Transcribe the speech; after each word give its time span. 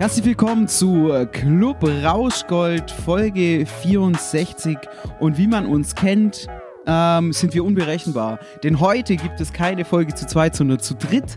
Herzlich 0.00 0.26
willkommen 0.26 0.68
zu 0.68 1.12
Club 1.32 1.82
Rauschgold 1.82 2.88
Folge 2.88 3.66
64 3.66 4.78
und 5.18 5.36
wie 5.38 5.48
man 5.48 5.66
uns 5.66 5.96
kennt, 5.96 6.46
ähm, 6.86 7.32
sind 7.32 7.52
wir 7.52 7.64
unberechenbar. 7.64 8.38
Denn 8.62 8.78
heute 8.78 9.16
gibt 9.16 9.40
es 9.40 9.52
keine 9.52 9.84
Folge 9.84 10.14
zu 10.14 10.24
zweit, 10.28 10.54
sondern 10.54 10.78
zu 10.78 10.94
dritt. 10.94 11.36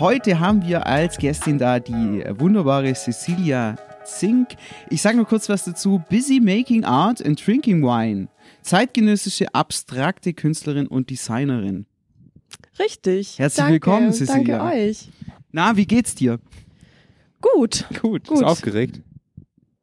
Heute 0.00 0.40
haben 0.40 0.66
wir 0.66 0.88
als 0.88 1.18
Gästin 1.18 1.58
da 1.58 1.78
die 1.78 2.24
wunderbare 2.30 2.92
Cecilia 2.94 3.76
Zink. 4.04 4.56
Ich 4.90 5.02
sage 5.02 5.16
nur 5.16 5.26
kurz 5.26 5.48
was 5.48 5.62
dazu. 5.62 6.02
Busy 6.10 6.40
Making 6.40 6.84
Art 6.84 7.24
and 7.24 7.46
Drinking 7.46 7.80
Wine. 7.80 8.26
Zeitgenössische 8.62 9.54
abstrakte 9.54 10.34
Künstlerin 10.34 10.88
und 10.88 11.10
Designerin. 11.10 11.86
Richtig. 12.76 13.38
Herzlich 13.38 13.56
danke, 13.56 13.72
willkommen, 13.74 14.12
Cecilia. 14.12 14.58
Danke 14.58 14.76
euch. 14.76 15.08
Na, 15.52 15.76
wie 15.76 15.86
geht's 15.86 16.16
dir? 16.16 16.40
Gut. 17.40 17.86
Gut. 18.00 18.26
Gut. 18.26 18.38
Ist 18.38 18.44
aufgeregt? 18.44 19.00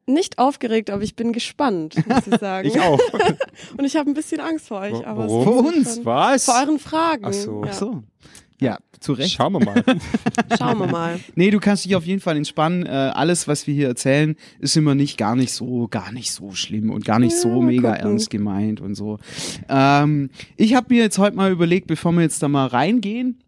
Nicht 0.10 0.38
aufgeregt, 0.40 0.90
aber 0.90 1.02
ich 1.04 1.16
bin 1.18 1.34
gespannt, 1.34 1.96
muss 2.08 2.28
ich 2.28 2.40
sagen. 2.40 2.68
Ich 2.68 2.80
auch. 2.80 3.00
Und 3.78 3.84
ich 3.84 3.98
habe 3.98 4.10
ein 4.10 4.14
bisschen 4.14 4.40
Angst 4.40 4.68
vor 4.70 4.80
euch. 4.80 5.06
Aber 5.06 5.28
wird 5.30 5.44
Für 5.44 5.50
uns? 5.52 5.96
schon- 5.96 6.06
Was? 6.06 6.46
Vor 6.46 6.56
euren 6.62 6.80
Fragen. 6.80 7.26
Ach 7.26 7.34
so. 7.34 7.64
Ja. 7.66 7.70
Ach 7.70 7.74
so. 7.74 8.04
Ja, 8.60 8.78
zu 9.02 9.14
Recht. 9.14 9.34
Schauen 9.34 9.54
wir 9.54 9.60
mal. 9.64 9.84
Schauen 10.58 10.80
wir 10.80 10.88
mal. 10.88 11.20
Nee, 11.36 11.52
du 11.52 11.60
kannst 11.60 11.86
dich 11.86 11.96
auf 11.96 12.06
jeden 12.06 12.22
Fall 12.22 12.38
entspannen. 12.38 12.86
Äh, 12.86 12.90
alles, 12.90 13.48
was 13.48 13.68
wir 13.68 13.74
hier 13.76 13.88
erzählen, 13.88 14.36
ist 14.60 14.76
immer 14.78 14.96
nicht 14.96 15.18
gar 15.18 15.36
nicht 15.36 15.52
so, 15.52 15.88
gar 15.90 16.12
nicht 16.12 16.32
so 16.32 16.52
schlimm 16.54 16.90
und 16.90 17.06
gar 17.06 17.20
nicht 17.20 17.34
Ja, 17.34 17.40
so 17.40 17.62
mega 17.62 17.92
gucken. 17.92 18.08
ernst 18.12 18.30
gemeint 18.32 18.80
und 18.82 18.96
so. 18.96 19.20
Ähm, 19.70 20.30
ich 20.56 20.74
habe 20.74 20.92
mir 20.94 21.04
jetzt 21.04 21.18
heute 21.20 21.36
mal 21.36 21.52
überlegt, 21.52 21.86
bevor 21.88 22.14
wir 22.14 22.22
jetzt 22.22 22.42
da 22.42 22.48
mal 22.48 22.66
reingehen, 22.66 23.44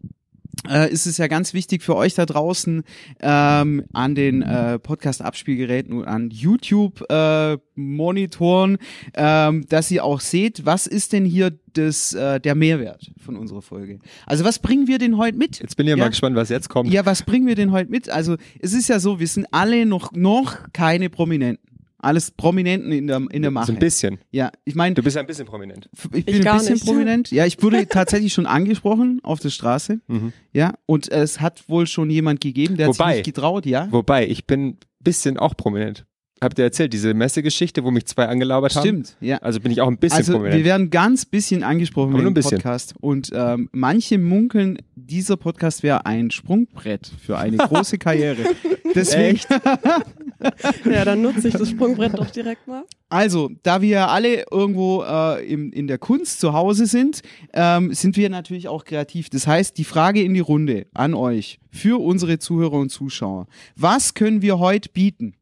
äh, 0.68 0.90
ist 0.90 1.06
es 1.06 1.18
ja 1.18 1.26
ganz 1.26 1.54
wichtig 1.54 1.82
für 1.82 1.96
euch 1.96 2.14
da 2.14 2.26
draußen 2.26 2.82
ähm, 3.20 3.84
an 3.92 4.14
den 4.14 4.42
äh, 4.42 4.78
Podcast-Abspielgeräten 4.78 5.92
und 5.94 6.04
an 6.04 6.30
YouTube-Monitoren, 6.30 8.78
ähm, 9.14 9.66
dass 9.68 9.90
ihr 9.90 10.04
auch 10.04 10.20
seht, 10.20 10.66
was 10.66 10.86
ist 10.86 11.12
denn 11.12 11.24
hier 11.24 11.52
das, 11.72 12.12
äh, 12.14 12.40
der 12.40 12.54
Mehrwert 12.54 13.10
von 13.18 13.36
unserer 13.36 13.62
Folge. 13.62 13.98
Also 14.26 14.44
was 14.44 14.58
bringen 14.58 14.86
wir 14.88 14.98
denn 14.98 15.16
heute 15.16 15.38
mit? 15.38 15.60
Jetzt 15.60 15.76
bin 15.76 15.86
ich 15.86 15.90
ja, 15.90 15.96
Ja. 15.96 16.04
mal 16.04 16.10
gespannt, 16.10 16.36
was 16.36 16.48
jetzt 16.48 16.68
kommt. 16.68 16.92
Ja, 16.92 17.06
was 17.06 17.22
bringen 17.22 17.46
wir 17.46 17.54
denn 17.54 17.70
heute 17.72 17.90
mit? 17.90 18.10
Also, 18.10 18.36
es 18.60 18.72
ist 18.72 18.88
ja 18.88 18.98
so, 18.98 19.20
wir 19.20 19.28
sind 19.28 19.46
alle 19.52 19.86
noch, 19.86 20.12
noch 20.12 20.56
keine 20.72 21.10
Prominenten. 21.10 21.69
Alles 22.02 22.30
Prominenten 22.30 22.92
in 22.92 23.06
der, 23.06 23.22
in 23.30 23.42
der 23.42 23.50
Mache. 23.50 23.66
so 23.66 23.72
ein 23.72 23.78
bisschen. 23.78 24.18
Ja, 24.30 24.50
ich 24.64 24.74
meine, 24.74 24.94
Du 24.94 25.02
bist 25.02 25.16
ja 25.16 25.20
ein 25.22 25.26
bisschen 25.26 25.46
prominent. 25.46 25.88
ich 26.14 26.24
bin 26.24 26.34
Ich 26.36 26.48
ein 26.48 26.56
bisschen 26.58 26.72
nicht. 26.74 26.84
prominent. 26.86 27.30
Ja, 27.30 27.46
ich 27.46 27.62
wurde 27.62 27.86
tatsächlich 27.88 28.32
schon 28.32 28.46
angesprochen 28.46 29.20
auf 29.22 29.40
der 29.40 29.50
Straße. 29.50 30.00
Mhm. 30.06 30.32
Ja, 30.52 30.74
und 30.86 31.10
es 31.10 31.40
hat 31.40 31.68
wohl 31.68 31.86
schon 31.86 32.10
jemand 32.10 32.40
gegeben, 32.40 32.76
der 32.76 32.88
hat 32.88 32.98
Wobei- 32.98 33.08
sich 33.16 33.16
nicht 33.26 33.34
getraut, 33.36 33.66
ja. 33.66 33.88
Wobei, 33.90 34.26
ich 34.26 34.46
bin 34.46 34.66
ein 34.68 34.78
bisschen 35.00 35.36
auch 35.38 35.56
prominent. 35.56 36.06
Habt 36.42 36.58
ihr 36.58 36.64
erzählt, 36.64 36.94
diese 36.94 37.12
Messegeschichte, 37.12 37.84
wo 37.84 37.90
mich 37.90 38.06
zwei 38.06 38.26
angelabert 38.26 38.74
haben? 38.74 38.80
Stimmt, 38.82 39.16
ja. 39.20 39.36
Also 39.42 39.60
bin 39.60 39.70
ich 39.72 39.82
auch 39.82 39.88
ein 39.88 39.98
bisschen 39.98 40.16
Also 40.16 40.32
wir 40.32 40.38
prominent. 40.38 40.64
werden 40.64 40.88
ganz 40.88 41.26
bisschen 41.26 41.62
angesprochen 41.62 42.14
Aber 42.14 42.30
bisschen. 42.30 42.52
Podcast 42.56 42.94
und 42.98 43.28
ähm, 43.34 43.68
manche 43.72 44.16
munkeln, 44.16 44.78
dieser 44.96 45.36
Podcast 45.36 45.82
wäre 45.82 46.06
ein 46.06 46.30
Sprungbrett 46.30 47.12
für 47.22 47.36
eine 47.36 47.58
große 47.58 47.98
Karriere. 47.98 48.38
Deswegen, 48.94 49.38
Ja, 50.84 51.04
dann 51.04 51.22
nutze 51.22 51.48
ich 51.48 51.54
das 51.54 51.70
Sprungbrett 51.70 52.14
doch 52.18 52.30
direkt 52.30 52.66
mal. 52.66 52.84
Also, 53.08 53.50
da 53.62 53.82
wir 53.82 54.08
alle 54.08 54.44
irgendwo 54.50 55.02
äh, 55.02 55.44
im, 55.46 55.72
in 55.72 55.86
der 55.86 55.98
Kunst 55.98 56.40
zu 56.40 56.52
Hause 56.52 56.86
sind, 56.86 57.22
ähm, 57.52 57.92
sind 57.92 58.16
wir 58.16 58.30
natürlich 58.30 58.68
auch 58.68 58.84
kreativ. 58.84 59.28
Das 59.30 59.46
heißt, 59.46 59.76
die 59.78 59.84
Frage 59.84 60.22
in 60.22 60.32
die 60.34 60.40
Runde 60.40 60.86
an 60.94 61.14
euch, 61.14 61.58
für 61.70 62.00
unsere 62.00 62.38
Zuhörer 62.38 62.74
und 62.78 62.90
Zuschauer. 62.90 63.46
Was 63.76 64.14
können 64.14 64.42
wir 64.42 64.58
heute 64.58 64.88
bieten? 64.90 65.34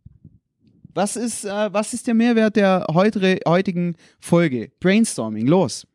Was 0.95 1.17
ist, 1.17 1.45
äh, 1.45 1.73
was 1.73 1.95
ist 1.95 2.07
der 2.07 2.15
Mehrwert 2.15 2.57
der 2.57 2.87
heutere, 2.93 3.39
heutigen 3.47 3.95
Folge? 4.19 4.71
Brainstorming, 4.81 5.47
los. 5.47 5.87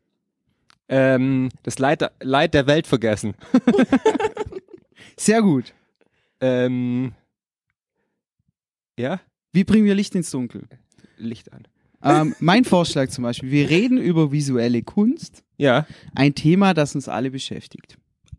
ähm, 0.88 1.50
das 1.62 1.78
Leid, 1.78 2.00
der- 2.00 2.12
Leid 2.22 2.54
der 2.54 2.66
Welt 2.66 2.86
vergessen. 2.86 3.34
Sehr 5.16 5.42
gut. 5.42 5.72
Ähm, 6.40 7.12
ja? 8.98 9.20
Wie 9.52 9.64
bringen 9.64 9.84
wir 9.84 9.94
Licht 9.94 10.14
ins 10.14 10.30
Dunkel? 10.30 10.62
Licht 11.16 11.52
an. 11.52 11.64
Ähm, 12.02 12.34
mein 12.40 12.64
Vorschlag 12.64 13.08
zum 13.08 13.22
Beispiel, 13.24 13.50
wir 13.50 13.70
reden 13.70 13.98
über 13.98 14.30
visuelle 14.32 14.82
Kunst, 14.82 15.42
Ja, 15.56 15.86
ein 16.14 16.34
Thema, 16.34 16.74
das 16.74 16.94
uns 16.94 17.08
alle 17.08 17.30
beschäftigt. 17.30 17.96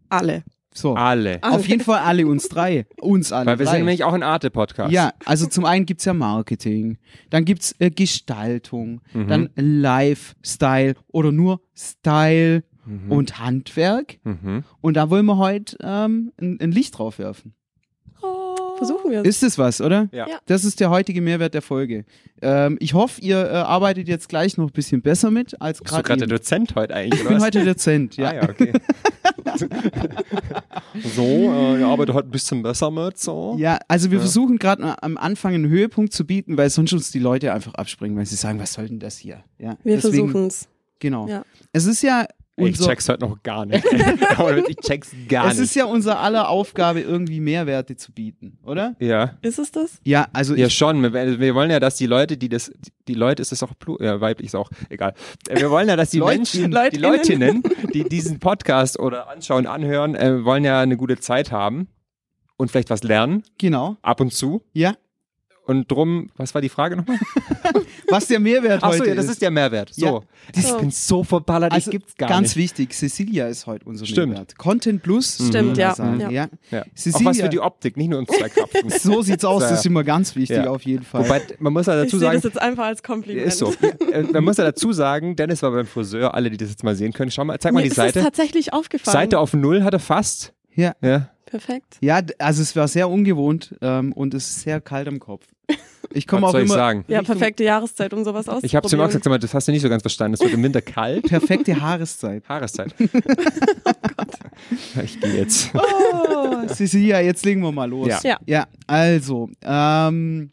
Alle. 0.09 0.44
So. 0.73 0.94
alle. 0.95 1.41
Alle. 1.41 1.55
Auf 1.55 1.67
jeden 1.69 1.81
Fall 1.81 1.99
alle 1.99 2.27
uns 2.27 2.49
drei. 2.49 2.85
Uns 2.99 3.31
alle. 3.31 3.45
Weil 3.45 3.59
wir 3.59 3.65
drei. 3.65 3.71
sind 3.71 3.85
nämlich 3.85 4.03
auch 4.03 4.11
ein 4.13 4.23
Arte-Podcast. 4.23 4.91
Ja, 4.91 5.13
also 5.23 5.47
zum 5.47 5.63
einen 5.63 5.85
gibt's 5.85 6.03
ja 6.03 6.13
Marketing, 6.13 6.97
dann 7.29 7.45
gibt's 7.45 7.73
äh, 7.79 7.89
Gestaltung, 7.89 8.99
Mhm. 9.13 9.27
dann 9.29 9.49
Lifestyle 9.55 10.95
oder 11.07 11.31
nur 11.31 11.61
Style 11.73 12.63
Mhm. 12.85 13.11
und 13.11 13.39
Handwerk. 13.39 14.19
Mhm. 14.25 14.63
Und 14.81 14.94
da 14.95 15.09
wollen 15.09 15.25
wir 15.25 15.38
heute 15.38 15.77
ähm, 15.81 16.31
ein, 16.39 16.59
ein 16.61 16.71
Licht 16.71 16.97
drauf 16.97 17.17
werfen. 17.19 17.55
Versuchen 18.78 19.12
wir 19.12 19.22
es. 19.22 19.28
Ist 19.28 19.44
es 19.44 19.58
was, 19.58 19.81
oder? 19.81 20.08
Ja. 20.12 20.28
Das 20.46 20.63
ist 20.66 20.80
der 20.80 20.90
heutige 20.90 21.22
Mehrwert 21.22 21.53
der 21.53 21.62
Folge. 21.62 22.06
Ähm, 22.41 22.78
ich 22.80 22.94
hoffe, 22.94 23.22
ihr 23.22 23.38
äh, 23.46 23.53
arbeitet 23.56 24.08
jetzt 24.08 24.30
gleich 24.30 24.58
noch 24.58 24.68
ein 24.68 24.72
bisschen 24.74 25.02
besser 25.02 25.31
mit 25.31 25.59
als 25.62 25.80
Bist 25.80 25.91
du 25.91 25.96
gerade 25.96 26.08
gerade 26.08 26.28
der. 26.28 26.38
Dozent 26.38 26.75
heute 26.75 26.94
eigentlich, 26.96 27.19
Ich 27.19 27.22
oder 27.22 27.30
bin 27.30 27.38
was? 27.40 27.46
heute 27.46 27.66
Dozent, 27.66 28.18
ja. 28.18 28.30
Ah, 28.30 28.36
ja, 28.36 28.44
okay. 28.50 28.74
so, 31.16 31.24
äh, 31.24 31.78
ich 31.80 31.86
arbeite 31.86 32.13
heute 32.13 32.28
ein 32.28 32.31
bisschen 32.31 32.62
besser 32.63 32.91
mit, 32.91 33.18
so. 33.18 33.56
Ja, 33.58 33.80
also 33.88 34.12
wir 34.12 34.18
Ja. 34.18 34.22
versuchen 34.24 34.58
gerade 34.58 35.02
am 35.02 35.18
Anfang 35.18 35.53
einen 35.53 35.68
Höhepunkt 35.69 36.13
zu 36.13 36.25
bieten, 36.25 36.57
weil 36.57 36.69
sonst 36.69 36.94
uns 36.94 37.12
die 37.12 37.19
Leute 37.19 37.53
einfach 37.53 37.74
abspringen, 37.75 38.18
weil 38.18 38.25
sie 38.25 38.36
sagen, 38.36 38.59
was 38.59 38.74
soll 38.74 38.88
denn 38.88 39.00
das 39.00 39.18
hier? 39.18 39.44
Ja, 39.59 39.78
Wir 39.84 40.00
versuchen 40.00 40.47
es. 40.47 40.68
Genau. 41.00 41.28
Ja. 41.28 41.44
Es 41.74 41.86
ist 41.86 42.02
ja 42.02 42.25
Ey, 42.57 42.69
Ich 42.69 42.79
check's 42.79 43.09
heute 43.09 43.25
noch 43.25 43.43
gar 43.43 43.66
nicht. 43.66 43.85
Aber 44.38 44.57
ich 44.57 44.77
check's 44.77 45.11
gar 45.27 45.47
es 45.47 45.57
nicht. 45.57 45.66
ist 45.66 45.75
ja 45.75 45.85
unser 45.85 46.19
aller 46.19 46.47
Aufgabe, 46.47 47.01
irgendwie 47.01 47.41
Mehrwerte 47.41 47.97
zu 47.97 48.13
bieten, 48.13 48.57
oder? 48.63 48.95
ja. 48.99 49.33
Ist 49.41 49.59
es 49.59 49.71
das? 49.71 49.99
Ja, 50.03 50.27
also 50.31 50.55
Ja, 50.55 50.67
ich, 50.67 50.73
schon. 50.75 51.01
Wir, 51.01 51.39
wir 51.39 51.55
wollen 51.55 51.69
ja, 51.69 51.81
dass 51.81 51.97
die 51.97 52.05
Leute, 52.05 52.38
die 52.38 52.47
das, 52.47 52.71
die 53.09 53.13
Leute, 53.13 53.41
ist 53.41 53.51
das 53.51 53.61
auch 53.61 53.73
plu 53.77 53.97
ja, 53.99 54.21
weiblich 54.21 54.47
ist 54.47 54.55
auch, 54.55 54.69
egal. 54.89 55.13
Wir 55.49 55.69
wollen 55.69 55.89
ja, 55.89 55.97
dass 55.97 56.11
die 56.11 56.19
Leutchen. 56.19 56.69
Menschen, 56.69 56.91
die 56.91 56.97
Leutinnen. 56.97 57.61
Leutinnen, 57.63 57.91
die 57.94 58.03
diesen 58.09 58.39
Podcast 58.39 58.97
oder 58.99 59.29
anschauen, 59.29 59.67
anhören, 59.67 60.15
äh, 60.15 60.45
wollen 60.45 60.63
ja 60.63 60.79
eine 60.79 60.95
gute 60.95 61.17
Zeit 61.17 61.51
haben 61.51 61.89
und 62.55 62.71
vielleicht 62.71 62.89
was 62.89 63.03
lernen, 63.03 63.44
genau. 63.57 63.97
ab 64.01 64.21
und 64.21 64.33
zu. 64.33 64.63
Ja. 64.73 64.95
Und 65.67 65.89
drum, 65.91 66.29
was 66.37 66.53
war 66.53 66.61
die 66.61 66.69
Frage 66.69 66.95
nochmal? 66.95 67.17
Was 68.09 68.27
der 68.27 68.39
Mehrwert 68.39 68.83
Achso, 68.83 68.99
heute 68.99 69.09
ja, 69.09 69.15
das 69.15 69.25
ist 69.25 69.41
der 69.41 69.49
Mehrwert. 69.49 69.91
So. 69.93 70.05
Ja. 70.05 70.21
Ich 70.55 70.67
So. 70.67 70.77
bin 70.77 70.91
so 70.91 71.23
verballert, 71.23 71.71
also 71.73 71.89
ich 71.89 71.91
gibt's 71.91 72.15
gar 72.15 72.29
ganz 72.29 72.49
nicht. 72.49 72.57
wichtig, 72.57 72.93
Cecilia 72.93 73.47
ist 73.47 73.65
heute 73.65 73.83
unser 73.85 74.05
Stimmt. 74.05 74.33
Mehrwert. 74.33 74.57
Content 74.59 75.01
Plus. 75.01 75.39
Mhm. 75.39 75.47
Stimmt, 75.47 75.77
ja. 75.77 75.95
sagen, 75.95 76.19
Ja. 76.19 76.29
ja. 76.29 76.47
Ja. 76.69 76.81
Auch 76.83 76.85
Cecilia, 76.93 77.29
was 77.31 77.39
für 77.41 77.49
die 77.49 77.59
Optik, 77.59 77.97
nicht 77.97 78.09
nur 78.09 78.19
uns 78.19 78.29
zwei 78.29 78.49
Krapfen. 78.49 78.89
so 78.99 79.23
sieht's 79.23 79.43
aus, 79.43 79.63
So, 79.63 79.69
das 79.69 79.79
ist 79.79 79.85
immer 79.87 80.03
ganz 80.03 80.35
wichtig 80.35 80.57
Ja. 80.57 80.69
auf 80.69 80.83
jeden 80.83 81.03
Fall. 81.03 81.25
Wobei, 81.25 81.41
man 81.57 81.73
muss 81.73 81.87
ja 81.87 81.95
Ich 81.99 82.05
dazu 82.05 82.19
sehe 82.19 82.27
sagen, 82.27 82.35
das 82.37 82.43
jetzt 82.43 82.61
einfach 82.61 82.85
als 82.85 83.01
Kompliment. 83.01 83.47
ist 83.47 83.57
so. 83.57 83.73
Äh, 84.11 84.21
man 84.31 84.43
muss 84.43 84.57
ja 84.57 84.65
dazu 84.65 84.93
sagen, 84.93 85.35
Dennis 85.35 85.63
war 85.63 85.71
beim 85.71 85.87
Friseur, 85.87 86.35
alle, 86.35 86.51
die 86.51 86.57
das 86.57 86.69
jetzt 86.69 86.83
mal 86.83 86.95
sehen 86.95 87.11
können. 87.11 87.31
Schau 87.31 87.43
mal, 87.43 87.57
zeig 87.59 87.73
mal 87.73 87.79
Mir 87.79 87.83
die 87.85 87.89
ist 87.89 87.95
Seite. 87.95 88.19
es 88.19 88.25
tatsächlich 88.25 88.71
aufgefallen. 88.71 89.13
Seite 89.13 89.39
auf 89.39 89.53
Null 89.53 89.83
hat 89.83 89.93
er 89.93 89.99
fast. 89.99 90.53
ja. 90.75 90.93
Ja. 91.01 91.31
Perfekt. 91.57 91.97
ja, 92.01 92.21
also 92.39 92.61
es 92.61 92.75
war 92.75 92.88
sehr 92.88 93.09
ungewohnt 93.09 93.75
ähm, 93.81 94.11
und 94.13 94.33
es 94.33 94.49
ist 94.49 94.61
sehr 94.61 94.81
kalt 94.81 95.07
am 95.07 95.19
Kopf. 95.19 95.45
Ich 96.13 96.27
komme 96.27 96.44
Was 96.44 96.50
auch 96.50 96.51
soll 96.53 96.62
ich 96.62 96.68
immer 96.68 96.75
sagen? 96.75 97.06
Ja, 97.07 97.21
perfekte 97.24 97.63
Jahreszeit, 97.63 98.13
um 98.13 98.24
sowas 98.24 98.47
auszuprobieren. 98.47 98.65
Ich 98.65 98.75
habe 98.75 98.88
zu 98.88 98.97
auch 99.01 99.07
gesagt, 99.07 99.44
das 99.44 99.53
hast 99.53 99.68
du 99.68 99.71
nicht 99.71 99.81
so 99.81 99.89
ganz 99.89 100.03
verstanden. 100.03 100.35
Es 100.35 100.41
wird 100.41 100.53
im 100.53 100.63
Winter 100.63 100.81
kalt. 100.81 101.24
perfekte 101.24 101.80
Haareszeit. 101.80 102.44
Jahreszeit. 102.47 102.94
Ich 105.03 105.19
gehe 105.19 105.35
jetzt. 105.35 105.71
Oh, 105.74 106.65
Cecilia, 106.68 107.19
jetzt 107.19 107.45
legen 107.45 107.62
wir 107.62 107.71
mal 107.71 107.89
los. 107.89 108.07
Ja. 108.07 108.19
Ja. 108.24 108.38
Ja, 108.45 108.68
also, 108.88 109.50
ähm, 109.62 110.51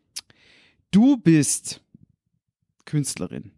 du 0.91 1.17
bist 1.17 1.81
Künstlerin. 2.85 3.53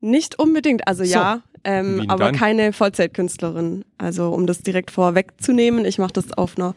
Nicht 0.00 0.38
unbedingt, 0.38 0.86
also 0.88 1.04
So. 1.04 1.10
ja, 1.12 1.42
ähm, 1.64 2.04
aber 2.08 2.26
dann? 2.26 2.36
keine 2.36 2.72
Vollzeitkünstlerin. 2.72 3.84
Also 3.98 4.30
um 4.30 4.46
das 4.46 4.62
direkt 4.62 4.90
vorwegzunehmen, 4.90 5.84
ich 5.84 5.98
mache 5.98 6.12
das 6.12 6.32
auf 6.32 6.56
einer 6.56 6.74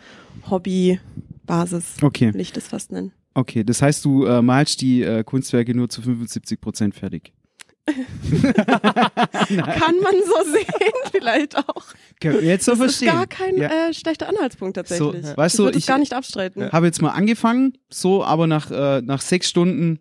Hobbybasis, 0.50 1.98
Okay, 2.02 2.34
will 2.34 2.42
ich 2.42 2.54
das 2.54 2.68
fast 2.68 2.92
nennen. 2.92 3.12
okay. 3.34 3.64
Das 3.64 3.82
heißt, 3.82 4.04
du 4.06 4.26
äh, 4.26 4.42
malst 4.42 4.82
die 4.82 5.04
äh, 5.04 5.24
Kunstwerke 5.24 5.76
nur 5.76 5.90
zu 5.90 6.02
75 6.02 6.60
Prozent 6.62 6.96
fertig. 6.96 7.34
Kann 7.88 7.96
man 10.02 10.14
so 10.26 10.52
sehen, 10.52 10.66
vielleicht 11.12 11.58
auch. 11.58 11.84
Können 12.20 12.42
wir 12.42 12.48
jetzt 12.50 12.66
so 12.66 12.72
Das 12.72 12.80
ist 12.80 12.86
verstehen. 13.00 13.08
gar 13.10 13.28
kein 13.28 13.58
Ja. 13.58 13.90
äh, 13.90 13.94
schlechter 13.94 14.30
Anhaltspunkt 14.30 14.76
tatsächlich. 14.76 15.26
So, 15.26 15.38
weißt 15.38 15.56
ich 15.56 15.60
würde 15.66 15.78
es 15.80 15.86
gar 15.86 15.98
nicht 15.98 16.14
abstreiten. 16.14 16.72
Habe 16.72 16.86
jetzt 16.86 17.02
mal 17.02 17.10
angefangen, 17.10 17.74
so, 17.90 18.24
aber 18.24 18.48
nach, 18.48 18.72
äh, 18.72 19.02
nach 19.02 19.22
sechs 19.22 19.50
Stunden 19.50 20.00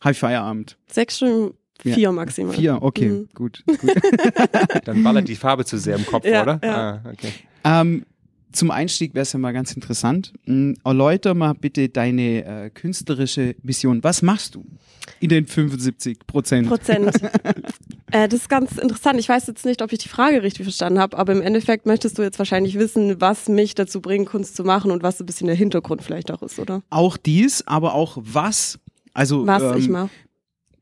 habe 0.00 0.12
ich 0.12 0.18
Feierabend. 0.18 0.78
Sechs 0.90 1.16
Stunden, 1.16 1.56
Ja. 1.84 1.94
vier 1.94 2.12
maximal. 2.12 2.54
Vier, 2.54 2.78
okay, 2.82 3.08
Mhm. 3.10 3.28
gut. 3.34 3.62
gut. 3.80 3.94
Dann 4.84 5.02
ballert 5.02 5.28
die 5.28 5.36
Farbe 5.36 5.64
zu 5.64 5.78
sehr 5.78 5.96
im 5.96 6.06
Kopf, 6.06 6.24
Ja, 6.24 6.42
oder? 6.42 6.60
ja. 6.62 7.02
Ah, 7.04 7.10
okay. 7.12 7.28
ähm, 7.64 8.04
zum 8.52 8.70
Einstieg 8.70 9.12
wäre 9.14 9.22
es 9.24 9.32
ja 9.34 9.38
mal 9.38 9.52
ganz 9.52 9.72
interessant. 9.74 10.32
Mm, 10.46 10.72
Erläuter 10.82 11.34
mal 11.34 11.52
bitte 11.52 11.90
deine 11.90 12.44
äh, 12.44 12.70
künstlerische 12.70 13.54
Vision. 13.62 14.02
Was 14.02 14.22
machst 14.22 14.54
du 14.54 14.64
in 15.20 15.28
den 15.28 15.46
75 15.46 16.26
Prozent? 16.26 16.66
Prozent. 16.68 17.14
äh, 18.12 18.28
das 18.28 18.40
ist 18.40 18.48
ganz 18.48 18.78
interessant. 18.78 19.20
Ich 19.20 19.28
weiß 19.28 19.46
jetzt 19.48 19.66
nicht, 19.66 19.82
ob 19.82 19.92
ich 19.92 19.98
die 19.98 20.08
Frage 20.08 20.42
richtig 20.42 20.64
verstanden 20.64 20.98
habe, 20.98 21.18
aber 21.18 21.32
im 21.34 21.42
Endeffekt 21.42 21.84
möchtest 21.84 22.16
du 22.18 22.22
jetzt 22.22 22.38
wahrscheinlich 22.38 22.78
wissen, 22.78 23.20
was 23.20 23.48
mich 23.48 23.74
dazu 23.74 24.00
bringt, 24.00 24.28
Kunst 24.30 24.56
zu 24.56 24.64
machen 24.64 24.90
und 24.90 25.02
was 25.02 25.18
so 25.18 25.24
ein 25.24 25.26
bisschen 25.26 25.48
der 25.48 25.56
Hintergrund 25.56 26.02
vielleicht 26.02 26.30
auch 26.30 26.42
ist, 26.42 26.58
oder? 26.58 26.82
Auch 26.88 27.18
dies, 27.18 27.66
aber 27.66 27.94
auch 27.94 28.16
was. 28.20 28.78
Also 29.12 29.46
Was 29.46 29.62
ähm, 29.62 29.74
ich 29.78 29.88
mache. 29.90 30.08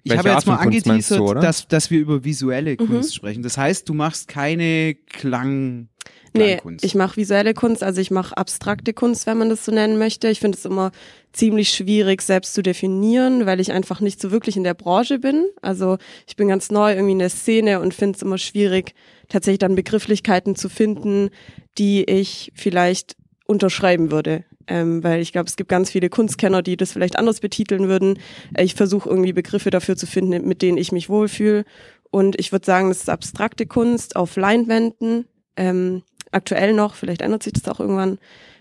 Ich 0.05 0.17
habe 0.19 0.31
Art 0.31 0.41
jetzt 0.41 0.47
mal 0.47 0.57
du, 0.57 0.61
angeteasert, 0.63 1.21
oder? 1.21 1.41
dass, 1.41 1.67
dass 1.67 1.91
wir 1.91 1.99
über 1.99 2.25
visuelle 2.25 2.73
Mhm. 2.73 2.87
Kunst 2.87 3.15
sprechen. 3.15 3.43
Das 3.43 3.57
heißt, 3.57 3.89
du 3.89 3.95
machst 3.95 4.29
keine 4.29 4.95
Klang, 4.95 5.89
Nee, 6.37 6.55
Klangkunst. 6.57 6.85
ich 6.85 6.95
mache 6.97 7.17
visuelle 7.17 7.55
Kunst, 7.55 7.83
also 7.85 8.01
ich 8.01 8.11
mache 8.11 8.37
abstrakte 8.37 8.93
Kunst, 8.93 9.27
wenn 9.27 9.39
man 9.39 9.49
das 9.49 9.65
so 9.65 9.73
nennen 9.73 9.99
möchte. 9.99 10.29
Ich 10.29 10.41
finde 10.41 10.59
es 10.59 10.65
immer 10.65 10.91
ziemlich 11.33 11.71
schwierig, 11.71 12.23
selbst 12.23 12.55
zu 12.55 12.63
definieren, 12.63 13.47
weil 13.47 13.61
ich 13.61 13.71
einfach 13.73 14.01
nicht 14.01 14.21
so 14.21 14.31
wirklich 14.33 14.57
in 14.57 14.65
der 14.65 14.75
Branche 14.75 15.19
bin. 15.21 15.47
Also 15.63 15.97
ich 16.27 16.35
bin 16.37 16.49
ganz 16.49 16.71
neu 16.71 16.93
irgendwie 16.93 17.13
in 17.13 17.19
der 17.21 17.31
Szene 17.31 17.81
und 17.81 17.95
finde 17.95 18.17
es 18.17 18.23
immer 18.23 18.39
schwierig, 18.39 18.95
tatsächlich 19.29 19.61
dann 19.61 19.75
Begrifflichkeiten 19.77 20.57
zu 20.57 20.69
finden, 20.69 21.31
die 21.79 22.03
ich 22.05 22.53
vielleicht 22.55 23.17
unterschreiben 23.47 24.11
würde. 24.11 24.45
Ähm, 24.67 25.05
weil 25.05 25.21
ich 25.21 25.33
glaube, 25.33 25.49
es 25.49 25.57
gibt 25.57 25.69
ganz 25.69 25.91
viele 25.91 26.09
Kunstkenner, 26.09 26.63
die 26.63 26.77
das 26.77 26.93
vielleicht 26.93 27.19
anders 27.19 27.41
betiteln 27.41 27.89
würden. 27.89 28.19
Äh, 28.55 28.65
Ich 28.65 28.75
versuche 28.75 29.09
irgendwie 29.09 29.33
Begriffe 29.33 29.71
dafür 29.71 29.97
zu 29.97 30.07
finden, 30.07 30.47
mit 30.47 30.63
denen 30.63 30.79
ich 30.79 30.93
mich 30.93 31.09
wohlfühle. 31.09 31.65
Und 32.11 32.39
ich 32.39 32.53
würde 32.53 32.65
sagen, 32.65 32.89
das 32.89 32.99
ist 32.99 33.11
abstrakte 33.11 33.67
Kunst 33.67 34.17
auf 34.17 34.37
Leinwänden. 34.37 35.27
Ähm, 35.57 36.03
aktuell 36.31 36.73
noch, 36.73 36.95
vielleicht 36.95 37.23
ändert 37.23 37.43
sich 37.43 37.53
das 37.53 37.69
auch 37.69 37.81
irgendwann. 37.81 38.19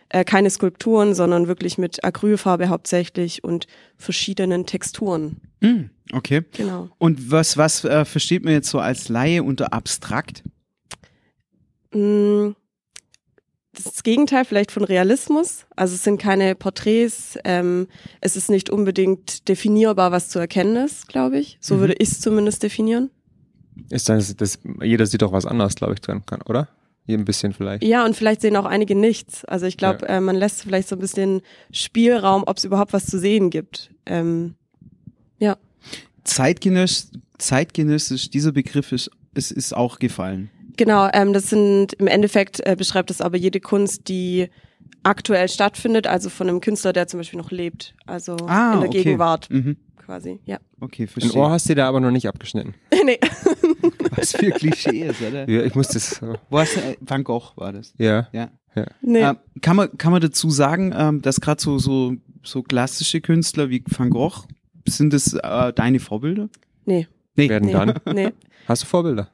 Äh, 0.10 0.26
keine 0.26 0.50
Skulpturen, 0.50 1.16
sondern 1.16 1.48
wirklich 1.48 1.78
mit 1.78 2.04
Acrylfarbe 2.04 2.70
hauptsächlich 2.70 3.44
und 3.44 3.66
verschiedenen 3.98 4.66
Texturen. 4.68 5.38
Hm, 5.62 5.90
okay. 6.12 6.44
Genau. 6.52 6.90
Und 7.00 7.32
was, 7.32 7.58
was 7.58 7.84
äh, 7.84 8.06
versteht 8.06 8.44
man 8.44 8.54
jetzt 8.54 8.70
so 8.70 8.80
als 8.80 9.10
Laie 9.10 9.42
unter 9.42 9.74
abstrakt? 9.74 10.44
Mm, 11.94 12.50
Das 13.76 13.86
ist 13.88 13.96
das 13.98 14.04
Gegenteil 14.04 14.46
vielleicht 14.46 14.72
von 14.72 14.84
Realismus. 14.84 15.66
Also 15.76 15.96
es 15.96 16.04
sind 16.04 16.20
keine 16.22 16.54
Porträts, 16.56 17.38
ähm, 17.44 17.88
es 18.22 18.36
ist 18.36 18.50
nicht 18.50 18.70
unbedingt 18.70 19.48
definierbar, 19.50 20.12
was 20.12 20.30
zu 20.30 20.38
erkennen 20.40 20.76
ist, 20.86 21.08
glaube 21.08 21.40
ich. 21.40 21.58
So 21.60 21.76
Mhm. 21.76 21.80
würde 21.80 21.94
ich 21.98 22.10
es 22.12 22.22
zumindest 22.22 22.62
definieren. 22.62 23.10
Ist 23.90 24.10
das, 24.10 24.36
das, 24.38 24.60
jeder 24.82 25.08
sieht 25.08 25.24
doch 25.24 25.32
was 25.32 25.48
anderes, 25.48 25.74
glaube 25.76 25.94
ich, 25.94 26.02
dran 26.02 26.24
kann, 26.26 26.42
oder? 26.44 26.68
Hier 27.06 27.18
ein 27.18 27.26
bisschen 27.26 27.52
vielleicht. 27.54 27.84
Ja, 27.84 28.06
und 28.06 28.16
vielleicht 28.16 28.42
sehen 28.42 28.56
auch 28.56 28.66
einige 28.66 28.96
nichts. 28.96 29.44
Also 29.46 29.66
ich 29.66 29.76
glaube, 29.76 30.08
äh, 30.08 30.20
man 30.22 30.36
lässt 30.38 30.62
vielleicht 30.62 30.88
so 30.88 30.96
ein 30.96 31.00
bisschen 31.00 31.42
Spielraum, 31.72 32.44
ob 32.46 32.58
es 32.58 32.64
überhaupt 32.64 32.94
was 32.94 33.08
zu 33.08 33.20
sehen 33.20 33.50
gibt. 33.50 33.90
Ähm, 34.06 34.56
Zeitgenössisch, 36.24 37.10
zeitgenössisch 37.38 38.30
dieser 38.30 38.54
Begriff 38.54 38.94
ist, 38.94 39.12
ist, 39.34 39.52
ist 39.52 39.76
auch 39.76 40.00
gefallen. 40.00 40.50
Genau, 40.78 41.08
ähm, 41.14 41.34
das 41.34 41.50
sind 41.50 41.94
im 41.94 42.08
Endeffekt 42.08 42.60
äh, 42.66 42.76
beschreibt 42.78 43.10
das 43.10 43.22
aber 43.22 43.38
jede 43.38 43.60
Kunst, 43.60 44.08
die 44.08 44.50
aktuell 45.04 45.50
stattfindet, 45.50 46.08
also 46.08 46.30
von 46.30 46.48
einem 46.50 46.62
Künstler, 46.62 46.94
der 46.94 47.08
zum 47.08 47.20
Beispiel 47.20 47.38
noch 47.38 47.52
lebt, 47.52 47.94
also 48.06 48.36
Ah, 48.48 48.74
in 48.76 48.80
der 48.82 48.90
okay. 48.90 49.04
Gegenwart 49.04 49.50
Mhm. 49.50 49.78
quasi. 49.98 50.40
Ja. 50.46 50.60
Okay, 50.80 51.04
Ein 51.04 51.08
verstehe. 51.08 51.42
Ohr 51.42 51.52
hast 51.52 51.70
du 51.70 51.76
da 51.76 51.88
aber 51.88 52.00
noch 52.00 52.12
nicht 52.12 52.28
abgeschnitten. 52.28 52.74
nee. 53.06 53.20
Was 54.16 54.32
für 54.34 54.50
Klischees, 54.52 55.16
oder? 55.22 55.50
Ja, 55.50 55.64
ich 55.64 55.76
muss 55.76 55.90
das. 55.90 56.22
äh, 56.22 56.34
Wo 56.50 56.60
hast 56.60 56.76
du, 56.76 56.80
äh, 56.80 56.96
Van 57.02 57.24
Gogh 57.24 57.52
war 57.56 57.72
das. 57.74 57.94
Ja. 57.98 58.28
Ja. 58.32 58.50
nee. 59.02 59.20
Ähm, 59.22 59.38
kann, 59.62 59.76
man, 59.76 59.98
kann 59.98 60.12
man 60.12 60.22
dazu 60.22 60.50
sagen, 60.50 60.94
ähm, 60.98 61.22
dass 61.22 61.40
gerade 61.42 61.62
so, 61.62 61.78
so, 61.80 62.14
so 62.44 62.64
klassische 62.64 63.22
Künstler 63.22 63.70
wie 63.70 63.84
Van 63.88 64.10
Gogh, 64.10 64.46
sind 64.88 65.14
das 65.14 65.34
äh, 65.34 65.74
deine 65.74 66.00
Vorbilder? 66.00 66.50
Nee. 66.86 67.08
Nee. 67.36 67.50
Werden 67.50 67.66
Nee. 67.68 67.74
dann. 67.74 67.94
nee. 68.14 68.30
Hast 68.68 68.84
du 68.84 68.88
Vorbilder? 68.88 69.30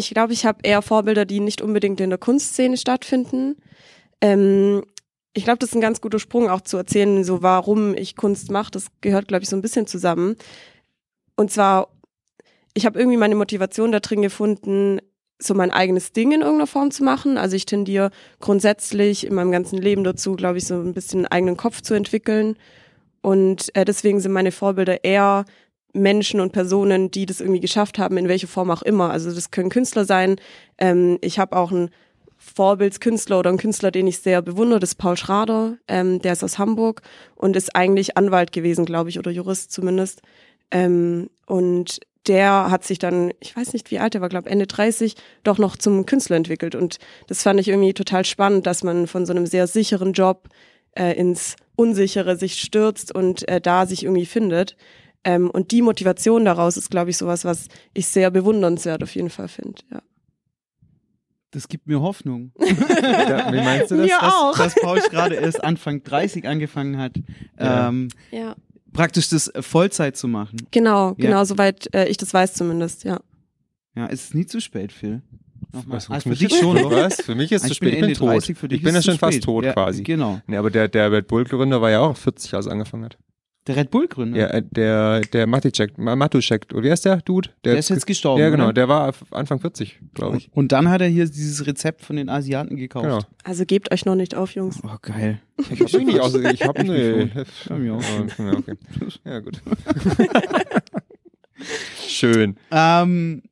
Ich 0.00 0.14
glaube, 0.14 0.32
ich 0.32 0.46
habe 0.46 0.60
eher 0.62 0.80
Vorbilder, 0.80 1.26
die 1.26 1.40
nicht 1.40 1.60
unbedingt 1.60 2.00
in 2.00 2.08
der 2.08 2.18
Kunstszene 2.18 2.78
stattfinden. 2.78 3.56
Ähm, 4.22 4.82
ich 5.34 5.44
glaube, 5.44 5.58
das 5.58 5.68
ist 5.68 5.74
ein 5.74 5.82
ganz 5.82 6.00
guter 6.00 6.18
Sprung 6.18 6.48
auch 6.48 6.62
zu 6.62 6.78
erzählen, 6.78 7.22
so 7.22 7.42
warum 7.42 7.94
ich 7.94 8.16
Kunst 8.16 8.50
mache. 8.50 8.70
Das 8.70 8.86
gehört, 9.02 9.28
glaube 9.28 9.42
ich, 9.42 9.50
so 9.50 9.56
ein 9.56 9.62
bisschen 9.62 9.86
zusammen. 9.86 10.36
Und 11.36 11.52
zwar, 11.52 11.88
ich 12.72 12.86
habe 12.86 12.98
irgendwie 12.98 13.18
meine 13.18 13.34
Motivation 13.34 13.92
da 13.92 14.00
drin 14.00 14.22
gefunden, 14.22 15.00
so 15.38 15.52
mein 15.52 15.70
eigenes 15.70 16.12
Ding 16.12 16.32
in 16.32 16.40
irgendeiner 16.40 16.66
Form 16.66 16.90
zu 16.90 17.04
machen. 17.04 17.36
Also 17.36 17.54
ich 17.54 17.66
tendiere 17.66 18.10
grundsätzlich 18.40 19.26
in 19.26 19.34
meinem 19.34 19.52
ganzen 19.52 19.78
Leben 19.78 20.02
dazu, 20.02 20.34
glaube 20.34 20.58
ich, 20.58 20.66
so 20.66 20.80
ein 20.80 20.94
bisschen 20.94 21.20
einen 21.20 21.32
eigenen 21.32 21.56
Kopf 21.58 21.82
zu 21.82 21.92
entwickeln. 21.92 22.56
Und 23.20 23.74
äh, 23.76 23.84
deswegen 23.84 24.20
sind 24.20 24.32
meine 24.32 24.50
Vorbilder 24.50 25.04
eher 25.04 25.44
Menschen 25.92 26.40
und 26.40 26.52
Personen, 26.52 27.10
die 27.10 27.26
das 27.26 27.40
irgendwie 27.40 27.60
geschafft 27.60 27.98
haben, 27.98 28.16
in 28.16 28.28
welcher 28.28 28.48
Form 28.48 28.70
auch 28.70 28.82
immer. 28.82 29.10
Also 29.10 29.32
das 29.32 29.50
können 29.50 29.70
Künstler 29.70 30.04
sein. 30.04 30.36
Ähm, 30.78 31.18
ich 31.20 31.38
habe 31.38 31.56
auch 31.56 31.70
einen 31.70 31.90
Vorbildskünstler 32.38 33.38
oder 33.38 33.50
einen 33.50 33.58
Künstler, 33.58 33.90
den 33.90 34.06
ich 34.06 34.18
sehr 34.18 34.40
bewundere, 34.40 34.80
das 34.80 34.90
ist 34.90 34.96
Paul 34.96 35.16
Schrader. 35.16 35.76
Ähm, 35.88 36.20
der 36.22 36.32
ist 36.32 36.42
aus 36.42 36.58
Hamburg 36.58 37.02
und 37.36 37.54
ist 37.54 37.76
eigentlich 37.76 38.16
Anwalt 38.16 38.52
gewesen, 38.52 38.86
glaube 38.86 39.10
ich, 39.10 39.18
oder 39.18 39.30
Jurist 39.30 39.72
zumindest. 39.72 40.22
Ähm, 40.70 41.28
und 41.46 42.00
der 42.26 42.70
hat 42.70 42.84
sich 42.84 42.98
dann, 42.98 43.32
ich 43.40 43.56
weiß 43.56 43.72
nicht 43.72 43.90
wie 43.90 43.98
alt 43.98 44.14
er 44.14 44.20
war, 44.20 44.28
glaube 44.28 44.48
Ende 44.48 44.66
30, 44.66 45.16
doch 45.42 45.58
noch 45.58 45.76
zum 45.76 46.06
Künstler 46.06 46.36
entwickelt. 46.36 46.74
Und 46.74 46.98
das 47.26 47.42
fand 47.42 47.60
ich 47.60 47.68
irgendwie 47.68 47.94
total 47.94 48.24
spannend, 48.24 48.66
dass 48.66 48.84
man 48.84 49.06
von 49.06 49.26
so 49.26 49.32
einem 49.32 49.46
sehr 49.46 49.66
sicheren 49.66 50.12
Job 50.12 50.48
äh, 50.92 51.12
ins 51.18 51.56
Unsichere 51.76 52.36
sich 52.36 52.60
stürzt 52.60 53.14
und 53.14 53.48
äh, 53.48 53.60
da 53.60 53.86
sich 53.86 54.04
irgendwie 54.04 54.26
findet. 54.26 54.76
Ähm, 55.24 55.50
und 55.50 55.70
die 55.70 55.82
Motivation 55.82 56.44
daraus 56.44 56.76
ist, 56.76 56.90
glaube 56.90 57.10
ich, 57.10 57.18
sowas, 57.18 57.44
was 57.44 57.66
ich 57.92 58.06
sehr 58.06 58.30
bewundernswert 58.30 59.02
auf 59.02 59.14
jeden 59.14 59.30
Fall 59.30 59.48
finde. 59.48 59.82
Ja. 59.90 60.00
Das 61.52 61.66
gibt 61.68 61.86
mir 61.86 62.00
Hoffnung. 62.00 62.52
Ja, 63.02 63.52
wie 63.52 63.56
meinst 63.58 63.90
du 63.90 63.96
das? 63.96 64.06
Mir 64.06 64.18
dass, 64.20 64.32
auch. 64.34 64.56
dass 64.58 64.74
Paul 64.76 65.00
gerade 65.10 65.34
erst 65.36 65.62
Anfang 65.64 66.02
30 66.02 66.46
angefangen 66.46 66.96
hat, 66.98 67.16
Ja. 67.58 67.88
ähm, 67.88 68.08
Ja. 68.30 68.54
praktisch 68.92 69.28
das 69.30 69.48
äh, 69.48 69.62
Vollzeit 69.62 70.16
zu 70.16 70.28
machen. 70.28 70.58
Genau, 70.70 71.08
Ja. 71.10 71.14
genau, 71.16 71.44
soweit 71.44 71.92
äh, 71.94 72.06
ich 72.08 72.16
das 72.18 72.32
weiß 72.34 72.54
zumindest, 72.54 73.04
ja. 73.04 73.20
Ja, 73.96 74.06
es 74.06 74.24
ist 74.24 74.34
nie 74.34 74.46
zu 74.46 74.60
spät, 74.60 74.92
Phil. 74.92 75.22
Nochmal. 75.72 75.96
Was, 75.98 76.10
Ah, 76.10 76.20
für 76.20 76.30
dich 76.30 76.42
mich 76.50 76.58
schon, 76.58 76.76
oder? 76.78 76.96
was? 77.04 77.20
Für 77.20 77.34
mich 77.34 77.52
ist 77.52 77.62
es 77.62 77.68
zu 77.68 77.72
ich 77.72 77.80
bin 77.80 77.88
spät. 77.90 77.94
Ich 77.94 78.00
bin 78.00 78.08
Ende 78.10 78.18
tot. 78.18 78.28
30, 78.30 78.56
für 78.58 78.68
dich 78.68 78.78
ich 78.78 78.84
bin 78.84 78.92
ja 78.94 78.98
es 79.00 79.04
schon 79.04 79.14
zu 79.14 79.18
fast 79.20 79.34
spät. 79.34 79.44
tot 79.44 79.64
ja, 79.64 79.72
quasi. 79.72 80.02
Genau. 80.02 80.40
Nee, 80.46 80.56
aber 80.56 80.70
der, 80.70 80.88
der 80.88 81.10
Red 81.12 81.26
Bull-Gründer 81.28 81.80
war 81.80 81.90
ja 81.90 82.00
auch 82.00 82.16
40, 82.16 82.54
als 82.54 82.66
er 82.66 82.72
angefangen 82.72 83.04
hat. 83.04 83.18
Der 83.66 83.76
Red 83.76 83.90
Bull-Gründer. 83.90 84.38
Ja, 84.38 84.46
äh, 84.46 84.62
der, 84.70 85.20
der 85.20 85.46
Matuschek, 85.46 85.98
Matuschek, 85.98 86.66
oder 86.72 86.82
wie 86.82 86.90
heißt 86.90 87.04
der 87.04 87.18
Dude? 87.18 87.50
der 87.64 87.76
ist 87.76 87.90
jetzt 87.90 88.06
gestorben. 88.06 88.40
Ja, 88.40 88.48
genau, 88.48 88.64
Oder? 88.64 88.72
der 88.72 88.88
war 88.88 89.12
Anfang 89.32 89.60
40, 89.60 90.00
glaube 90.14 90.38
ich. 90.38 90.48
Und 90.54 90.72
dann 90.72 90.88
hat 90.88 91.02
er 91.02 91.08
hier 91.08 91.26
dieses 91.26 91.66
Rezept 91.66 92.02
von 92.02 92.16
den 92.16 92.30
Asiaten 92.30 92.76
gekauft. 92.76 93.04
Genau. 93.04 93.20
Also 93.44 93.66
gebt 93.66 93.92
euch 93.92 94.06
noch 94.06 94.14
nicht 94.14 94.34
auf, 94.34 94.54
Jungs. 94.54 94.80
Oh, 94.82 94.96
geil. 95.02 95.40
Ich 95.70 95.80
hab 95.80 96.02
nicht 96.02 96.20
aus, 96.20 96.34
ich 96.34 96.62
hab, 96.62 96.78
mich 96.78 96.88
Ja. 96.88 97.84
Ja, 97.84 98.52
okay. 98.56 98.74
Ja, 99.24 99.40
gut. 99.40 99.60
Schön. 102.08 102.56
Ähm, 102.70 103.42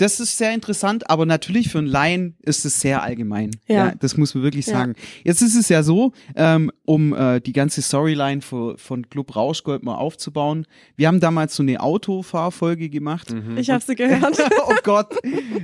das 0.00 0.18
ist 0.20 0.38
sehr 0.38 0.52
interessant, 0.54 1.10
aber 1.10 1.26
natürlich 1.26 1.68
für 1.70 1.78
einen 1.78 1.86
Laien 1.86 2.36
ist 2.40 2.64
es 2.64 2.80
sehr 2.80 3.02
allgemein. 3.02 3.50
Ja. 3.68 3.92
das 3.98 4.16
muss 4.16 4.34
man 4.34 4.42
wirklich 4.44 4.66
Ja. 4.66 4.74
sagen. 4.78 4.94
Jetzt 5.24 5.42
ist 5.42 5.54
es 5.56 5.68
ja 5.68 5.82
so, 5.82 6.12
ähm, 6.36 6.70
um 6.84 7.12
äh, 7.14 7.40
die 7.40 7.52
ganze 7.52 7.82
Storyline 7.82 8.40
für, 8.40 8.78
von 8.78 9.08
Club 9.10 9.36
Rauschgold 9.36 9.82
mal 9.82 9.94
aufzubauen. 9.96 10.66
Wir 10.96 11.08
haben 11.08 11.20
damals 11.20 11.54
so 11.56 11.62
eine 11.62 11.80
Autofahrfolge 11.80 12.88
gemacht. 12.88 13.34
Ich 13.56 13.70
habe 13.70 13.82
sie 13.84 13.94
gehört. 13.94 14.38
oh 14.66 14.74
Gott, 14.84 15.14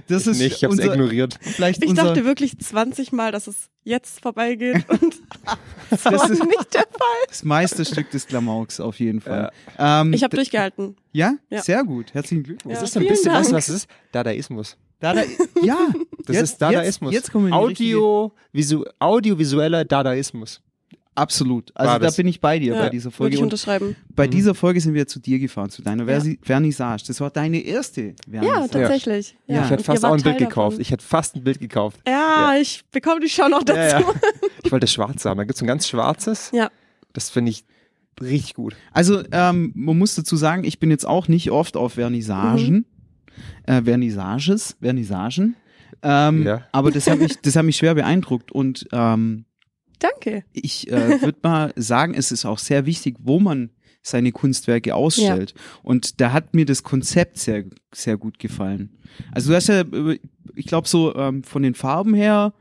das 0.09 0.27
ist 0.27 0.39
Nicht, 0.39 0.57
ich 0.57 0.65
hab's 0.65 0.73
unser, 0.77 0.93
ignoriert. 0.93 1.39
vielleicht 1.41 1.83
Ich 1.85 1.95
dachte 1.95 2.25
wirklich 2.25 2.59
20 2.59 3.13
Mal, 3.13 3.33
dass 3.33 3.47
es 3.47 3.69
jetzt 3.85 4.21
vorbeigeht 4.21 4.85
und 4.89 5.15
das 5.91 6.05
war 6.05 6.13
Das 6.13 6.31
ist- 6.31 6.45
nicht 6.45 6.75
der 6.75 6.81
Fall. 6.83 7.27
das 7.29 7.45
Meisterstück 7.45 8.11
des 8.11 8.27
Klamauks 8.27 8.81
auf 8.81 8.99
jeden 9.01 9.21
Fall. 9.21 9.51
Ähm, 9.79 10.13
Ich 10.13 10.23
habe 10.25 10.37
durchgehalten. 10.37 10.97
Ja? 11.17 11.35
Ja. 11.51 11.63
sehr 11.63 11.83
gut. 11.85 12.13
Herzlichen 12.15 12.43
Glückwunsch. 12.45 12.75
Ja, 12.75 12.81
Das 12.81 12.89
ist 12.89 12.95
so 12.95 13.01
ein 13.01 13.03
vielen 13.03 13.13
bisschen, 13.15 13.33
Dank. 13.33 13.41
weißt 13.45 13.51
du, 13.53 13.57
was 13.57 13.69
es 13.69 13.75
ist? 13.77 13.89
Dadaismus. 14.13 14.77
Da, 15.01 15.13
da, 15.15 15.23
ja, 15.63 15.77
Das 16.27 16.37
jetzt, 16.37 16.43
ist 16.53 16.59
Dadaismus. 16.63 17.13
Jetzt, 17.13 17.25
jetzt 17.27 17.33
kommen 17.33 17.53
Audio, 17.53 18.33
visu, 18.53 18.85
audiovisueller 18.99 19.85
Dadaismus. 19.85 20.61
Absolut. 21.15 21.71
Also 21.75 21.93
War 21.93 21.99
da 21.99 22.07
das. 22.07 22.17
bin 22.17 22.27
ich 22.29 22.41
bei 22.43 22.59
dir 22.59 22.75
Ja, 22.75 22.81
bei 22.83 22.89
dieser 22.91 23.07
Würde 23.07 23.17
Folge. 23.17 23.35
ich 23.37 23.41
Und 23.41 23.45
unterschreiben. 23.47 23.97
bei 24.15 24.27
Mhm. 24.27 24.31
dieser 24.33 24.55
Folge 24.55 24.81
sind 24.83 24.93
wir 24.93 25.07
zu 25.07 25.19
dir 25.19 25.39
gefahren, 25.39 25.71
zu 25.71 25.81
deiner 25.81 26.05
Ja. 26.11 26.21
Vernissage. 26.43 27.05
Das 27.07 27.21
war 27.23 27.31
deine 27.31 27.59
erste 27.61 28.15
Ja, 28.31 28.43
Vernissage. 28.43 28.69
tatsächlich. 28.71 29.37
Ja. 29.47 29.55
Ja. 29.57 29.61
Ich 29.65 29.71
hätte 29.71 29.81
Und 29.81 29.85
fast 29.87 30.05
auch 30.05 30.13
ein 30.13 30.23
Bild 30.23 30.39
Teil 30.39 30.47
gekauft. 30.47 30.73
davon. 30.73 30.81
Ich 30.83 30.91
hätte 30.91 31.05
fast 31.05 31.37
ein 31.37 31.43
Bild 31.45 31.59
gekauft. 31.59 32.01
Ja, 32.07 32.55
ich 32.61 32.85
bekomme 32.91 33.21
die 33.21 33.31
schon 33.31 33.51
noch 33.51 33.63
dazu. 33.63 33.79
Ja, 33.79 34.01
ja. 34.01 34.15
Ich 34.63 34.71
wollte 34.73 34.85
das 34.85 34.93
schwarze 34.93 35.31
haben. 35.31 35.39
Da 35.39 35.45
gibt 35.45 35.55
es 35.57 35.63
ein 35.63 35.67
ganz 35.67 35.89
schwarzes. 35.89 36.51
Ja. 36.53 36.71
Das 37.15 37.31
finde 37.31 37.51
ich 37.51 37.65
richtig 38.21 38.55
gut. 38.55 38.75
Also 38.93 39.23
ähm, 39.33 39.73
man 39.75 39.99
muss 39.99 40.15
dazu 40.15 40.37
sagen, 40.37 40.65
ich 40.65 40.79
bin 40.79 40.91
jetzt 40.91 41.07
auch 41.07 41.29
nicht 41.29 41.51
oft 41.51 41.77
auf 41.77 41.95
Vernissagen, 41.95 42.75
Mhm. 42.75 42.85
äh, 43.67 43.83
Vernissages, 43.83 44.77
Vernissagen. 44.81 45.57
Ähm, 46.03 46.43
Ja. 46.45 46.67
Aber 46.73 46.91
das 46.91 47.07
hat 47.09 47.19
mich, 47.19 47.41
das 47.41 47.57
hat 47.57 47.65
mich 47.65 47.77
schwer 47.77 47.95
beeindruckt 47.95 48.53
und 48.53 48.87
ähm, 48.93 49.45
Danke. 49.99 50.45
ich 50.53 50.91
äh, 50.91 51.21
würde 51.23 51.39
mal 51.43 51.73
sagen, 51.77 52.15
es 52.15 52.33
ist 52.33 52.45
auch 52.45 52.59
sehr 52.59 52.85
wichtig, 52.87 53.17
wo 53.21 53.41
man 53.41 53.71
seine 54.03 54.31
Kunstwerke 54.31 54.95
ausstellt. 54.95 55.55
Und 55.83 56.21
da 56.21 56.33
hat 56.33 56.55
mir 56.55 56.65
das 56.65 56.83
Konzept 56.85 57.39
sehr, 57.39 57.65
sehr 57.93 58.17
gut 58.17 58.39
gefallen. 58.39 58.99
Also 59.33 59.51
du 59.51 59.57
hast 59.57 59.67
ja, 59.69 59.81
äh, 59.81 60.19
ich 60.55 60.67
glaube 60.67 60.87
so 60.87 61.15
ähm, 61.17 61.43
von 61.43 61.63
den 61.63 61.75
Farben 61.75 62.15
her 62.15 62.53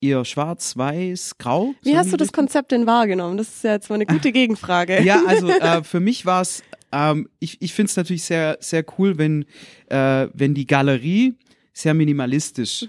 eher 0.00 0.24
schwarz, 0.24 0.76
weiß, 0.76 1.38
grau. 1.38 1.74
Wie 1.82 1.92
so 1.92 1.96
hast 1.96 2.12
du 2.12 2.16
das 2.16 2.32
Konzept 2.32 2.72
denn 2.72 2.86
wahrgenommen? 2.86 3.36
Das 3.36 3.48
ist 3.48 3.64
ja 3.64 3.72
jetzt 3.72 3.88
mal 3.88 3.96
eine 3.96 4.06
gute 4.06 4.32
Gegenfrage. 4.32 5.02
ja, 5.02 5.22
also 5.26 5.48
äh, 5.50 5.82
für 5.82 6.00
mich 6.00 6.26
war 6.26 6.42
es, 6.42 6.62
ähm, 6.92 7.28
ich, 7.38 7.60
ich 7.62 7.72
finde 7.72 7.90
es 7.90 7.96
natürlich 7.96 8.24
sehr, 8.24 8.58
sehr 8.60 8.84
cool, 8.98 9.18
wenn, 9.18 9.44
äh, 9.88 10.28
wenn 10.32 10.54
die 10.54 10.66
Galerie 10.66 11.34
sehr 11.72 11.94
minimalistisch 11.94 12.86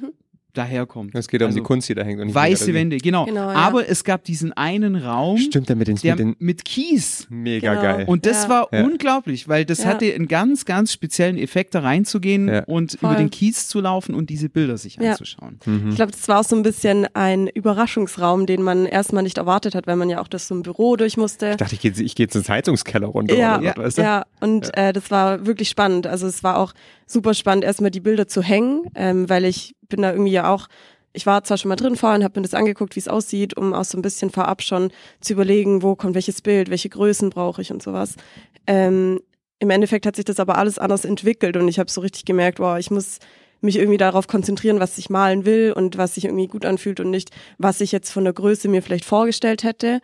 daherkommt. 0.58 1.14
Es 1.16 1.28
geht 1.28 1.42
um 1.42 1.48
also, 1.48 1.58
die 1.60 1.64
Kunst, 1.64 1.88
die 1.90 1.96
da 1.96 2.04
hängt. 2.04 2.20
Und 2.22 2.34
Weiße 2.34 2.66
Galerie. 2.66 2.74
Wände, 2.80 2.98
genau. 2.98 3.26
Genau, 3.26 3.50
ja. 3.50 3.56
Aber 3.56 3.88
es 3.90 4.04
gab 4.04 4.24
diesen 4.24 4.54
einen 4.54 4.96
Raum, 4.96 5.38
Stimmt, 5.38 5.70
der 5.70 5.76
mit 5.76 5.88
den, 5.88 5.96
der 5.98 6.16
mit 6.16 6.20
den 6.20 6.36
mit 6.40 6.66
Kies. 6.66 7.28
mega 7.30 7.72
Genau. 7.76 7.82
geil. 7.82 8.06
Und 8.08 8.26
das 8.26 8.44
Ja. 8.44 8.50
war 8.50 8.68
Ja. 8.72 8.84
unglaublich, 8.84 9.48
weil 9.48 9.66
das 9.66 9.80
Ja. 9.80 9.86
hatte 9.90 10.14
einen 10.14 10.28
ganz, 10.28 10.66
ganz 10.66 10.92
speziellen 10.92 11.38
Effekt, 11.38 11.76
da 11.76 11.80
reinzugehen 11.82 12.48
Ja. 12.48 12.64
und 12.66 12.98
Voll. 13.00 13.12
über 13.12 13.18
den 13.20 13.30
Kies 13.30 13.68
zu 13.68 13.80
laufen 13.82 14.16
und 14.16 14.30
diese 14.30 14.50
Bilder 14.50 14.78
sich 14.78 14.96
Ja. 14.96 15.12
anzuschauen. 15.12 15.60
Mhm. 15.66 15.90
Ich 15.90 15.96
glaube, 15.96 16.12
das 16.12 16.28
war 16.28 16.40
auch 16.40 16.44
so 16.44 16.56
ein 16.56 16.64
bisschen 16.64 17.08
ein 17.14 17.48
Überraschungsraum, 17.48 18.46
den 18.46 18.64
man 18.64 18.86
erstmal 18.86 19.24
nicht 19.24 19.38
erwartet 19.38 19.76
hat, 19.76 19.88
weil 19.88 19.96
man 19.96 20.10
ja 20.10 20.20
auch 20.22 20.28
durch 20.28 20.44
so 20.44 20.56
ein 20.56 20.64
Büro 20.64 20.96
durch 20.96 21.18
musste. 21.18 21.52
Ich 21.52 21.58
dachte, 21.58 21.76
ich 21.76 21.82
gehe 21.82 21.92
ich 21.98 22.16
geh 22.16 22.24
jetzt 22.24 22.36
ins 22.36 22.50
Heizungskeller 22.50 23.08
runter 23.08 23.36
Ja, 23.36 23.58
oder 23.58 23.66
ja, 23.68 23.74
was? 23.78 23.96
Ja, 23.98 24.26
und 24.40 24.76
Äh, 24.78 24.94
das 24.94 25.10
war 25.12 25.46
wirklich 25.46 25.70
spannend. 25.70 26.08
Also 26.08 26.28
es 26.28 26.44
war 26.44 26.58
auch 26.58 26.74
super 27.06 27.34
spannend, 27.34 27.64
erstmal 27.64 27.92
die 27.92 28.00
Bilder 28.00 28.28
zu 28.28 28.42
hängen, 28.42 28.84
ähm, 28.96 29.30
weil 29.30 29.46
ich 29.46 29.76
bin 29.90 30.02
da 30.02 30.12
irgendwie 30.12 30.32
ja 30.32 30.52
auch, 30.52 30.68
ich 31.14 31.26
war 31.26 31.44
zwar 31.44 31.58
schon 31.58 31.70
mal 31.70 31.76
drin 31.76 31.96
vorhin, 31.96 32.24
habe 32.24 32.40
mir 32.40 32.44
das 32.44 32.54
angeguckt, 32.54 32.96
wie 32.96 33.00
es 33.00 33.08
aussieht, 33.08 33.58
um 33.58 33.74
auch 33.74 33.86
so 33.86 33.98
ein 33.98 34.02
bisschen 34.02 34.30
vorab 34.30 34.62
schon 34.62 34.92
zu 35.20 35.34
überlegen, 35.34 35.82
wo 35.82 35.96
kommt 35.96 36.16
welches 36.16 36.42
Bild, 36.42 36.70
welche 36.70 36.90
Größen 36.90 37.30
brauche 37.30 37.62
ich 37.62 37.72
und 37.72 37.82
sowas. 37.82 38.16
Ähm, 38.68 39.20
Im 39.60 39.70
Endeffekt 39.70 40.06
hat 40.06 40.16
sich 40.16 40.26
das 40.26 40.40
aber 40.40 40.58
alles 40.58 40.78
anders 40.78 41.06
entwickelt 41.06 41.58
und 41.58 41.68
ich 41.68 41.80
habe 41.80 41.90
so 41.90 42.02
richtig 42.02 42.26
gemerkt, 42.26 42.60
wow, 42.60 42.78
ich 42.78 42.92
muss 42.92 43.20
mich 43.62 43.78
irgendwie 43.78 43.98
darauf 43.98 44.28
konzentrieren, 44.28 44.80
was 44.80 44.98
ich 44.98 45.10
malen 45.10 45.46
will 45.46 45.74
und 45.76 45.98
was 45.98 46.16
sich 46.16 46.26
irgendwie 46.26 46.48
gut 46.48 46.66
anfühlt 46.66 47.00
und 47.00 47.10
nicht, 47.10 47.32
was 47.58 47.82
ich 47.82 47.92
jetzt 47.92 48.12
von 48.12 48.24
der 48.24 48.34
Größe 48.34 48.68
mir 48.68 48.84
vielleicht 48.84 49.06
vorgestellt 49.06 49.64
hätte. 49.64 50.02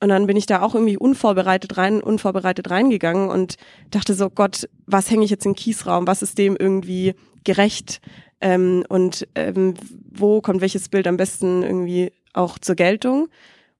Und 0.00 0.10
dann 0.10 0.26
bin 0.26 0.36
ich 0.36 0.46
da 0.46 0.60
auch 0.60 0.74
irgendwie 0.74 0.96
unvorbereitet 0.96 1.76
rein, 1.76 2.02
unvorbereitet 2.02 2.70
reingegangen 2.70 3.30
und 3.30 3.56
dachte 3.90 4.14
so, 4.14 4.28
Gott, 4.28 4.68
was 4.86 5.10
hänge 5.10 5.24
ich 5.24 5.30
jetzt 5.30 5.46
im 5.46 5.54
Kiesraum? 5.54 6.06
Was 6.06 6.22
ist 6.22 6.38
dem 6.38 6.56
irgendwie 6.56 7.14
gerecht? 7.44 8.00
Ähm, 8.40 8.84
und 8.88 9.26
ähm, 9.34 9.74
wo 10.10 10.40
kommt 10.40 10.60
welches 10.60 10.88
Bild 10.88 11.06
am 11.06 11.16
besten 11.16 11.62
irgendwie 11.62 12.12
auch 12.32 12.58
zur 12.58 12.74
Geltung? 12.74 13.28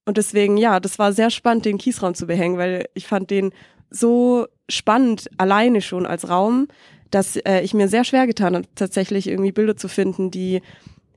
Und 0.06 0.16
deswegen, 0.16 0.56
ja, 0.56 0.80
das 0.80 0.98
war 0.98 1.12
sehr 1.12 1.30
spannend, 1.30 1.64
den 1.64 1.78
Kiesraum 1.78 2.14
zu 2.14 2.26
behängen, 2.26 2.58
weil 2.58 2.86
ich 2.94 3.06
fand 3.06 3.30
den 3.30 3.52
so 3.90 4.46
spannend 4.68 5.28
alleine 5.38 5.80
schon 5.80 6.06
als 6.06 6.28
Raum, 6.28 6.68
dass 7.10 7.36
äh, 7.36 7.60
ich 7.60 7.74
mir 7.74 7.88
sehr 7.88 8.04
schwer 8.04 8.26
getan 8.26 8.54
habe, 8.54 8.66
tatsächlich 8.74 9.28
irgendwie 9.28 9.52
Bilder 9.52 9.76
zu 9.76 9.88
finden, 9.88 10.30
die 10.30 10.60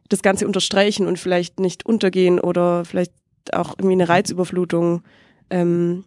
das 0.10 0.22
Ganze 0.22 0.46
unterstreichen 0.46 1.08
und 1.08 1.20
vielleicht 1.20 1.60
nicht 1.60 1.86
untergehen 1.86 2.40
oder 2.40 2.86
vielleicht 2.86 3.12
auch 3.54 3.76
irgendwie 3.78 3.94
eine 3.94 4.08
Reizüberflutung 4.08 5.04
ähm, 5.50 6.04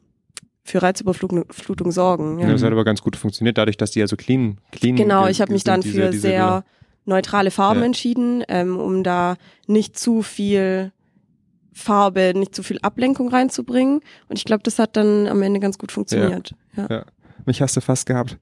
für 0.64 0.80
Reizüberflutung 0.82 1.44
Flutung 1.50 1.90
sorgen. 1.92 2.38
Ja, 2.38 2.46
Ja. 2.46 2.52
das 2.52 2.62
hat 2.62 2.72
aber 2.72 2.84
ganz 2.84 3.02
gut 3.02 3.16
funktioniert, 3.16 3.58
dadurch, 3.58 3.76
dass 3.76 3.90
die 3.90 3.98
ja 4.00 4.06
so 4.06 4.16
clean, 4.16 4.58
clean 4.72 4.96
Genau, 4.96 5.22
ge- 5.24 5.32
ich 5.32 5.40
habe 5.40 5.52
mich 5.52 5.64
dann 5.64 5.82
für 5.82 6.08
diese 6.10 6.20
sehr. 6.20 6.64
Neutrale 7.04 7.50
Farben 7.50 7.80
Ja. 7.80 7.86
entschieden, 7.86 8.44
ähm, 8.48 8.78
um 8.78 9.02
da 9.02 9.36
nicht 9.66 9.98
zu 9.98 10.22
viel 10.22 10.92
Farbe, 11.72 12.32
nicht 12.34 12.54
zu 12.54 12.62
viel 12.62 12.78
Ablenkung 12.82 13.28
reinzubringen. 13.28 14.00
Und 14.28 14.36
ich 14.38 14.44
glaube, 14.44 14.62
das 14.62 14.78
hat 14.78 14.96
dann 14.96 15.26
am 15.28 15.42
Ende 15.42 15.60
ganz 15.60 15.78
gut 15.78 15.92
funktioniert. 15.92 16.54
Ja. 16.76 16.86
Ja. 16.90 17.04
Mich 17.46 17.62
hast 17.62 17.76
du 17.76 17.80
fast 17.80 18.06
gehabt. 18.06 18.38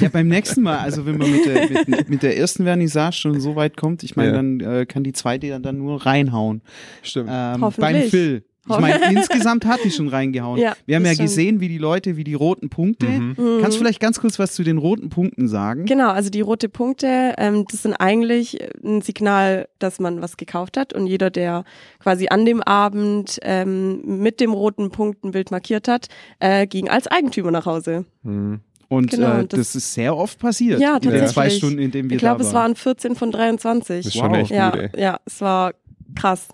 Ja, 0.00 0.10
beim 0.10 0.28
nächsten 0.28 0.60
Mal, 0.62 0.78
also 0.78 1.06
wenn 1.06 1.16
man 1.16 1.30
mit 1.32 1.46
der, 1.46 1.70
mit, 1.88 2.08
mit 2.10 2.22
der 2.22 2.36
ersten 2.36 2.64
Vernissage 2.64 3.14
schon 3.16 3.40
so 3.40 3.56
weit 3.56 3.76
kommt, 3.78 4.02
ich 4.02 4.14
meine, 4.14 4.28
Ja. 4.30 4.34
dann 4.36 4.60
äh, 4.60 4.86
kann 4.86 5.02
die 5.02 5.12
zweite 5.14 5.46
ja 5.46 5.58
dann 5.58 5.78
nur 5.78 6.04
reinhauen. 6.04 6.60
Stimmt. 7.02 7.30
Ähm, 7.32 7.62
Hoffentlich. 7.62 8.00
beim 8.02 8.10
Phil. 8.10 8.44
Ich 8.74 8.80
meine, 8.80 9.04
insgesamt 9.18 9.64
hat 9.66 9.80
die 9.84 9.90
schon 9.90 10.08
reingehauen. 10.08 10.60
Ja, 10.60 10.74
Wir 10.86 10.96
haben 10.96 11.04
ja 11.04 11.12
stimmt. 11.14 11.28
gesehen, 11.28 11.60
wie 11.60 11.68
die 11.68 11.78
Leute, 11.78 12.16
wie 12.16 12.24
die 12.24 12.34
roten 12.34 12.68
Punkte. 12.70 13.06
Mhm. 13.06 13.34
Kannst 13.60 13.76
du 13.76 13.80
vielleicht 13.80 14.00
ganz 14.00 14.20
kurz 14.20 14.38
was 14.38 14.52
zu 14.52 14.62
den 14.62 14.78
roten 14.78 15.08
Punkten 15.08 15.48
sagen? 15.48 15.84
Genau, 15.86 16.10
also 16.10 16.30
die 16.30 16.40
rote 16.40 16.68
Punkte, 16.68 17.34
ähm, 17.38 17.64
das 17.70 17.82
sind 17.82 17.94
eigentlich 17.94 18.58
ein 18.84 19.00
Signal, 19.02 19.68
dass 19.78 19.98
man 20.00 20.22
was 20.22 20.36
gekauft 20.36 20.76
hat 20.76 20.92
und 20.92 21.06
jeder, 21.06 21.30
der 21.30 21.64
quasi 21.98 22.28
an 22.28 22.44
dem 22.44 22.62
Abend 22.62 23.38
ähm, 23.42 24.00
mit 24.22 24.40
dem 24.40 24.52
roten 24.52 24.90
Punkt 24.90 25.24
ein 25.24 25.30
Bild 25.32 25.50
markiert 25.50 25.88
hat, 25.88 26.06
äh, 26.38 26.66
ging 26.66 26.88
als 26.88 27.06
Eigentümer 27.06 27.50
nach 27.50 27.66
Hause. 27.66 28.04
Mhm. 28.22 28.60
Und 28.88 29.10
Genau, 29.12 29.38
äh, 29.38 29.46
das, 29.46 29.58
das- 29.60 29.74
ist 29.76 29.94
sehr 29.94 30.16
oft 30.16 30.40
passiert. 30.40 30.80
Ja, 30.80 30.96
In 30.96 31.02
den 31.02 31.10
zwei 31.12 31.18
tatsächlich. 31.20 31.58
Stunden, 31.58 31.78
in 31.78 31.90
denen 31.92 32.10
wir 32.10 32.16
Ich 32.16 32.20
glaube, 32.20 32.42
da 32.42 32.48
es 32.48 32.52
waren. 32.54 32.70
waren 32.70 32.74
14 32.76 33.14
von 33.14 33.30
23. 33.30 34.04
Das 34.04 34.06
ist 34.14 34.20
schon 34.20 34.30
Wow. 34.32 34.38
echt 34.38 34.50
ja, 34.50 34.70
gut, 34.70 34.80
ey. 34.94 35.00
ja, 35.00 35.20
es 35.24 35.40
war 35.40 35.74
krass. 36.16 36.48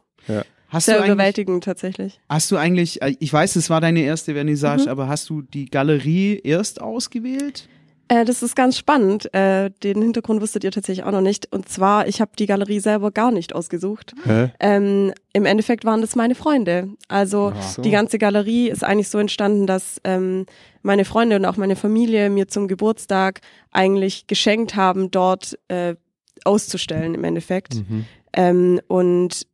Hast 0.69 0.89
du, 0.89 0.93
Sehr 0.93 1.01
eigentlich, 1.01 1.13
überwältigend 1.15 1.65
tatsächlich. 1.65 2.21
hast 2.29 2.51
du 2.51 2.57
eigentlich, 2.57 3.01
äh, 3.03 3.15
ich 3.21 3.33
weiß, 3.33 3.57
es 3.57 3.71
war 3.71 3.81
deine 3.81 4.01
erste 4.01 4.35
Vernissage, 4.35 4.83
Mhm. 4.85 4.89
aber 4.89 5.09
hast 5.09 5.29
du 5.31 5.43
die 5.43 5.67
Galerie 5.67 6.41
erst 6.43 6.81
ausgewählt? 6.81 7.69
Äh, 8.09 8.25
das 8.25 8.43
ist 8.45 8.55
ganz 8.55 8.79
spannend. 8.79 9.33
Äh, 9.35 9.71
den 9.83 10.01
Hintergrund 10.01 10.41
wusstet 10.41 10.63
ihr 10.63 10.71
tatsächlich 10.71 11.05
auch 11.05 11.11
noch 11.11 11.21
nicht. 11.21 11.53
Und 11.53 11.69
zwar, 11.69 12.07
ich 12.07 12.21
habe 12.21 12.31
die 12.39 12.47
Galerie 12.47 12.79
selber 12.79 13.11
gar 13.11 13.33
nicht 13.33 13.53
ausgesucht. 13.53 14.15
Ähm, 14.61 15.13
Im 15.33 15.45
Endeffekt 15.45 15.85
waren 15.85 16.01
das 16.03 16.15
meine 16.15 16.37
Freunde. 16.37 16.91
Also 17.09 17.53
so. 17.75 17.83
die 17.83 17.91
ganze 17.91 18.19
Galerie 18.19 18.69
ist 18.69 18.85
eigentlich 18.85 19.09
so 19.09 19.19
entstanden, 19.19 19.67
dass 19.67 20.01
ähm, 20.05 20.47
meine 20.83 21.05
Freunde 21.05 21.35
und 21.35 21.45
auch 21.47 21.57
meine 21.57 21.75
Familie 21.75 22.31
mir 22.31 22.47
zum 22.47 22.69
Geburtstag 22.69 23.41
eigentlich 23.73 24.29
geschenkt 24.29 24.77
haben, 24.77 25.11
dort 25.11 25.59
äh, 25.67 25.97
auszustellen 26.45 27.15
im 27.15 27.25
Endeffekt. 27.25 27.75
Mhm. 27.75 28.05
Ähm, 28.33 28.81
und 28.87 29.49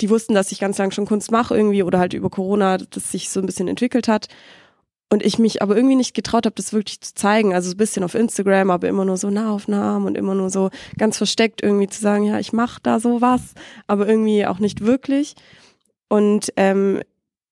die 0.00 0.10
wussten, 0.10 0.34
dass 0.34 0.52
ich 0.52 0.60
ganz 0.60 0.78
lang 0.78 0.90
schon 0.90 1.06
Kunst 1.06 1.30
mache 1.30 1.56
irgendwie 1.56 1.82
oder 1.82 1.98
halt 1.98 2.12
über 2.14 2.30
Corona, 2.30 2.78
das 2.78 3.10
sich 3.10 3.30
so 3.30 3.40
ein 3.40 3.46
bisschen 3.46 3.68
entwickelt 3.68 4.08
hat. 4.08 4.28
Und 5.10 5.24
ich 5.24 5.38
mich 5.38 5.62
aber 5.62 5.74
irgendwie 5.74 5.96
nicht 5.96 6.14
getraut 6.14 6.44
habe, 6.44 6.54
das 6.54 6.74
wirklich 6.74 7.00
zu 7.00 7.14
zeigen. 7.14 7.54
Also 7.54 7.70
so 7.70 7.74
ein 7.74 7.78
bisschen 7.78 8.04
auf 8.04 8.14
Instagram, 8.14 8.70
aber 8.70 8.88
immer 8.88 9.06
nur 9.06 9.16
so 9.16 9.30
Nahaufnahmen 9.30 10.06
und 10.06 10.18
immer 10.18 10.34
nur 10.34 10.50
so 10.50 10.68
ganz 10.98 11.16
versteckt 11.16 11.62
irgendwie 11.62 11.88
zu 11.88 12.00
sagen, 12.00 12.24
ja, 12.24 12.38
ich 12.38 12.52
mache 12.52 12.80
da 12.82 13.00
sowas, 13.00 13.54
aber 13.86 14.06
irgendwie 14.06 14.44
auch 14.44 14.58
nicht 14.58 14.84
wirklich. 14.84 15.34
Und 16.08 16.52
ähm, 16.56 17.00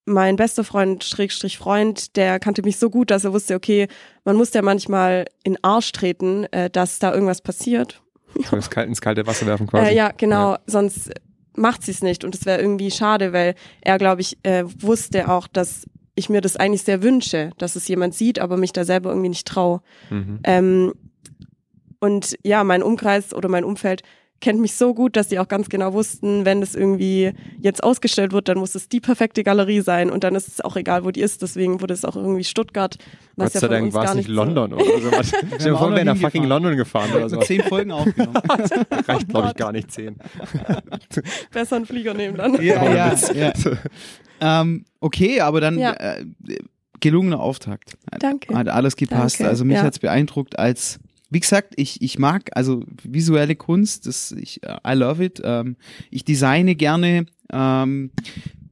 mein 0.05 0.37
bester 0.37 0.65
Freund, 0.65 1.03
Schrägstrich 1.03 1.59
Freund, 1.59 2.17
der 2.17 2.39
kannte 2.39 2.63
mich 2.63 2.79
so 2.79 2.91
gut, 2.91 3.11
dass 3.11 3.25
er 3.25 3.33
wusste, 3.33 3.55
okay, 3.55 3.89
man 4.25 4.37
muss 4.37 4.53
ja 4.53 4.63
manchmal 4.63 5.25
in 5.43 5.55
den 5.55 5.65
Arsch 5.65 5.93
treten, 5.93 6.45
äh, 6.53 6.71
dass 6.71 6.99
da 6.99 7.13
irgendwas 7.13 7.41
passiert. 7.41 8.03
So 8.45 8.57
ins, 8.57 9.01
kalte, 9.01 9.27
Wasser 9.27 9.47
werfen 9.47 9.67
quasi. 9.67 9.91
Äh, 9.91 9.97
ja, 9.97 10.13
genau. 10.17 10.57
Sonst 10.67 11.11
macht 11.57 11.83
sie 11.83 11.91
es 11.91 12.03
nicht 12.03 12.25
und 12.25 12.35
es 12.35 12.47
wäre 12.47 12.61
irgendwie 12.61 12.91
schade, 12.91 13.33
weil 13.33 13.55
er, 13.81 13.99
glaube 13.99 14.21
ich, 14.21 14.39
äh, 14.43 14.65
wusste 14.81 15.29
auch, 15.31 15.47
dass 15.47 15.87
ich 16.15 16.29
mir 16.29 16.41
das 16.41 16.57
eigentlich 16.57 16.83
sehr 16.83 17.03
wünsche, 17.03 17.51
dass 17.59 17.77
es 17.77 17.89
jemand 17.89 18.15
sieht, 18.15 18.39
aber 18.39 18.57
mich 18.57 18.73
da 18.73 18.85
selber 18.85 19.11
irgendwie 19.11 19.29
nicht 19.29 19.47
traue. 19.47 19.83
Mhm. 20.11 20.41
Ähm, 20.45 20.95
und 22.01 22.37
ja, 22.43 22.65
mein 22.65 22.83
Umkreis 22.83 23.35
oder 23.35 23.49
mein 23.49 23.65
Umfeld 23.65 24.03
kennt 24.41 24.61
mich 24.61 24.75
so 24.75 24.93
gut, 24.95 25.17
dass 25.17 25.29
sie 25.31 25.39
auch 25.39 25.49
ganz 25.49 25.69
genau 25.71 25.93
wussten, 25.95 26.45
wenn 26.45 26.61
das 26.61 26.75
irgendwie 26.75 27.33
jetzt 27.59 27.83
ausgestellt 27.83 28.33
wird, 28.33 28.49
dann 28.49 28.59
muss 28.59 28.75
es 28.75 28.89
die 28.89 29.01
perfekte 29.01 29.43
Galerie 29.43 29.81
sein 29.81 30.11
und 30.11 30.25
dann 30.25 30.35
ist 30.35 30.49
es 30.49 30.61
auch 30.61 30.77
egal, 30.77 31.05
wo 31.05 31.11
die 31.11 31.21
ist. 31.21 31.41
Deswegen 31.43 31.81
wurde 31.81 31.95
es 31.95 32.05
auch 32.05 32.17
irgendwie 32.17 32.45
Stuttgart. 32.45 32.97
Gott 32.99 33.09
Was 33.37 33.55
ja 33.55 33.61
sei 33.61 33.67
von 33.69 33.75
Dank 33.77 33.93
war 33.95 34.05
es 34.05 34.15
nicht 34.15 34.27
so- 34.29 34.33
London 34.35 34.73
oder 34.75 35.01
sowas. 35.01 35.29
Stell 35.47 35.59
dir 35.59 35.75
auch 35.75 35.79
vor, 35.79 35.89
wir 35.91 35.97
wären 35.97 36.07
nach 36.07 36.17
fucking. 36.19 36.45
London 36.45 36.77
gefahren 36.77 37.11
oder 37.15 37.29
so. 37.31 37.39
zehn 37.41 37.63
Folgen 37.63 37.91
aufgenommen. 37.93 38.37
Reicht, 39.09 39.29
glaube 39.29 39.49
ich, 39.49 39.55
gar 39.55 39.73
nicht 39.73 39.91
zehn. 39.91 40.17
Besser 41.53 41.77
einen 41.77 41.87
Flieger 41.87 42.15
nehmen 42.15 42.37
dann. 42.37 42.61
ja, 42.63 42.85
ja, 42.95 43.15
ja. 43.35 43.53
ähm, 44.41 44.85
okay, 45.01 45.41
aber 45.41 45.61
dann 45.61 45.79
Ja. 45.79 45.93
äh, 45.95 46.25
gelungener 47.01 47.41
Auftakt. 47.41 47.97
Hat, 48.13 48.23
Danke. 48.23 48.55
hat 48.55 48.69
alles 48.69 48.97
gepasst. 48.97 49.41
Danke, 49.41 49.51
Also 49.51 49.65
mich 49.65 49.77
ja. 49.77 49.83
hat's 49.83 49.99
beeindruckt 49.99 50.59
als 50.59 50.99
wie 51.31 51.41
gesagt, 51.41 51.75
ich, 51.77 52.03
ich 52.03 52.19
mag 52.19 52.51
also 52.55 52.83
visuelle 53.03 53.57
Kunst, 53.57 54.07
das 54.07 54.33
ich 54.33 54.61
I 54.65 54.93
love 54.95 55.25
it. 55.25 55.41
Ähm, 55.45 55.77
ich 56.11 56.25
designe 56.25 56.75
gerne 56.77 57.27
ähm, 57.53 58.11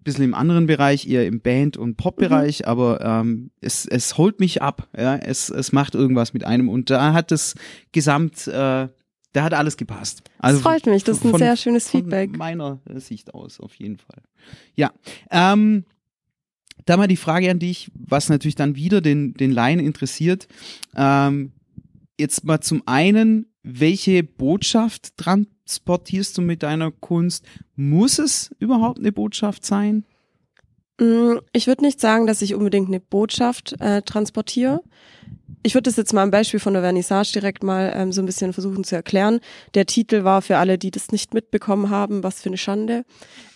bisschen 0.05 0.25
im 0.25 0.35
anderen 0.35 0.67
Bereich, 0.67 1.09
eher 1.09 1.27
im 1.27 1.41
Band- 1.41 1.79
und 1.79 1.97
Pop-Bereich, 1.97 2.61
Mhm. 2.61 2.65
aber 2.67 3.01
ähm, 3.01 3.51
es, 3.63 3.87
es 3.87 4.19
holt 4.19 4.39
mich 4.39 4.61
ab. 4.61 4.89
Ja? 4.97 5.17
Es, 5.17 5.49
es 5.49 5.73
macht 5.73 5.95
irgendwas 5.95 6.35
mit 6.35 6.45
einem 6.45 6.69
und 6.69 6.91
da 6.91 7.13
hat 7.15 7.31
das 7.31 7.55
Gesamt, 7.93 8.47
äh, 8.47 8.89
da 9.33 9.43
hat 9.43 9.55
alles 9.55 9.77
gepasst. 9.79 10.23
Also 10.39 10.59
das 10.59 10.63
freut 10.63 10.87
mich, 10.87 11.05
das 11.05 11.17
ist 11.19 11.25
ein 11.25 11.31
von- 11.31 11.39
sehr 11.41 11.57
schönes 11.57 11.89
von 11.89 12.03
Feedback. 12.03 12.37
meiner 12.37 12.81
äh, 12.89 13.01
Sicht 13.01 13.33
aus, 13.35 13.59
auf 13.61 13.75
jeden 13.77 13.97
Fall. 13.97 14.23
Ja. 14.75 14.93
Ähm, 15.31 15.85
da 16.87 16.97
mal 16.99 17.09
die 17.09 17.17
Frage 17.17 17.51
an 17.51 17.59
dich, 17.59 17.91
was 17.95 18.29
natürlich 18.29 18.57
dann 18.57 18.77
wieder 18.77 19.01
den, 19.01 19.33
den 19.35 19.53
Laien 19.53 19.81
interessiert. 19.81 20.49
Ähm, 20.95 21.53
jetzt 22.19 22.45
mal 22.45 22.61
zum 22.61 22.83
einen, 22.87 23.47
welche 23.63 24.23
Botschaft 24.23 25.17
transportierst 25.17 26.39
du 26.39 26.43
mit 26.43 26.63
deiner 26.63 26.91
Kunst? 26.91 27.45
Muss 27.77 28.19
es 28.19 28.55
überhaupt 28.59 28.99
eine 28.99 29.13
Botschaft 29.13 29.65
sein? 29.65 30.05
Mm, 31.01 31.39
ich 31.53 31.67
würde 31.67 31.85
nicht 31.85 32.01
sagen, 32.01 32.27
dass 32.27 32.43
ich 32.43 32.55
unbedingt 32.55 32.89
eine 32.89 33.01
Botschaft 33.01 33.75
äh, 33.81 34.03
transportiere. 34.03 34.83
Ich 35.63 35.75
würde 35.75 35.89
das 35.89 35.97
jetzt 35.97 36.13
mal 36.13 36.23
am 36.23 36.31
Beispiel 36.31 36.61
von 36.61 36.75
der 36.75 36.83
Vernissage 36.83 37.33
direkt 37.33 37.63
mal 37.63 37.93
ähm, 37.95 38.13
so 38.13 38.21
ein 38.21 38.27
bisschen 38.27 38.53
versuchen 38.53 38.85
zu 38.85 38.95
erklären. 38.95 39.41
Der 39.73 39.87
Titel 39.87 40.23
war 40.23 40.43
für 40.43 40.59
alle, 40.59 40.79
die 40.79 40.91
das 40.91 41.11
nicht 41.11 41.33
mitbekommen 41.33 41.91
haben, 41.91 42.23
was 42.23 42.43
für 42.43 42.51
eine 42.51 42.59
Schande, 42.59 43.05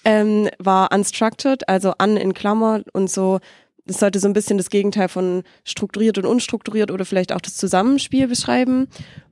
ähm, 0.04 0.48
war 0.58 0.90
unstructured, 0.92 1.68
also 1.68 1.92
an 1.98 2.16
in 2.16 2.34
Klammer 2.34 2.82
und 2.92 3.10
so. 3.10 3.40
Das 3.88 3.98
sollte 3.98 4.20
so 4.20 4.28
ein 4.28 4.34
bisschen 4.34 4.58
das 4.58 4.70
Gegenteil 4.70 5.08
von 5.08 5.42
strukturiert 5.64 6.18
und 6.18 6.26
unstrukturiert 6.26 6.90
oder 6.90 7.04
vielleicht 7.04 7.32
auch 7.32 7.40
das 7.40 7.56
Zusammenspiel 7.56 8.28
beschreiben. 8.28 8.86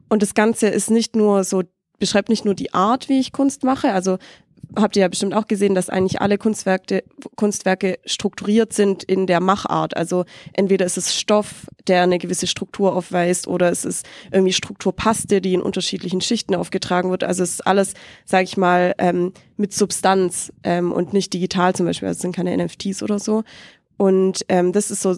Und 0.09 0.23
das 0.23 0.35
Ganze 0.35 0.67
ist 0.69 0.91
nicht 0.91 1.15
nur 1.15 1.45
so 1.45 1.63
beschreibt 1.99 2.29
nicht 2.29 2.45
nur 2.45 2.55
die 2.55 2.75
Art, 2.75 3.09
wie 3.09 3.21
ich 3.21 3.33
Kunst 3.33 3.65
mache, 3.65 3.93
also 3.93 4.19
habt 4.75 4.97
ihr 4.97 5.03
ja 5.03 5.09
bestimmt 5.09 5.35
auch 5.35 5.47
gesehen, 5.47 5.75
dass 5.75 5.89
eigentlich 5.89 6.21
alle 6.21 6.39
Kunstwerke, 6.39 7.05
Kunstwerke 7.37 7.99
strukturiert 8.05 8.73
sind 8.73 9.05
in 9.05 9.27
der 9.27 9.41
Machart. 9.41 9.97
Also 9.97 10.25
entweder 10.53 10.85
ist 10.85 10.97
es 10.97 11.15
Stoff, 11.15 11.67
der 11.87 12.03
eine 12.03 12.19
gewisse 12.19 12.47
Struktur 12.47 12.95
aufweist, 12.95 13.47
oder 13.47 13.71
es 13.71 13.85
ist 13.85 14.07
irgendwie 14.31 14.53
Strukturpaste, 14.53 15.41
die 15.41 15.55
in 15.55 15.63
unterschiedlichen 15.63 16.21
Schichten 16.21 16.55
aufgetragen 16.55 17.11
wird. 17.11 17.25
Also 17.25 17.43
es 17.43 17.53
ist 17.53 17.67
alles, 17.67 17.95
sage 18.25 18.45
ich 18.45 18.57
mal, 18.57 18.95
ähm, 18.99 19.33
mit 19.57 19.73
Substanz 19.73 20.53
ähm, 20.65 20.93
und 20.93 21.13
nicht 21.13 21.33
digital 21.33 21.75
zum 21.75 21.87
Beispiel. 21.87 22.09
Also 22.09 22.19
es 22.19 22.23
sind 22.23 22.35
keine 22.35 22.57
NFTs 22.57 23.03
oder 23.03 23.19
so. 23.19 23.45
Und 23.97 24.45
ähm, 24.49 24.73
das 24.73 24.91
ist 24.91 25.03
so 25.03 25.17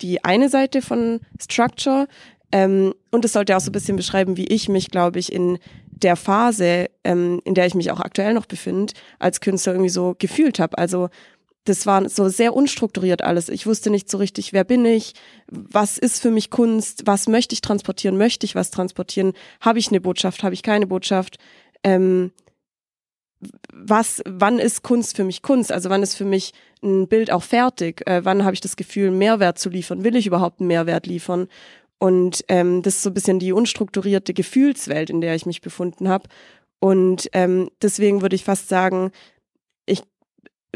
die 0.00 0.24
eine 0.24 0.48
Seite 0.48 0.82
von 0.82 1.20
Structure. 1.40 2.06
Ähm, 2.52 2.94
und 3.10 3.24
es 3.24 3.32
sollte 3.32 3.56
auch 3.56 3.60
so 3.60 3.70
ein 3.70 3.72
bisschen 3.72 3.96
beschreiben, 3.96 4.36
wie 4.36 4.46
ich 4.46 4.68
mich, 4.68 4.90
glaube 4.90 5.18
ich, 5.18 5.32
in 5.32 5.58
der 5.90 6.16
Phase, 6.16 6.88
ähm, 7.02 7.40
in 7.44 7.54
der 7.54 7.66
ich 7.66 7.74
mich 7.74 7.90
auch 7.90 8.00
aktuell 8.00 8.34
noch 8.34 8.46
befinde, 8.46 8.92
als 9.18 9.40
Künstler 9.40 9.72
irgendwie 9.72 9.90
so 9.90 10.14
gefühlt 10.18 10.58
habe. 10.58 10.76
Also 10.78 11.08
das 11.64 11.86
war 11.86 12.08
so 12.08 12.28
sehr 12.28 12.54
unstrukturiert 12.54 13.22
alles. 13.22 13.48
Ich 13.48 13.66
wusste 13.66 13.90
nicht 13.90 14.10
so 14.10 14.18
richtig, 14.18 14.52
wer 14.52 14.64
bin 14.64 14.84
ich, 14.84 15.14
was 15.48 15.96
ist 15.96 16.20
für 16.20 16.30
mich 16.30 16.50
Kunst, 16.50 17.06
was 17.06 17.26
möchte 17.26 17.54
ich 17.54 17.62
transportieren, 17.62 18.18
möchte 18.18 18.44
ich 18.44 18.54
was 18.54 18.70
transportieren, 18.70 19.32
habe 19.60 19.78
ich 19.78 19.88
eine 19.88 20.00
Botschaft, 20.00 20.42
habe 20.42 20.54
ich 20.54 20.62
keine 20.62 20.86
Botschaft, 20.86 21.38
ähm, 21.82 22.32
was, 23.72 24.22
wann 24.26 24.58
ist 24.58 24.82
Kunst 24.82 25.16
für 25.16 25.24
mich 25.24 25.42
Kunst? 25.42 25.72
Also 25.72 25.90
wann 25.90 26.02
ist 26.02 26.14
für 26.14 26.24
mich 26.24 26.52
ein 26.82 27.08
Bild 27.08 27.30
auch 27.30 27.42
fertig? 27.42 28.06
Äh, 28.06 28.24
wann 28.24 28.44
habe 28.44 28.54
ich 28.54 28.60
das 28.60 28.76
Gefühl, 28.76 29.10
Mehrwert 29.10 29.58
zu 29.58 29.70
liefern? 29.70 30.04
Will 30.04 30.16
ich 30.16 30.26
überhaupt 30.26 30.60
einen 30.60 30.68
Mehrwert 30.68 31.06
liefern? 31.06 31.48
Und 31.98 32.44
ähm, 32.48 32.82
das 32.82 32.96
ist 32.96 33.02
so 33.02 33.10
ein 33.10 33.14
bisschen 33.14 33.38
die 33.38 33.52
unstrukturierte 33.52 34.34
Gefühlswelt, 34.34 35.10
in 35.10 35.20
der 35.20 35.34
ich 35.34 35.46
mich 35.46 35.60
befunden 35.60 36.08
habe. 36.08 36.28
Und 36.80 37.30
ähm, 37.32 37.70
deswegen 37.80 38.20
würde 38.20 38.36
ich 38.36 38.44
fast 38.44 38.68
sagen, 38.68 39.10
ich 39.86 40.02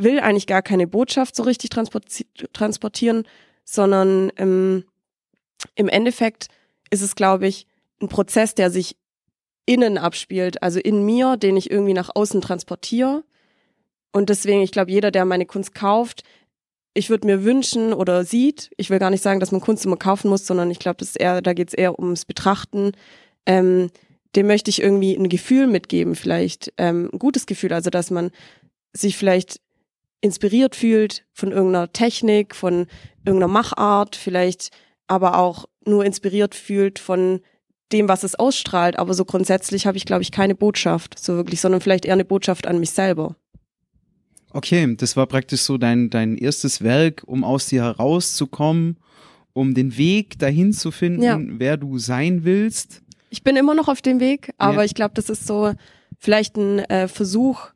will 0.00 0.20
eigentlich 0.20 0.46
gar 0.46 0.62
keine 0.62 0.86
Botschaft 0.86 1.36
so 1.36 1.42
richtig 1.42 1.70
transportieren, 1.70 3.24
sondern 3.64 4.32
ähm, 4.36 4.84
im 5.74 5.88
Endeffekt 5.88 6.48
ist 6.90 7.02
es, 7.02 7.14
glaube 7.14 7.46
ich, 7.46 7.66
ein 8.00 8.08
Prozess, 8.08 8.54
der 8.54 8.70
sich 8.70 8.96
innen 9.68 9.98
abspielt, 9.98 10.62
also 10.62 10.80
in 10.80 11.04
mir, 11.04 11.36
den 11.36 11.58
ich 11.58 11.70
irgendwie 11.70 11.92
nach 11.92 12.08
außen 12.14 12.40
transportiere. 12.40 13.22
Und 14.12 14.30
deswegen, 14.30 14.62
ich 14.62 14.72
glaube, 14.72 14.90
jeder, 14.90 15.10
der 15.10 15.26
meine 15.26 15.44
Kunst 15.44 15.74
kauft, 15.74 16.22
ich 16.94 17.10
würde 17.10 17.26
mir 17.26 17.44
wünschen 17.44 17.92
oder 17.92 18.24
sieht, 18.24 18.70
ich 18.78 18.88
will 18.88 18.98
gar 18.98 19.10
nicht 19.10 19.22
sagen, 19.22 19.40
dass 19.40 19.52
man 19.52 19.60
Kunst 19.60 19.84
immer 19.84 19.98
kaufen 19.98 20.30
muss, 20.30 20.46
sondern 20.46 20.70
ich 20.70 20.78
glaube, 20.78 21.04
eher, 21.14 21.42
da 21.42 21.52
geht 21.52 21.68
es 21.68 21.74
eher 21.74 21.98
ums 21.98 22.24
Betrachten. 22.24 22.92
Ähm, 23.44 23.90
dem 24.34 24.46
möchte 24.46 24.70
ich 24.70 24.80
irgendwie 24.80 25.14
ein 25.14 25.28
Gefühl 25.28 25.66
mitgeben, 25.66 26.14
vielleicht 26.14 26.72
ähm, 26.78 27.10
ein 27.12 27.18
gutes 27.18 27.44
Gefühl, 27.44 27.74
also 27.74 27.90
dass 27.90 28.10
man 28.10 28.30
sich 28.94 29.18
vielleicht 29.18 29.60
inspiriert 30.22 30.76
fühlt 30.76 31.24
von 31.32 31.52
irgendeiner 31.52 31.92
Technik, 31.92 32.54
von 32.54 32.86
irgendeiner 33.24 33.52
Machart, 33.52 34.16
vielleicht 34.16 34.70
aber 35.06 35.38
auch 35.38 35.66
nur 35.84 36.06
inspiriert 36.06 36.54
fühlt 36.54 36.98
von 36.98 37.40
dem, 37.92 38.08
was 38.08 38.22
es 38.22 38.34
ausstrahlt. 38.34 38.98
Aber 38.98 39.14
so 39.14 39.24
grundsätzlich 39.24 39.86
habe 39.86 39.96
ich, 39.96 40.04
glaube 40.04 40.22
ich, 40.22 40.32
keine 40.32 40.54
Botschaft, 40.54 41.18
so 41.18 41.34
wirklich, 41.36 41.60
sondern 41.60 41.80
vielleicht 41.80 42.04
eher 42.04 42.14
eine 42.14 42.24
Botschaft 42.24 42.66
an 42.66 42.80
mich 42.80 42.90
selber. 42.90 43.36
Okay, 44.50 44.96
das 44.96 45.16
war 45.16 45.26
praktisch 45.26 45.60
so 45.60 45.76
dein, 45.76 46.10
dein 46.10 46.36
erstes 46.36 46.82
Werk, 46.82 47.22
um 47.26 47.44
aus 47.44 47.66
dir 47.66 47.82
herauszukommen, 47.82 48.96
um 49.52 49.74
den 49.74 49.96
Weg 49.96 50.38
dahin 50.38 50.72
zu 50.72 50.90
finden, 50.90 51.22
ja. 51.22 51.38
wer 51.40 51.76
du 51.76 51.98
sein 51.98 52.44
willst. 52.44 53.02
Ich 53.30 53.42
bin 53.42 53.56
immer 53.56 53.74
noch 53.74 53.88
auf 53.88 54.00
dem 54.00 54.20
Weg, 54.20 54.52
aber 54.56 54.78
ja. 54.78 54.84
ich 54.84 54.94
glaube, 54.94 55.12
das 55.14 55.28
ist 55.28 55.46
so 55.46 55.74
vielleicht 56.18 56.56
ein 56.56 56.78
äh, 56.78 57.08
Versuch, 57.08 57.68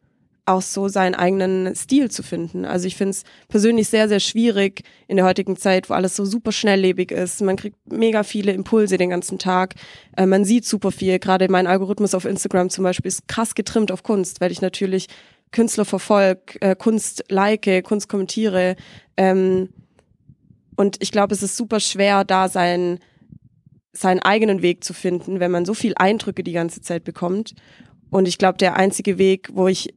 auch 0.53 0.63
so 0.63 0.89
seinen 0.89 1.15
eigenen 1.15 1.75
Stil 1.75 2.11
zu 2.11 2.23
finden. 2.23 2.65
Also 2.65 2.87
ich 2.87 2.97
finde 2.97 3.11
es 3.11 3.25
persönlich 3.49 3.89
sehr, 3.89 4.09
sehr 4.09 4.21
schwierig 4.21 4.83
in 5.09 5.17
der 5.17 5.27
heutigen 5.27 5.57
Zeit, 5.57 5.91
wo 5.91 5.95
alles 5.95 6.17
so 6.17 6.25
super 6.25 6.53
schnelllebig 6.53 7.11
ist. 7.11 7.43
Man 7.43 7.57
kriegt 7.57 7.77
mega 7.91 8.23
viele 8.23 8.53
Impulse 8.53 8.99
den 8.99 9.11
ganzen 9.11 9.39
Tag. 9.39 9.75
Äh, 10.17 10.27
man 10.27 10.45
sieht 10.45 10.65
super 10.65 10.93
viel. 10.93 11.19
Gerade 11.19 11.49
mein 11.49 11.67
Algorithmus 11.67 12.15
auf 12.15 12.25
Instagram 12.25 12.71
zum 12.71 12.85
Beispiel 12.85 13.09
ist 13.09 13.29
krass 13.29 13.55
getrimmt 13.55 13.93
auf 13.93 14.03
Kunst, 14.03 14.41
weil 14.41 14.53
ich 14.53 14.61
natürlich 14.61 15.09
Künstler 15.51 15.85
verfolge, 15.85 16.61
äh, 16.61 16.75
Kunst 16.75 17.25
like, 17.29 17.85
Kunst 17.85 18.09
kommentiere. 18.09 18.77
Ähm, 19.17 19.69
und 20.77 20.97
ich 21.01 21.13
glaube, 21.13 21.35
es 21.35 21.43
ist 21.43 21.57
super 21.57 21.81
schwer, 21.81 22.25
da 22.25 22.49
seinen, 22.49 22.99
seinen 23.93 24.21
eigenen 24.21 24.63
Weg 24.63 24.83
zu 24.85 24.95
finden, 24.95 25.39
wenn 25.39 25.51
man 25.51 25.65
so 25.65 25.75
viel 25.75 25.93
Eindrücke 25.97 26.43
die 26.43 26.53
ganze 26.53 26.81
Zeit 26.81 27.05
bekommt. 27.05 27.55
Und 28.11 28.27
ich 28.27 28.39
glaube, 28.39 28.59
der 28.59 28.77
einzige 28.77 29.19
Weg, 29.19 29.49
wo 29.53 29.69
ich 29.69 29.95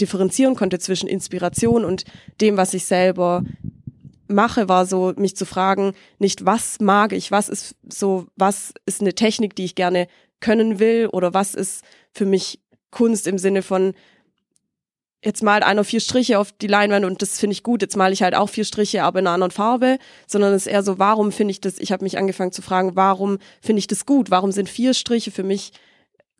differenzieren 0.00 0.56
konnte 0.56 0.78
zwischen 0.78 1.08
Inspiration 1.08 1.84
und 1.84 2.04
dem, 2.40 2.56
was 2.56 2.74
ich 2.74 2.84
selber 2.84 3.44
mache, 4.28 4.68
war 4.68 4.86
so, 4.86 5.12
mich 5.16 5.36
zu 5.36 5.44
fragen, 5.44 5.92
nicht 6.18 6.46
was 6.46 6.80
mag 6.80 7.12
ich, 7.12 7.30
was 7.30 7.48
ist 7.48 7.74
so, 7.88 8.26
was 8.36 8.72
ist 8.86 9.00
eine 9.00 9.14
Technik, 9.14 9.56
die 9.56 9.64
ich 9.64 9.74
gerne 9.74 10.06
können 10.40 10.78
will 10.78 11.08
oder 11.12 11.34
was 11.34 11.54
ist 11.54 11.84
für 12.12 12.26
mich 12.26 12.60
Kunst 12.90 13.26
im 13.26 13.38
Sinne 13.38 13.62
von, 13.62 13.94
jetzt 15.22 15.42
malt 15.42 15.62
einer 15.62 15.84
vier 15.84 16.00
Striche 16.00 16.38
auf 16.38 16.52
die 16.52 16.66
Leinwand 16.66 17.04
und 17.04 17.20
das 17.20 17.38
finde 17.38 17.52
ich 17.52 17.62
gut, 17.62 17.82
jetzt 17.82 17.96
male 17.96 18.12
ich 18.12 18.22
halt 18.22 18.34
auch 18.34 18.48
vier 18.48 18.64
Striche, 18.64 19.02
aber 19.02 19.18
in 19.18 19.26
einer 19.26 19.34
anderen 19.34 19.50
Farbe, 19.50 19.98
sondern 20.26 20.54
es 20.54 20.66
ist 20.66 20.72
eher 20.72 20.82
so, 20.82 20.98
warum 20.98 21.30
finde 21.30 21.52
ich 21.52 21.60
das, 21.60 21.78
ich 21.78 21.92
habe 21.92 22.04
mich 22.04 22.16
angefangen 22.16 22.52
zu 22.52 22.62
fragen, 22.62 22.96
warum 22.96 23.38
finde 23.60 23.80
ich 23.80 23.86
das 23.86 24.06
gut, 24.06 24.30
warum 24.30 24.50
sind 24.52 24.68
vier 24.68 24.94
Striche 24.94 25.30
für 25.30 25.42
mich 25.42 25.72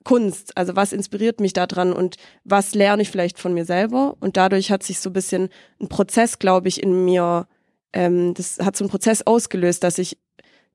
Kunst, 0.05 0.57
also 0.57 0.77
was 0.77 0.93
inspiriert 0.93 1.41
mich 1.41 1.53
daran 1.53 1.93
und 1.93 2.17
was 2.45 2.75
lerne 2.75 3.03
ich 3.03 3.11
vielleicht 3.11 3.39
von 3.39 3.53
mir 3.53 3.65
selber 3.65 4.17
und 4.21 4.37
dadurch 4.37 4.71
hat 4.71 4.83
sich 4.83 4.99
so 4.99 5.11
ein 5.11 5.15
bisschen 5.15 5.51
ein 5.81 5.89
Prozess, 5.89 6.39
glaube 6.39 6.69
ich, 6.69 6.83
in 6.83 7.05
mir, 7.05 7.47
ähm, 7.93 8.33
das 8.35 8.59
hat 8.61 8.77
so 8.77 8.85
einen 8.85 8.91
Prozess 8.91 9.23
ausgelöst, 9.27 9.85
dass 9.85 9.99
ich 9.99 10.17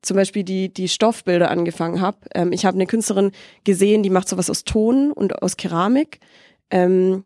zum 0.02 0.16
Beispiel 0.16 0.44
die, 0.44 0.72
die 0.72 0.88
Stoffbilder 0.88 1.50
angefangen 1.50 2.02
habe. 2.02 2.18
Ähm, 2.36 2.52
ich 2.52 2.66
habe 2.66 2.76
eine 2.76 2.86
Künstlerin 2.86 3.32
gesehen, 3.64 4.04
die 4.04 4.12
macht 4.12 4.30
sowas 4.30 4.50
aus 4.52 4.64
Ton 4.64 5.12
und 5.12 5.42
aus 5.42 5.58
Keramik. 5.58 6.20
Ähm, 6.70 7.26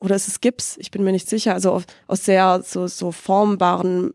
oder 0.00 0.14
ist 0.14 0.28
es 0.28 0.40
Gips? 0.40 0.76
Ich 0.78 0.90
bin 0.90 1.02
mir 1.02 1.12
nicht 1.12 1.28
sicher. 1.28 1.54
Also 1.54 1.72
auf, 1.72 1.84
aus 2.06 2.26
sehr 2.26 2.62
so, 2.62 2.86
so 2.86 3.10
formbaren, 3.10 4.12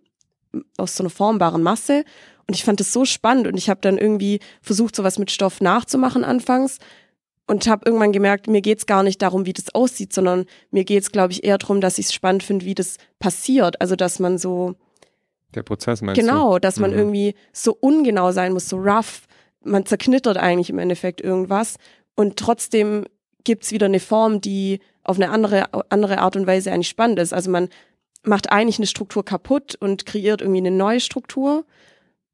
aus 0.78 0.96
so 0.96 1.04
einer 1.04 1.10
formbaren 1.10 1.64
Masse. 1.64 2.06
Und 2.48 2.56
ich 2.56 2.64
fand 2.64 2.80
das 2.80 2.94
so 2.94 3.06
spannend 3.06 3.48
und 3.48 3.58
ich 3.58 3.70
habe 3.70 3.82
dann 3.82 3.98
irgendwie 3.98 4.40
versucht, 4.62 4.96
sowas 4.96 5.18
mit 5.18 5.32
Stoff 5.32 5.62
nachzumachen 5.62 6.24
anfangs 6.24 6.78
und 7.48 7.68
habe 7.68 7.84
irgendwann 7.86 8.12
gemerkt, 8.12 8.48
mir 8.48 8.62
geht's 8.62 8.86
gar 8.86 9.04
nicht 9.04 9.22
darum, 9.22 9.46
wie 9.46 9.54
das 9.54 9.74
aussieht, 9.76 10.14
sondern 10.14 10.46
mir 10.72 10.86
geht's, 10.86 11.12
glaube 11.12 11.34
ich, 11.34 11.44
eher 11.44 11.58
darum, 11.58 11.82
dass 11.82 11.98
ich 11.98 12.08
es 12.08 12.14
spannend 12.14 12.44
finde, 12.44 12.66
wie 12.66 12.76
das 12.76 12.98
passiert. 13.20 13.82
Also 13.82 13.96
dass 13.96 14.20
man 14.20 14.38
so 14.38 14.76
der 15.54 15.64
Prozess 15.64 16.02
meinst 16.02 16.20
genau, 16.20 16.54
du? 16.54 16.60
dass 16.60 16.80
man 16.80 16.92
mhm. 16.92 16.98
irgendwie 16.98 17.36
so 17.52 17.78
ungenau 17.80 18.32
sein 18.32 18.54
muss, 18.54 18.70
so 18.70 18.78
rough. 18.78 19.28
Man 19.64 19.86
zerknittert 19.86 20.38
eigentlich 20.38 20.70
im 20.70 20.80
Endeffekt 20.80 21.22
irgendwas 21.22 21.78
und 22.16 22.38
trotzdem 22.38 23.06
gibt's 23.44 23.72
wieder 23.72 23.86
eine 23.86 24.00
Form, 24.00 24.42
die 24.42 24.80
auf 25.04 25.18
eine 25.18 25.30
andere, 25.30 25.92
andere 25.92 26.20
Art 26.20 26.36
und 26.36 26.48
Weise 26.48 26.72
eigentlich 26.72 26.90
spannend 26.90 27.20
ist. 27.20 27.34
Also 27.34 27.52
man 27.52 27.70
macht 28.24 28.52
eigentlich 28.52 28.80
eine 28.80 28.88
Struktur 28.88 29.24
kaputt 29.26 29.76
und 29.76 30.06
kreiert 30.06 30.42
irgendwie 30.42 30.60
eine 30.60 30.72
neue 30.72 31.02
Struktur. 31.02 31.66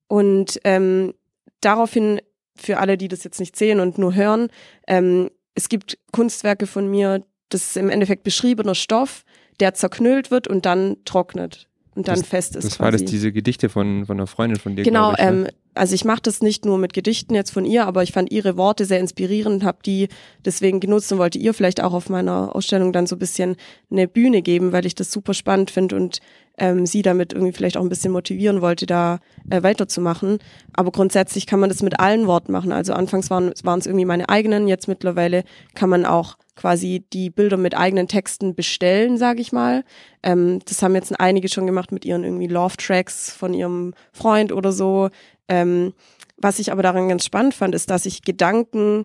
Und 0.08 0.60
ähm, 0.64 1.14
daraufhin, 1.62 2.22
für 2.60 2.78
alle, 2.78 2.98
die 2.98 3.08
das 3.08 3.24
jetzt 3.24 3.40
nicht 3.40 3.56
sehen 3.56 3.80
und 3.80 3.98
nur 3.98 4.16
hören, 4.16 4.50
ähm, 4.88 5.30
es 5.56 5.70
gibt 5.70 5.98
Kunstwerke 6.12 6.68
von 6.68 6.90
mir, 6.90 7.24
das 7.50 7.62
ist 7.62 7.78
im 7.78 7.90
Endeffekt 7.90 8.24
beschriebener 8.24 8.76
Stoff, 8.76 9.24
der 9.60 9.74
zerknüllt 9.74 10.32
wird 10.32 10.48
und 10.48 10.66
dann 10.66 10.98
trocknet 11.06 11.68
und 11.96 12.08
dann 12.08 12.20
das, 12.20 12.28
fest 12.28 12.56
ist. 12.56 12.64
Das 12.66 12.78
quasi. 12.78 12.84
war 12.84 12.92
das 12.92 13.04
diese 13.06 13.32
Gedichte 13.32 13.70
von, 13.70 14.06
von 14.06 14.18
einer 14.18 14.28
Freundin 14.28 14.60
von 14.60 14.76
dir. 14.76 14.84
Genau, 14.84 15.12
ich, 15.12 15.18
ne? 15.18 15.28
ähm, 15.28 15.48
also 15.80 15.96
ich 15.96 16.04
mache 16.04 16.22
das 16.22 16.42
nicht 16.42 16.66
nur 16.66 16.78
mit 16.78 16.92
Gedichten 16.92 17.34
jetzt 17.36 17.52
von 17.52 17.64
ihr, 17.64 17.88
aber 17.88 18.04
ich 18.04 18.12
fand 18.12 18.32
ihre 18.34 18.58
Worte 18.58 18.84
sehr 18.84 19.00
inspirierend, 19.00 19.64
habe 19.64 19.80
die 19.86 20.10
deswegen 20.44 20.82
genutzt 20.82 21.10
und 21.14 21.20
wollte 21.20 21.40
ihr 21.40 21.54
vielleicht 21.54 21.82
auch 21.82 21.94
auf 21.94 22.10
meiner 22.10 22.54
Ausstellung 22.54 22.92
dann 22.92 23.08
so 23.08 23.16
ein 23.16 23.20
bisschen 23.20 23.56
eine 23.90 24.08
Bühne 24.08 24.42
geben, 24.42 24.74
weil 24.74 24.86
ich 24.86 24.94
das 24.94 25.10
super 25.10 25.34
spannend 25.34 25.72
finde 25.72 25.96
und 25.96 26.20
ähm, 26.58 26.86
sie 26.86 27.02
damit 27.02 27.32
irgendwie 27.32 27.54
vielleicht 27.54 27.78
auch 27.78 27.82
ein 27.82 27.90
bisschen 27.90 28.12
motivieren 28.12 28.62
wollte, 28.62 28.86
da 28.86 29.20
äh, 29.50 29.64
weiterzumachen. 29.64 30.40
Aber 30.74 30.92
grundsätzlich 30.92 31.48
kann 31.48 31.62
man 31.62 31.70
das 31.70 31.82
mit 31.82 31.98
allen 32.02 32.28
Worten 32.28 32.52
machen. 32.52 32.74
Also 32.74 32.92
anfangs 32.92 33.30
waren 33.30 33.54
es 33.54 33.86
irgendwie 33.86 34.06
meine 34.06 34.28
eigenen, 34.28 34.68
jetzt 34.68 34.90
mittlerweile 34.90 35.46
kann 35.76 35.90
man 35.90 36.06
auch 36.06 36.38
quasi 36.58 37.06
die 37.14 37.30
Bilder 37.30 37.56
mit 37.56 37.78
eigenen 37.78 38.10
Texten 38.10 38.54
bestellen, 38.54 39.18
sage 39.18 39.40
ich 39.40 39.54
mal. 39.54 39.86
Ähm, 40.24 40.60
das 40.66 40.84
haben 40.84 40.96
jetzt 40.96 41.18
einige 41.18 41.48
schon 41.48 41.66
gemacht 41.66 41.94
mit 41.94 42.04
ihren 42.04 42.26
irgendwie 42.26 42.48
Love-Tracks 42.48 43.32
von 43.32 43.54
ihrem 43.54 43.94
Freund 44.12 44.52
oder 44.52 44.74
so. 44.74 45.10
Ähm, 45.50 45.94
was 46.38 46.60
ich 46.60 46.72
aber 46.72 46.84
daran 46.84 47.10
ganz 47.10 47.26
spannend 47.26 47.54
fand, 47.54 47.76
ist, 47.76 47.90
dass 47.90 48.06
ich 48.06 48.22
Gedanken 48.22 49.04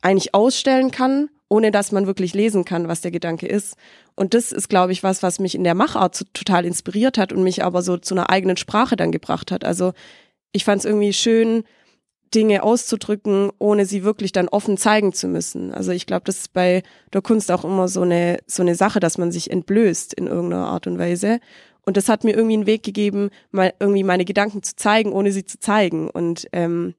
eigentlich 0.00 0.34
ausstellen 0.34 0.90
kann, 0.90 1.28
ohne 1.48 1.70
dass 1.70 1.92
man 1.92 2.06
wirklich 2.06 2.34
lesen 2.34 2.64
kann, 2.64 2.88
was 2.88 3.02
der 3.02 3.12
Gedanke 3.12 3.46
ist. 3.46 3.76
Und 4.16 4.34
das 4.34 4.50
ist, 4.50 4.68
glaube 4.68 4.92
ich, 4.92 5.02
was, 5.02 5.22
was 5.22 5.38
mich 5.38 5.54
in 5.54 5.64
der 5.64 5.74
Machart 5.74 6.14
so 6.16 6.24
total 6.32 6.64
inspiriert 6.64 7.18
hat 7.18 7.32
und 7.32 7.44
mich 7.44 7.62
aber 7.62 7.82
so 7.82 7.96
zu 7.98 8.14
einer 8.14 8.30
eigenen 8.30 8.56
Sprache 8.56 8.96
dann 8.96 9.12
gebracht 9.12 9.52
hat. 9.52 9.64
Also 9.64 9.92
ich 10.52 10.64
fand 10.64 10.80
es 10.80 10.84
irgendwie 10.84 11.12
schön, 11.12 11.64
Dinge 12.34 12.62
auszudrücken, 12.62 13.50
ohne 13.58 13.84
sie 13.84 14.04
wirklich 14.04 14.32
dann 14.32 14.48
offen 14.48 14.76
zeigen 14.76 15.12
zu 15.12 15.28
müssen. 15.28 15.72
Also 15.72 15.92
ich 15.92 16.06
glaube, 16.06 16.24
das 16.24 16.38
ist 16.38 16.52
bei 16.52 16.82
der 17.12 17.22
Kunst 17.22 17.50
auch 17.50 17.64
immer 17.64 17.88
so 17.88 18.02
eine, 18.02 18.38
so 18.46 18.62
eine 18.62 18.74
Sache, 18.74 19.00
dass 19.00 19.18
man 19.18 19.30
sich 19.30 19.50
entblößt 19.50 20.14
in 20.14 20.26
irgendeiner 20.26 20.66
Art 20.66 20.86
und 20.86 20.98
Weise. 20.98 21.40
Und 21.84 21.96
das 21.96 22.08
hat 22.08 22.24
mir 22.24 22.34
irgendwie 22.34 22.54
einen 22.54 22.66
Weg 22.66 22.82
gegeben, 22.82 23.30
mal 23.50 23.74
irgendwie 23.80 24.04
meine 24.04 24.24
Gedanken 24.24 24.62
zu 24.62 24.76
zeigen, 24.76 25.12
ohne 25.12 25.32
sie 25.32 25.44
zu 25.44 25.58
zeigen. 25.58 26.08
Und 26.08 26.46
ähm, 26.52 26.94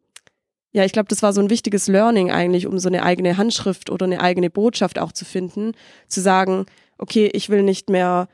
ja, 0.71 0.83
ich 0.83 0.91
glaube, 0.91 1.07
das 1.07 1.23
war 1.23 1.33
so 1.33 1.41
ein 1.41 1.49
wichtiges 1.49 1.87
Learning 1.87 2.31
eigentlich, 2.31 2.67
um 2.67 2.79
so 2.79 2.89
eine 2.89 3.03
eigene 3.03 3.37
Handschrift 3.37 3.89
oder 3.89 4.05
eine 4.05 4.19
eigene 4.19 4.49
Botschaft 4.49 4.99
auch 4.99 5.11
zu 5.11 5.23
finden, 5.23 5.73
zu 6.07 6.19
sagen, 6.19 6.65
okay, 6.97 7.29
ich 7.33 7.49
will 7.49 7.63
nicht 7.63 7.89
mehr 7.89 8.27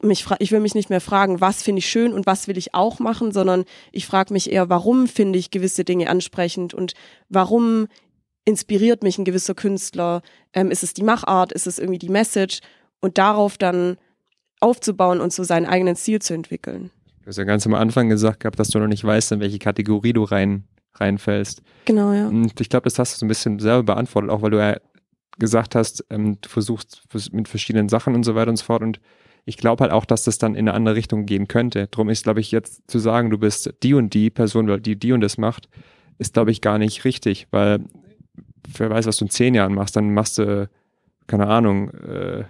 mich 0.00 0.24
ich 0.38 0.52
will 0.52 0.60
mich 0.60 0.74
nicht 0.74 0.88
mehr 0.88 1.02
fragen, 1.02 1.42
was 1.42 1.62
finde 1.62 1.80
ich 1.80 1.90
schön 1.90 2.14
und 2.14 2.24
was 2.24 2.48
will 2.48 2.56
ich 2.56 2.74
auch 2.74 2.98
machen, 2.98 3.30
sondern 3.30 3.64
ich 3.92 4.06
frage 4.06 4.32
mich 4.32 4.50
eher, 4.50 4.70
warum 4.70 5.06
finde 5.06 5.38
ich 5.38 5.50
gewisse 5.50 5.84
Dinge 5.84 6.08
ansprechend 6.08 6.72
und 6.72 6.94
warum 7.28 7.86
inspiriert 8.46 9.02
mich 9.02 9.18
ein 9.18 9.26
gewisser 9.26 9.54
Künstler? 9.54 10.22
Ähm, 10.54 10.70
ist 10.70 10.82
es 10.82 10.94
die 10.94 11.02
Machart? 11.02 11.52
Ist 11.52 11.66
es 11.66 11.78
irgendwie 11.78 11.98
die 11.98 12.08
Message? 12.08 12.60
Und 13.00 13.18
darauf 13.18 13.58
dann 13.58 13.98
aufzubauen 14.60 15.20
und 15.20 15.32
so 15.32 15.44
seinen 15.44 15.66
eigenen 15.66 15.96
Ziel 15.96 16.20
zu 16.20 16.34
entwickeln. 16.34 16.90
Du 17.22 17.28
hast 17.28 17.38
ja 17.38 17.44
ganz 17.44 17.66
am 17.66 17.74
Anfang 17.74 18.08
gesagt 18.08 18.40
gehabt, 18.40 18.58
dass 18.58 18.68
du 18.68 18.78
noch 18.78 18.86
nicht 18.86 19.04
weißt, 19.04 19.32
in 19.32 19.40
welche 19.40 19.58
Kategorie 19.58 20.12
du 20.12 20.24
rein, 20.24 20.64
reinfällst. 20.94 21.62
Genau, 21.84 22.12
ja. 22.12 22.28
Und 22.28 22.60
ich 22.60 22.68
glaube, 22.68 22.84
das 22.84 22.98
hast 22.98 23.14
du 23.14 23.18
so 23.18 23.26
ein 23.26 23.28
bisschen 23.28 23.58
selber 23.58 23.82
beantwortet, 23.82 24.30
auch 24.30 24.42
weil 24.42 24.50
du 24.50 24.58
ja 24.58 24.76
gesagt 25.38 25.74
hast, 25.74 26.04
ähm, 26.10 26.38
du 26.40 26.48
versuchst 26.48 27.02
mit 27.32 27.48
verschiedenen 27.48 27.88
Sachen 27.88 28.14
und 28.14 28.24
so 28.24 28.34
weiter 28.34 28.50
und 28.50 28.56
so 28.56 28.64
fort. 28.64 28.82
Und 28.82 29.00
ich 29.44 29.56
glaube 29.56 29.82
halt 29.82 29.92
auch, 29.92 30.04
dass 30.04 30.24
das 30.24 30.38
dann 30.38 30.54
in 30.54 30.68
eine 30.68 30.74
andere 30.74 30.94
Richtung 30.94 31.26
gehen 31.26 31.48
könnte. 31.48 31.88
Drum 31.88 32.08
ist, 32.08 32.24
glaube 32.24 32.40
ich, 32.40 32.50
jetzt 32.50 32.90
zu 32.90 32.98
sagen, 32.98 33.30
du 33.30 33.38
bist 33.38 33.74
die 33.82 33.94
und 33.94 34.14
die 34.14 34.30
Person, 34.30 34.68
weil 34.68 34.80
die 34.80 34.98
die 34.98 35.12
und 35.12 35.20
das 35.20 35.38
macht, 35.38 35.68
ist, 36.18 36.34
glaube 36.34 36.50
ich, 36.50 36.60
gar 36.60 36.78
nicht 36.78 37.04
richtig, 37.04 37.46
weil 37.50 37.80
wer 38.76 38.90
weiß, 38.90 39.06
was 39.06 39.18
du 39.18 39.26
in 39.26 39.30
zehn 39.30 39.54
Jahren 39.54 39.74
machst, 39.74 39.96
dann 39.96 40.14
machst 40.14 40.38
du, 40.38 40.68
keine 41.26 41.46
Ahnung, 41.46 41.90
äh, 41.90 42.44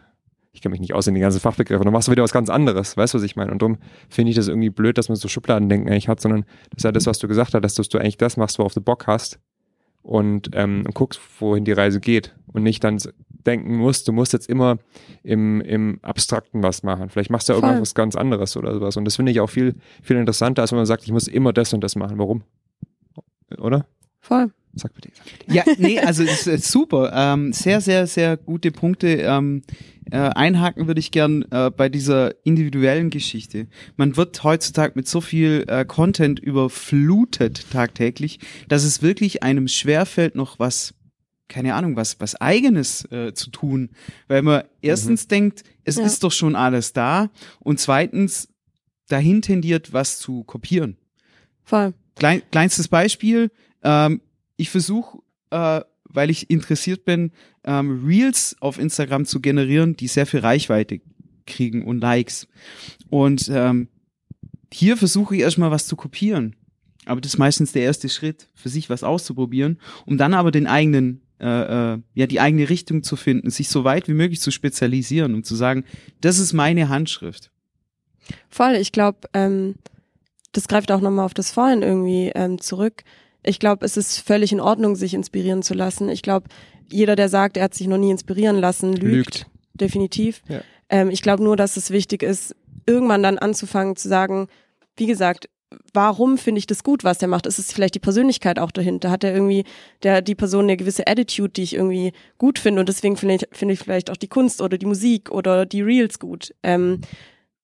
ich 0.57 0.63
kann 0.63 0.73
mich 0.73 0.81
nicht 0.81 0.95
aus 0.95 1.07
in 1.07 1.15
die 1.15 1.21
ganzen 1.21 1.41
Fachbegriffe, 1.41 1.85
dann 1.85 1.93
machst 1.93 2.09
du 2.09 2.13
wieder 2.13 2.23
was 2.23 2.33
ganz 2.33 2.49
anderes, 2.49 2.97
weißt 2.97 3.15
du, 3.15 3.19
was 3.19 3.25
ich 3.25 3.37
meine? 3.37 3.53
Und 3.53 3.63
darum 3.63 3.79
finde 4.09 4.31
ich 4.31 4.37
das 4.37 4.49
irgendwie 4.49 4.71
blöd, 4.71 4.99
dass 4.99 5.09
man 5.09 5.17
so 5.17 5.29
Schubladendenken 5.29 5.91
eigentlich 5.91 6.09
hat, 6.09 6.21
sondern 6.21 6.45
das 6.71 6.79
ist 6.79 6.85
ja 6.85 6.93
das, 6.93 7.07
was 7.07 7.19
du 7.19 7.29
gesagt 7.29 7.55
hast, 7.55 7.79
dass 7.79 7.89
du 7.89 7.99
eigentlich 7.99 8.17
das 8.17 8.37
machst, 8.37 8.59
worauf 8.59 8.75
du 8.75 8.81
Bock 8.81 9.07
hast 9.07 9.39
und, 10.03 10.51
ähm, 10.55 10.85
und 10.87 10.95
guckst, 10.95 11.21
wohin 11.41 11.65
die 11.65 11.73
Reise 11.73 12.01
geht 12.01 12.35
und 12.47 12.63
nicht 12.63 12.83
dann 12.83 12.99
denken 13.29 13.77
musst, 13.77 14.09
du 14.09 14.13
musst 14.13 14.33
jetzt 14.33 14.49
immer 14.49 14.79
im, 15.23 15.61
im 15.61 15.99
Abstrakten 16.03 16.63
was 16.63 16.83
machen. 16.83 17.11
Vielleicht 17.11 17.31
machst 17.31 17.49
du 17.49 17.53
ja 17.53 17.61
irgendwas 17.61 17.95
ganz 17.95 18.17
anderes 18.17 18.57
oder 18.57 18.75
sowas. 18.75 18.97
Und 18.97 19.05
das 19.05 19.17
finde 19.17 19.33
ich 19.33 19.41
auch 19.41 19.51
viel, 19.51 19.75
viel 20.03 20.17
interessanter, 20.17 20.63
als 20.63 20.73
wenn 20.73 20.79
man 20.79 20.87
sagt, 20.87 21.05
ich 21.05 21.13
muss 21.13 21.29
immer 21.29 21.53
das 21.53 21.73
und 21.73 21.83
das 21.83 21.97
machen. 21.97 22.19
Warum? 22.19 22.43
Oder? 23.59 23.87
Voll. 24.21 24.51
Sag 24.77 24.95
bitte. 24.95 25.11
Sag 25.15 25.25
bitte. 25.39 25.55
Ja, 25.55 25.65
nee, 25.79 25.99
also 25.99 26.23
ist, 26.23 26.47
ist 26.47 26.71
super. 26.71 27.11
Ähm, 27.15 27.53
sehr, 27.53 27.81
sehr, 27.81 28.07
sehr 28.07 28.37
gute 28.37 28.71
Punkte. 28.71 29.09
Ähm, 29.09 29.63
äh, 30.11 30.19
einhaken 30.19 30.87
würde 30.87 31.01
ich 31.01 31.11
gern 31.11 31.43
äh, 31.51 31.71
bei 31.71 31.89
dieser 31.89 32.35
individuellen 32.45 33.11
Geschichte. 33.11 33.67
Man 33.97 34.17
wird 34.17 34.45
heutzutage 34.45 34.93
mit 34.95 35.09
so 35.09 35.21
viel 35.21 35.65
äh, 35.67 35.85
Content 35.85 36.39
überflutet 36.39 37.71
tagtäglich, 37.71 38.39
dass 38.69 38.85
es 38.85 39.03
wirklich 39.03 39.43
einem 39.43 39.67
schwerfällt, 39.67 40.37
noch 40.37 40.59
was, 40.59 40.95
keine 41.49 41.75
Ahnung, 41.75 41.97
was, 41.97 42.21
was 42.21 42.41
eigenes 42.41 43.11
äh, 43.11 43.33
zu 43.33 43.51
tun. 43.51 43.91
Weil 44.29 44.43
man 44.43 44.65
erstens 44.81 45.25
mhm. 45.25 45.29
denkt, 45.29 45.65
es 45.85 45.97
ja. 45.97 46.05
ist 46.05 46.23
doch 46.23 46.33
schon 46.33 46.55
alles 46.55 46.93
da 46.93 47.31
und 47.61 47.81
zweitens 47.81 48.49
dahin 49.09 49.43
tendiert, 49.43 49.93
was 49.93 50.19
zu 50.19 50.45
kopieren. 50.45 50.99
Voll. 51.65 51.95
Klein, 52.15 52.43
kleinstes 52.51 52.89
Beispiel, 52.89 53.51
ähm, 53.83 54.21
ich 54.57 54.71
versuche, 54.71 55.19
äh, 55.51 55.81
weil 56.05 56.31
ich 56.31 56.51
interessiert 56.51 57.05
bin, 57.05 57.33
ähm, 57.65 58.05
Reels 58.05 58.57
auf 58.61 58.79
Instagram 58.79 59.27
zu 59.27 59.41
generieren, 59.41 59.97
die 59.97 60.09
sehr 60.09 60.27
viel 60.27 60.41
Reichweite 60.41 61.01
kriegen 61.47 61.85
und 61.85 62.01
Likes. 62.01 62.49
Und 63.11 63.51
ähm, 63.53 63.89
hier 64.73 64.97
versuche 64.97 65.37
ich 65.37 65.43
erstmal 65.43 65.71
was 65.71 65.87
zu 65.87 65.97
kopieren. 65.97 66.57
Aber 67.05 67.21
das 67.21 67.35
ist 67.35 67.39
meistens 67.39 67.73
der 67.73 67.83
erste 67.83 68.09
Schritt, 68.09 68.49
für 68.55 68.69
sich 68.69 68.91
was 68.91 69.05
auszuprobieren, 69.05 69.79
um 70.07 70.19
dann 70.19 70.35
aber 70.35 70.51
den 70.51 70.67
eigenen, 70.67 71.23
äh, 71.41 71.95
äh, 71.95 71.99
ja, 72.15 72.27
die 72.27 72.41
eigene 72.41 72.69
Richtung 72.69 73.03
zu 73.05 73.15
finden, 73.15 73.51
sich 73.51 73.69
so 73.69 73.85
weit 73.85 74.09
wie 74.09 74.15
möglich 74.15 74.41
zu 74.41 74.51
spezialisieren 74.51 75.35
und 75.35 75.47
zu 75.47 75.55
sagen, 75.55 75.85
das 76.21 76.41
ist 76.41 76.53
meine 76.53 76.89
Handschrift. 76.89 77.53
Voll, 78.51 78.75
ich 78.75 78.91
glaube, 78.91 79.29
ähm, 79.35 79.77
das 80.51 80.67
greift 80.67 80.91
auch 80.91 81.01
nochmal 81.01 81.25
auf 81.25 81.35
das 81.35 81.53
Vorhin 81.53 81.83
irgendwie 81.83 82.33
ähm, 82.35 82.61
zurück 82.61 83.05
ich 83.47 83.59
glaube, 83.59 83.85
es 83.85 83.97
ist 83.97 84.19
völlig 84.19 84.53
in 84.53 84.61
Ordnung, 84.61 84.97
sich 84.97 85.15
inspirieren 85.15 85.63
zu 85.63 85.75
lassen. 85.75 86.09
Ich 86.09 86.23
glaube, 86.23 86.49
jeder, 86.91 87.17
der 87.17 87.29
sagt, 87.29 87.57
er 87.57 87.65
hat 87.65 87.75
sich 87.75 87.87
noch 87.87 87.99
nie 87.99 88.11
inspirieren 88.11 88.57
lassen, 88.57 88.93
lügt. 88.93 89.39
lügt. 89.39 89.47
Definitiv. 89.75 90.43
Ja. 90.49 90.61
Ähm, 90.89 91.11
ich 91.11 91.23
glaube 91.23 91.43
nur, 91.43 91.57
dass 91.57 91.77
es 91.77 91.91
wichtig 91.91 92.23
ist, 92.23 92.55
irgendwann 92.87 93.23
dann 93.23 93.39
anzufangen 93.39 93.97
zu 93.97 94.09
sagen, 94.09 94.49
wie 94.97 95.07
gesagt, 95.07 95.49
warum 95.93 96.39
finde 96.39 96.61
ich 96.61 96.67
das 96.67 96.85
gut, 96.85 97.05
was 97.05 97.19
der 97.19 97.29
macht? 97.29 97.47
Ist 97.47 97.59
es 97.59 97.73
vielleicht 97.73 97.95
die 97.95 98.01
Persönlichkeit 98.01 98.59
auch 98.59 98.71
dahinter? 98.71 99.11
Hat 99.11 99.25
er 99.25 99.35
irgendwie 99.35 99.65
der 100.03 100.23
die 100.23 100.35
Person 100.35 100.65
eine 100.65 100.77
gewisse 100.77 101.07
Attitude, 101.07 101.51
die 101.51 101.63
ich 101.63 101.75
irgendwie 101.75 102.13
gut 102.39 102.59
finde 102.59 102.81
und 102.81 102.89
deswegen 102.89 103.17
finde 103.17 103.35
ich, 103.37 103.49
finde 103.53 103.75
ich 103.75 103.81
vielleicht 103.81 104.11
auch 104.11 104.17
die 104.17 104.29
Kunst 104.29 104.61
oder 104.61 104.79
die 104.79 104.87
Musik 104.87 105.31
oder 105.31 105.67
die 105.67 105.83
Reels 105.83 106.19
gut. 106.19 106.55
Ähm, 106.63 107.01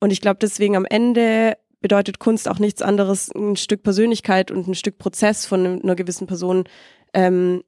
und 0.01 0.11
ich 0.11 0.21
glaube 0.21 0.39
deswegen 0.43 0.77
am 0.77 0.85
Ende 0.85 1.57
bedeutet 1.83 2.19
Kunst 2.19 2.49
auch 2.49 2.59
nichts 2.59 2.81
anderes, 2.81 3.31
ein 3.35 3.57
Stück 3.57 3.83
Persönlichkeit 3.83 4.51
und 4.51 4.67
ein 4.69 4.75
Stück 4.75 4.99
Prozess 4.99 5.45
von 5.45 5.83
einer 5.83 5.95
gewissen 5.95 6.27
Person 6.27 6.65
ähm, 7.13 7.63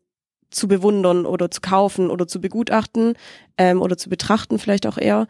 zu 0.51 0.69
bewundern 0.69 1.27
oder 1.27 1.51
zu 1.51 1.61
kaufen 1.61 2.11
oder 2.11 2.27
zu 2.27 2.41
begutachten 2.41 3.15
ähm, 3.59 3.83
oder 3.83 3.97
zu 3.97 4.09
betrachten 4.09 4.59
vielleicht 4.59 4.87
auch 4.87 4.99
eher. 4.99 5.27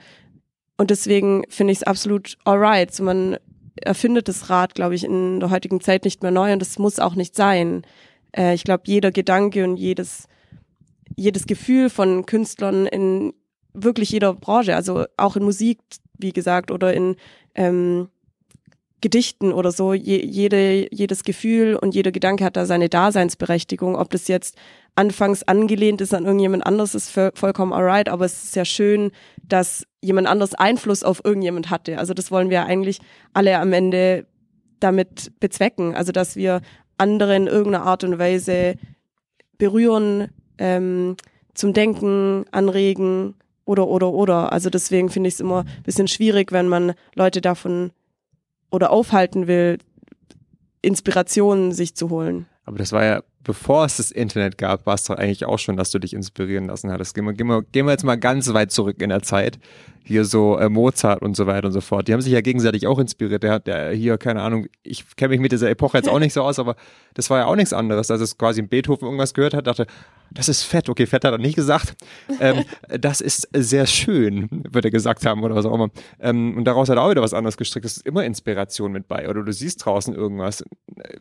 Und 0.76 0.90
deswegen 0.90 1.44
finde 1.48 1.72
ich 1.72 1.78
es 1.78 1.84
absolut 1.84 2.36
alright. 2.44 2.94
So 2.94 3.02
man 3.02 3.38
erfindet 3.76 4.28
das 4.28 4.50
Rad, 4.50 4.74
glaube 4.74 4.94
ich, 4.94 5.04
in 5.04 5.40
der 5.40 5.50
heutigen 5.50 5.80
Zeit 5.80 6.04
nicht 6.04 6.22
mehr 6.22 6.30
neu 6.30 6.52
und 6.52 6.60
das 6.60 6.78
muss 6.78 6.98
auch 6.98 7.14
nicht 7.14 7.34
sein. 7.34 7.82
Äh, 8.36 8.54
ich 8.54 8.64
glaube, 8.64 8.84
jeder 8.86 9.10
Gedanke 9.10 9.64
und 9.64 9.76
jedes, 9.76 10.28
jedes 11.16 11.46
Gefühl 11.46 11.90
von 11.90 12.26
Künstlern 12.26 12.86
in 12.86 13.32
wirklich 13.72 14.10
jeder 14.10 14.34
Branche, 14.34 14.76
also 14.76 15.04
auch 15.16 15.36
in 15.36 15.42
Musik, 15.42 15.80
wie 16.18 16.32
gesagt, 16.32 16.70
oder 16.70 16.94
in 16.94 17.16
ähm, 17.54 18.08
Gedichten 19.04 19.52
oder 19.52 19.70
so, 19.70 19.92
je, 19.92 20.24
jede, 20.24 20.88
jedes 20.90 21.24
Gefühl 21.24 21.76
und 21.76 21.94
jeder 21.94 22.10
Gedanke 22.10 22.42
hat 22.42 22.56
da 22.56 22.64
seine 22.64 22.88
Daseinsberechtigung. 22.88 23.96
Ob 23.96 24.08
das 24.08 24.28
jetzt 24.28 24.56
anfangs 24.94 25.42
angelehnt 25.42 26.00
ist 26.00 26.14
an 26.14 26.24
irgendjemand 26.24 26.64
anderes, 26.64 26.94
ist 26.94 27.10
vollkommen 27.10 27.74
alright, 27.74 28.08
aber 28.08 28.24
es 28.24 28.44
ist 28.44 28.56
ja 28.56 28.64
schön, 28.64 29.10
dass 29.42 29.86
jemand 30.00 30.26
anders 30.26 30.54
Einfluss 30.54 31.04
auf 31.04 31.20
irgendjemand 31.22 31.68
hatte. 31.68 31.98
Also 31.98 32.14
das 32.14 32.30
wollen 32.30 32.48
wir 32.48 32.64
eigentlich 32.64 32.98
alle 33.34 33.58
am 33.58 33.74
Ende 33.74 34.24
damit 34.80 35.38
bezwecken. 35.38 35.94
Also 35.94 36.10
dass 36.10 36.34
wir 36.34 36.62
andere 36.96 37.36
in 37.36 37.46
irgendeiner 37.46 37.84
Art 37.84 38.04
und 38.04 38.18
Weise 38.18 38.76
berühren, 39.58 40.28
ähm, 40.56 41.18
zum 41.52 41.74
Denken 41.74 42.46
anregen 42.52 43.34
oder 43.66 43.86
oder 43.86 44.10
oder. 44.14 44.50
Also 44.50 44.70
deswegen 44.70 45.10
finde 45.10 45.28
ich 45.28 45.34
es 45.34 45.40
immer 45.40 45.64
ein 45.64 45.82
bisschen 45.82 46.08
schwierig, 46.08 46.52
wenn 46.52 46.68
man 46.68 46.94
Leute 47.14 47.42
davon 47.42 47.90
oder 48.74 48.90
aufhalten 48.90 49.46
will, 49.46 49.78
Inspirationen 50.82 51.72
sich 51.72 51.94
zu 51.94 52.10
holen. 52.10 52.46
Aber 52.66 52.78
das 52.78 52.92
war 52.92 53.04
ja 53.04 53.22
bevor 53.44 53.84
es 53.84 53.98
das 53.98 54.10
Internet 54.10 54.58
gab, 54.58 54.87
war 54.87 54.94
es 54.94 55.04
doch 55.04 55.16
eigentlich 55.16 55.44
auch 55.44 55.58
schon, 55.58 55.76
dass 55.76 55.90
du 55.90 55.98
dich 55.98 56.14
inspirieren 56.14 56.66
lassen 56.66 56.90
hattest. 56.90 57.14
Gehen 57.14 57.24
wir, 57.24 57.32
gehen 57.34 57.87
wir, 57.87 57.92
jetzt 57.92 58.04
mal 58.04 58.16
ganz 58.16 58.52
weit 58.52 58.72
zurück 58.72 59.00
in 59.00 59.10
der 59.10 59.22
Zeit. 59.22 59.58
Hier 60.04 60.24
so 60.24 60.58
äh, 60.58 60.68
Mozart 60.68 61.22
und 61.22 61.34
so 61.34 61.46
weiter 61.46 61.66
und 61.66 61.72
so 61.72 61.80
fort. 61.80 62.06
Die 62.06 62.12
haben 62.12 62.20
sich 62.20 62.32
ja 62.32 62.42
gegenseitig 62.42 62.86
auch 62.86 62.98
inspiriert. 62.98 63.42
Der 63.42 63.52
hat 63.52 63.66
der 63.66 63.90
hier, 63.92 64.18
keine 64.18 64.42
Ahnung, 64.42 64.66
ich 64.82 65.16
kenne 65.16 65.30
mich 65.30 65.40
mit 65.40 65.52
dieser 65.52 65.70
Epoche 65.70 65.96
jetzt 65.96 66.08
auch 66.08 66.18
nicht 66.18 66.34
so 66.34 66.42
aus, 66.42 66.58
aber 66.58 66.76
das 67.14 67.30
war 67.30 67.38
ja 67.38 67.46
auch 67.46 67.56
nichts 67.56 67.72
anderes. 67.72 68.10
Als 68.10 68.20
es 68.20 68.36
quasi 68.36 68.62
Beethoven 68.62 69.06
irgendwas 69.06 69.32
gehört 69.32 69.54
hat, 69.54 69.66
dachte, 69.66 69.86
das 70.30 70.48
ist 70.48 70.64
fett. 70.64 70.88
Okay, 70.88 71.06
fett 71.06 71.24
hat 71.24 71.32
er 71.32 71.38
nicht 71.38 71.54
gesagt. 71.54 71.94
Ähm, 72.40 72.64
das 73.00 73.20
ist 73.20 73.48
sehr 73.52 73.86
schön, 73.86 74.48
würde 74.70 74.88
er 74.88 74.90
gesagt 74.90 75.24
haben 75.24 75.42
oder 75.42 75.54
was 75.54 75.64
auch 75.64 75.74
immer. 75.74 75.90
Ähm, 76.20 76.56
und 76.56 76.64
daraus 76.64 76.88
hat 76.88 76.96
er 76.96 77.04
auch 77.04 77.10
wieder 77.10 77.22
was 77.22 77.34
anderes 77.34 77.56
gestrickt. 77.56 77.86
Es 77.86 77.98
ist 77.98 78.06
immer 78.06 78.24
Inspiration 78.24 78.92
mit 78.92 79.08
bei. 79.08 79.28
Oder 79.28 79.42
du 79.42 79.52
siehst 79.52 79.84
draußen 79.84 80.14
irgendwas. 80.14 80.64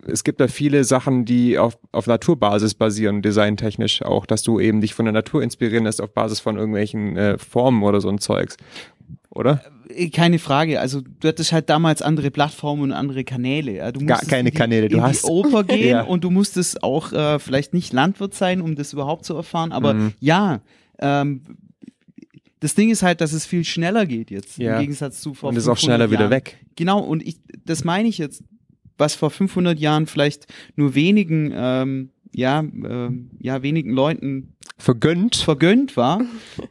Es 0.07 0.23
gibt 0.23 0.39
da 0.39 0.47
viele 0.47 0.83
Sachen, 0.83 1.25
die 1.25 1.57
auf, 1.57 1.77
auf 1.91 2.07
Naturbasis 2.07 2.73
basieren, 2.73 3.21
designtechnisch 3.21 4.01
auch, 4.01 4.25
dass 4.25 4.41
du 4.41 4.59
eben 4.59 4.81
dich 4.81 4.93
von 4.93 5.05
der 5.05 5.13
Natur 5.13 5.43
inspirieren 5.43 5.83
lässt 5.83 6.01
auf 6.01 6.13
Basis 6.13 6.39
von 6.39 6.57
irgendwelchen 6.57 7.15
äh, 7.15 7.37
Formen 7.37 7.83
oder 7.83 8.01
so 8.01 8.09
ein 8.09 8.19
Zeugs. 8.19 8.57
Oder? 9.35 9.63
Äh, 9.89 10.09
Keine 10.09 10.37
Frage. 10.39 10.79
Also 10.79 11.01
du 11.01 11.27
hattest 11.27 11.51
halt 11.51 11.69
damals 11.69 12.01
andere 12.01 12.29
Plattformen 12.31 12.83
und 12.83 12.91
andere 12.91 13.23
Kanäle. 13.23 13.91
Du 13.91 14.05
Gar 14.05 14.19
keine 14.21 14.39
in 14.41 14.45
die, 14.47 14.51
Kanäle. 14.51 14.89
Du 14.89 14.97
in 14.97 15.03
hast 15.03 15.23
die 15.23 15.27
Oper 15.29 15.63
gehen 15.63 15.87
Ja. 15.89 16.01
und 16.03 16.23
du 16.23 16.29
musstest 16.29 16.83
auch 16.83 17.11
äh, 17.13 17.39
vielleicht 17.39 17.73
nicht 17.73 17.93
Landwirt 17.93 18.33
sein, 18.35 18.61
um 18.61 18.75
das 18.75 18.93
überhaupt 18.93 19.25
zu 19.25 19.33
erfahren. 19.35 19.71
Aber 19.71 19.93
Mhm. 19.95 20.13
ja, 20.19 20.61
ähm, 20.99 21.41
das 22.59 22.75
Ding 22.75 22.89
ist 22.91 23.03
halt, 23.03 23.19
dass 23.21 23.33
es 23.33 23.45
viel 23.45 23.65
schneller 23.65 24.05
geht 24.05 24.31
jetzt 24.31 24.57
Ja. 24.57 24.75
im 24.75 24.81
Gegensatz 24.81 25.19
zu 25.21 25.33
vor 25.33 25.49
und 25.49 25.57
ist 25.57 25.67
auch 25.67 25.77
500 25.77 25.79
schneller 25.79 26.11
wieder 26.11 26.21
Jahren. 26.21 26.31
weg. 26.31 26.57
Genau. 26.75 26.99
Und 26.99 27.25
ich, 27.27 27.37
das 27.65 27.83
meine 27.83 28.07
ich 28.07 28.17
jetzt, 28.17 28.43
was 28.97 29.15
vor 29.15 29.31
500 29.31 29.79
Jahren 29.79 30.05
vielleicht 30.07 30.45
nur 30.75 30.95
wenigen, 30.95 31.51
ähm, 31.55 32.09
ja, 32.33 32.59
ähm, 32.59 33.29
ja, 33.39 33.61
wenigen 33.61 33.91
Leuten 33.91 34.55
Vergönnt. 34.77 35.35
vergönnt 35.35 35.95
war, 35.95 36.21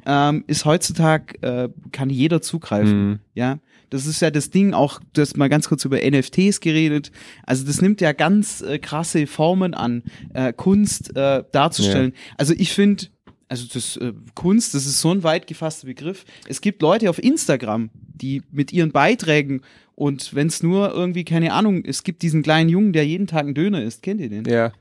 ähm, 0.07 0.44
ist 0.46 0.64
heutzutage, 0.64 1.40
äh, 1.42 1.68
kann 1.92 2.11
jeder 2.11 2.42
zugreifen. 2.42 3.09
Mhm. 3.09 3.18
Ja, 3.35 3.59
das 3.90 4.07
ist 4.07 4.20
ja 4.20 4.31
das 4.31 4.51
Ding, 4.51 4.75
auch 4.75 5.01
du 5.12 5.20
hast 5.20 5.37
mal 5.37 5.48
ganz 5.48 5.68
kurz 5.68 5.85
über 5.85 5.98
NFTs 5.98 6.61
geredet. 6.61 7.12
Also 7.44 7.64
das 7.64 7.81
nimmt 7.81 8.01
ja 8.01 8.12
ganz 8.12 8.61
äh, 8.61 8.79
krasse 8.79 9.27
Formen 9.27 9.75
an, 9.75 10.03
äh, 10.35 10.53
Kunst 10.53 11.16
äh, 11.16 11.44
darzustellen. 11.53 12.12
Also 12.37 12.55
ich 12.57 12.72
finde, 12.72 13.07
also 13.48 13.66
das 13.72 13.96
äh, 13.98 14.12
Kunst, 14.35 14.75
das 14.75 14.87
ist 14.87 15.01
so 15.01 15.11
ein 15.11 15.22
weit 15.22 15.46
gefasster 15.46 15.87
Begriff. 15.87 16.25
Es 16.48 16.61
gibt 16.61 16.83
Leute 16.83 17.09
auf 17.11 17.22
Instagram, 17.22 17.90
die 18.14 18.42
mit 18.51 18.72
ihren 18.72 18.92
Beiträgen 18.92 19.62
und 19.94 20.35
wenn 20.35 20.46
es 20.46 20.62
nur 20.62 20.92
irgendwie, 20.92 21.25
keine 21.25 21.53
Ahnung, 21.53 21.85
es 21.85 22.03
gibt 22.03 22.22
diesen 22.22 22.42
kleinen 22.42 22.68
Jungen, 22.68 22.92
der 22.92 23.07
jeden 23.07 23.27
Tag 23.27 23.44
einen 23.44 23.55
Döner 23.55 23.83
isst. 23.83 24.03
Kennt 24.03 24.20
ihr 24.20 24.29
den? 24.29 24.44
Ja. 24.44 24.72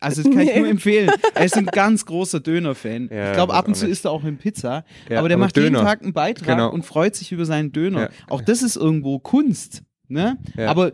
Also 0.00 0.22
das 0.22 0.30
kann 0.32 0.40
ich 0.42 0.54
nur 0.56 0.68
empfehlen. 0.68 1.10
Er 1.34 1.44
ist 1.44 1.56
ein 1.56 1.66
ganz 1.66 2.04
großer 2.06 2.40
Döner-Fan. 2.40 3.08
Ja, 3.12 3.28
ich 3.30 3.34
glaube, 3.34 3.54
ab 3.54 3.66
und 3.68 3.74
zu 3.74 3.86
isst 3.86 4.04
er 4.04 4.10
auch 4.10 4.22
mit 4.22 4.38
Pizza. 4.38 4.84
Ja, 5.08 5.18
aber 5.18 5.28
der 5.28 5.36
aber 5.36 5.46
macht 5.46 5.56
jeden 5.56 5.72
Döner. 5.74 5.84
Tag 5.84 6.02
einen 6.02 6.12
Beitrag 6.12 6.46
Genau. 6.48 6.70
und 6.70 6.84
freut 6.84 7.14
sich 7.16 7.32
über 7.32 7.44
seinen 7.44 7.72
Döner. 7.72 8.00
Ja. 8.02 8.08
Auch 8.28 8.40
das 8.42 8.62
ist 8.62 8.76
irgendwo 8.76 9.18
Kunst. 9.18 9.82
Ne? 10.08 10.36
Ja. 10.56 10.68
Aber 10.70 10.92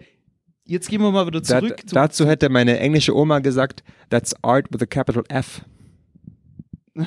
jetzt 0.65 0.89
gehen 0.89 1.01
wir 1.03 1.11
mal 1.11 1.27
wieder 1.27 1.41
Da, 1.41 1.59
zurück. 1.61 1.81
zu- 1.87 1.95
dazu 1.95 2.27
hätte 2.27 2.49
meine 2.49 2.79
englische 2.79 3.17
Oma 3.17 3.41
gesagt, 3.41 3.83
that's 4.09 4.35
art 4.43 4.67
with 4.73 4.81
a 4.83 4.87
capital 4.87 5.25
F. 5.29 5.63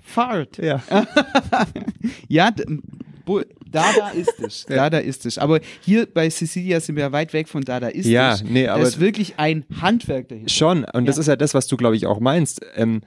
Fart. 0.00 0.58
Ja. 0.58 0.82
Ja, 2.28 2.50
d- 3.74 3.78
bo- 3.78 4.00
Dada 4.00 4.08
ist 4.10 4.40
es. 4.40 4.66
Ja. 4.68 4.76
Dada 4.76 4.98
ist 4.98 5.26
es. 5.26 5.38
Aber 5.38 5.60
hier 5.80 6.06
bei 6.06 6.30
Cecilia 6.30 6.80
sind 6.80 6.96
wir 6.96 7.12
weit 7.12 7.32
weg 7.32 7.48
von 7.48 7.62
Dada 7.62 7.88
ist 7.88 8.06
Ja, 8.06 8.34
es. 8.34 8.42
nee, 8.44 8.64
Da 8.66 8.74
aber 8.74 8.84
ist 8.84 9.00
wirklich 9.00 9.34
ein 9.38 9.64
Handwerk 9.80 10.28
dahinter. 10.28 10.48
schon. 10.52 10.84
Und 10.84 11.06
das 11.06 11.16
Ja. 11.16 11.20
ist 11.20 11.26
ja 11.26 11.36
das, 11.36 11.54
was 11.54 11.66
du, 11.66 11.76
glaube 11.76 11.96
ich, 11.96 12.06
auch 12.06 12.20
meinst. 12.20 12.60
Ähm, 12.76 13.00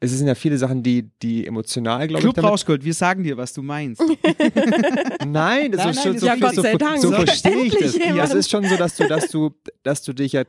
es 0.00 0.12
sind 0.12 0.28
ja 0.28 0.36
viele 0.36 0.56
Sachen, 0.58 0.82
die, 0.84 1.10
die 1.22 1.44
emotional, 1.46 2.06
glaube 2.06 2.26
ich, 2.28 2.32
Club 2.32 2.46
Rauschgold, 2.46 2.84
wir 2.84 2.94
sagen 2.94 3.24
dir, 3.24 3.36
was 3.36 3.52
du 3.52 3.62
meinst. 3.62 4.00
Nein, 5.26 5.72
das 5.72 5.80
Nein, 5.84 5.90
ist 5.90 5.94
nein, 5.94 5.94
schon 5.94 5.94
das 5.94 6.04
so, 6.04 6.10
ist- 6.12 6.22
Ja, 6.22 6.34
so, 6.34 6.40
Gott 6.40 6.54
so, 6.54 6.62
sei 6.62 6.74
Dank. 6.76 6.98
so 7.00 7.12
verstehe 7.12 7.62
ich 7.64 7.72
das. 7.74 7.94
Ja, 7.96 8.00
es 8.02 8.06
jemand. 8.06 8.34
ist 8.34 8.50
schon 8.50 8.64
so, 8.64 8.76
dass 8.76 8.96
du, 8.96 9.08
dass 9.08 9.28
du, 9.28 9.50
dass 9.82 10.02
du 10.02 10.12
dich 10.12 10.32
ja 10.32 10.44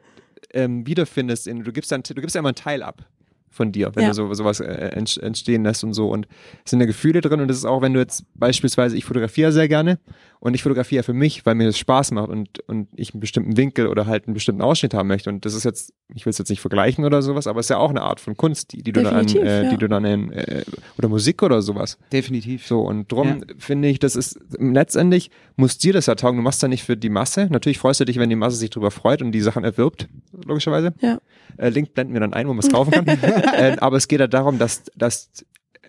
ähm, 0.54 0.86
wiederfindest 0.86 1.48
in, 1.48 1.64
du 1.64 1.72
gibst 1.72 1.92
dann, 1.92 2.04
du 2.04 2.14
gibst 2.16 2.36
ja 2.36 2.40
immer 2.40 2.50
einen 2.50 2.56
Teil 2.56 2.84
ab 2.84 3.08
von 3.50 3.72
dir, 3.72 3.92
wenn 3.96 4.04
Ja. 4.04 4.10
du 4.10 4.14
so, 4.16 4.34
sowas 4.34 4.60
äh, 4.60 4.66
ent- 4.94 5.18
entstehen 5.18 5.64
lässt 5.64 5.84
und 5.84 5.94
so. 5.94 6.10
Und 6.10 6.28
es 6.64 6.72
sind 6.72 6.80
ja 6.80 6.86
Gefühle 6.86 7.22
drin 7.22 7.42
und 7.42 7.48
das 7.48 7.58
ist 7.58 7.66
auch, 7.66 7.82
wenn 7.82 7.94
du 7.94 8.00
jetzt 8.00 8.24
beispielsweise, 8.36 8.96
ich 8.96 9.06
fotografiere 9.06 9.52
sehr 9.52 9.68
gerne 9.68 10.00
und 10.42 10.54
ich 10.54 10.64
fotografiere 10.64 11.04
für 11.04 11.14
mich, 11.14 11.46
weil 11.46 11.56
mir 11.56 11.66
das 11.66 11.78
Spaß 11.78 12.12
macht 12.12 12.30
und, 12.30 12.60
und 12.62 12.88
ich 12.96 13.14
einen 13.14 13.20
bestimmten 13.20 13.58
Winkel 13.58 13.88
oder 13.88 14.06
halt 14.06 14.26
einen 14.26 14.34
bestimmten 14.34 14.62
Ausschnitt 14.62 14.94
haben 14.94 15.08
möchte. 15.08 15.30
Und 15.30 15.44
das 15.44 15.54
ist 15.54 15.66
jetzt, 15.66 15.94
ich 16.14 16.26
will 16.26 16.32
es 16.32 16.38
jetzt 16.38 16.50
nicht 16.50 16.62
vergleichen 16.62 17.04
oder 17.04 17.22
sowas, 17.22 17.46
aber 17.46 17.60
es 17.60 17.66
ist 17.66 17.72
ja 17.72 17.78
auch 17.78 17.90
eine 17.90 18.02
Art 18.02 18.22
von 18.22 18.38
Kunst, 18.38 18.72
die, 18.72 18.82
die 18.82 18.94
du 18.94 19.04
dann, 19.04 19.28
Definitiv, 19.28 19.42
äh, 19.42 19.64
ja. 19.64 19.70
die 19.70 19.78
du 19.78 19.90
dann 19.90 20.06
in, 20.06 20.32
äh, 20.32 20.64
oder 20.98 21.10
Musik 21.10 21.44
oder 21.44 21.62
sowas. 21.62 21.98
Definitiv. 22.14 22.66
So, 22.66 22.82
und 22.82 23.12
drum 23.12 23.44
finde 23.58 23.90
ich, 23.90 24.00
das 24.00 24.16
ist 24.16 24.40
letztendlich 24.58 25.30
muss 25.58 25.78
dir 25.78 25.92
das 25.92 26.06
ja 26.06 26.16
taugen. 26.16 26.38
Du 26.38 26.44
machst 26.44 26.62
ja 26.62 26.70
nicht 26.70 26.84
für 26.84 26.96
die 26.96 27.10
Masse. 27.10 27.48
Natürlich 27.52 27.78
freust 27.78 28.00
du 28.00 28.06
dich, 28.06 28.18
wenn 28.18 28.30
die 28.30 28.38
Masse 28.38 28.56
sich 28.56 28.70
drüber 28.70 28.92
freut 28.92 29.22
und 29.22 29.34
die 29.34 29.42
Sachen 29.42 29.66
erwirbt, 29.66 30.08
logischerweise. 30.46 30.94
Ja. 31.02 31.20
Äh, 31.58 31.70
Link 31.70 31.94
blenden 31.94 32.14
wir 32.14 32.22
dann 32.22 32.34
ein, 32.34 32.48
wo 32.48 32.54
man 32.54 32.64
es 32.64 32.72
kaufen 32.72 32.92
kann. 32.92 33.08
äh, 33.58 33.76
aber 33.80 33.98
es 33.98 34.08
geht 34.08 34.22
ja 34.22 34.28
darum, 34.28 34.58
dass, 34.58 34.84
dass 34.96 35.30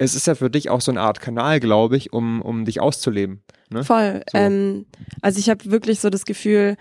es 0.01 0.15
ist 0.15 0.27
ja 0.27 0.35
für 0.35 0.51
dich 0.51 0.71
auch 0.71 0.81
so 0.81 0.91
eine 0.91 1.03
Art 1.03 1.21
Kanal, 1.21 1.61
glaube 1.61 1.97
ich, 1.97 2.13
um, 2.13 2.41
um 2.41 2.65
dich 2.65 2.81
auszuleben. 2.81 3.43
Ne? 3.71 3.85
Voll. 3.85 4.23
So. 4.31 4.39
Ähm, 4.39 4.87
also 5.23 5.39
ich 5.39 5.49
habe 5.49 5.71
wirklich 5.71 6.01
so 6.01 6.11
das 6.11 6.25
Gefühl, 6.25 6.77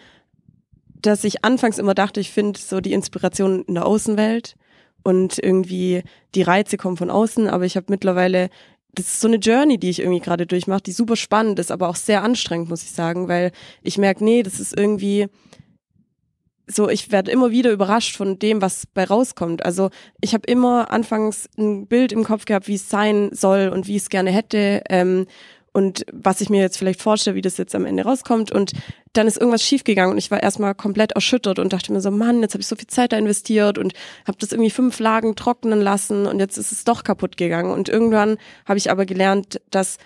dass 1.01 1.23
ich 1.23 1.45
anfangs 1.45 1.77
immer 1.77 1.93
dachte, 1.93 2.19
ich 2.19 2.31
finde 2.31 2.59
so 2.59 2.81
die 2.81 2.93
Inspiration 2.93 3.63
in 3.63 3.75
der 3.75 3.85
Außenwelt 3.85 4.55
und 5.03 5.39
irgendwie 5.39 6.03
die 6.35 6.41
Reize 6.41 6.77
kommen 6.77 6.97
von 6.97 7.09
außen, 7.09 7.47
aber 7.47 7.65
ich 7.65 7.77
habe 7.77 7.85
mittlerweile 7.89 8.49
das 8.93 9.05
ist 9.05 9.21
so 9.21 9.27
eine 9.27 9.37
Journey, 9.37 9.77
die 9.77 9.89
ich 9.89 9.99
irgendwie 9.99 10.19
gerade 10.19 10.45
durchmache, 10.45 10.81
die 10.81 10.91
super 10.91 11.15
spannend 11.15 11.59
ist, 11.59 11.71
aber 11.71 11.89
auch 11.89 11.95
sehr 11.95 12.23
anstrengend, 12.23 12.69
muss 12.69 12.83
ich 12.83 12.91
sagen, 12.91 13.27
weil 13.27 13.51
ich 13.83 13.97
merke, 13.97 14.23
nee, 14.23 14.43
das 14.43 14.59
ist 14.59 14.77
irgendwie 14.77 15.27
so, 16.67 16.87
ich 16.89 17.11
werde 17.11 17.31
immer 17.31 17.49
wieder 17.51 17.71
überrascht 17.71 18.15
von 18.15 18.37
dem, 18.37 18.61
was 18.61 18.85
bei 18.85 19.03
rauskommt. 19.03 19.65
Also 19.65 19.89
ich 20.21 20.33
habe 20.33 20.45
immer 20.47 20.91
anfangs 20.91 21.49
ein 21.57 21.87
Bild 21.87 22.11
im 22.11 22.23
Kopf 22.23 22.45
gehabt, 22.45 22.67
wie 22.67 22.75
es 22.75 22.89
sein 22.89 23.29
soll 23.31 23.69
und 23.69 23.87
wie 23.87 23.95
ich 23.95 24.03
es 24.03 24.09
gerne 24.09 24.31
hätte. 24.31 24.83
Ähm, 24.89 25.25
und 25.73 26.05
was 26.11 26.41
ich 26.41 26.49
mir 26.49 26.61
jetzt 26.61 26.77
vielleicht 26.77 27.01
vorstelle, 27.01 27.35
wie 27.35 27.41
das 27.41 27.57
jetzt 27.57 27.75
am 27.75 27.85
Ende 27.85 28.03
rauskommt. 28.03 28.51
Und 28.51 28.73
dann 29.13 29.27
ist 29.27 29.37
irgendwas 29.37 29.63
schiefgegangen 29.63 30.11
und 30.11 30.17
ich 30.17 30.31
war 30.31 30.41
erstmal 30.41 30.75
komplett 30.75 31.13
erschüttert 31.13 31.59
und 31.59 31.73
dachte 31.73 31.91
mir 31.91 32.01
so, 32.01 32.11
Mann, 32.11 32.41
jetzt 32.41 32.53
habe 32.53 32.61
ich 32.61 32.67
so 32.67 32.75
viel 32.75 32.87
Zeit 32.87 33.11
da 33.11 33.17
investiert 33.17 33.77
und 33.77 33.93
habe 34.27 34.37
das 34.39 34.51
irgendwie 34.51 34.69
fünf 34.69 34.99
Lagen 34.99 35.35
trocknen 35.35 35.81
lassen 35.81 36.25
und 36.25 36.39
jetzt 36.39 36.57
ist 36.57 36.71
es 36.71 36.83
doch 36.83 37.03
kaputt 37.03 37.37
gegangen. 37.37 37.71
Und 37.71 37.89
irgendwann 37.89 38.37
habe 38.65 38.77
ich 38.77 38.91
aber 38.91 39.05
gelernt, 39.05 39.61
dass 39.69 39.97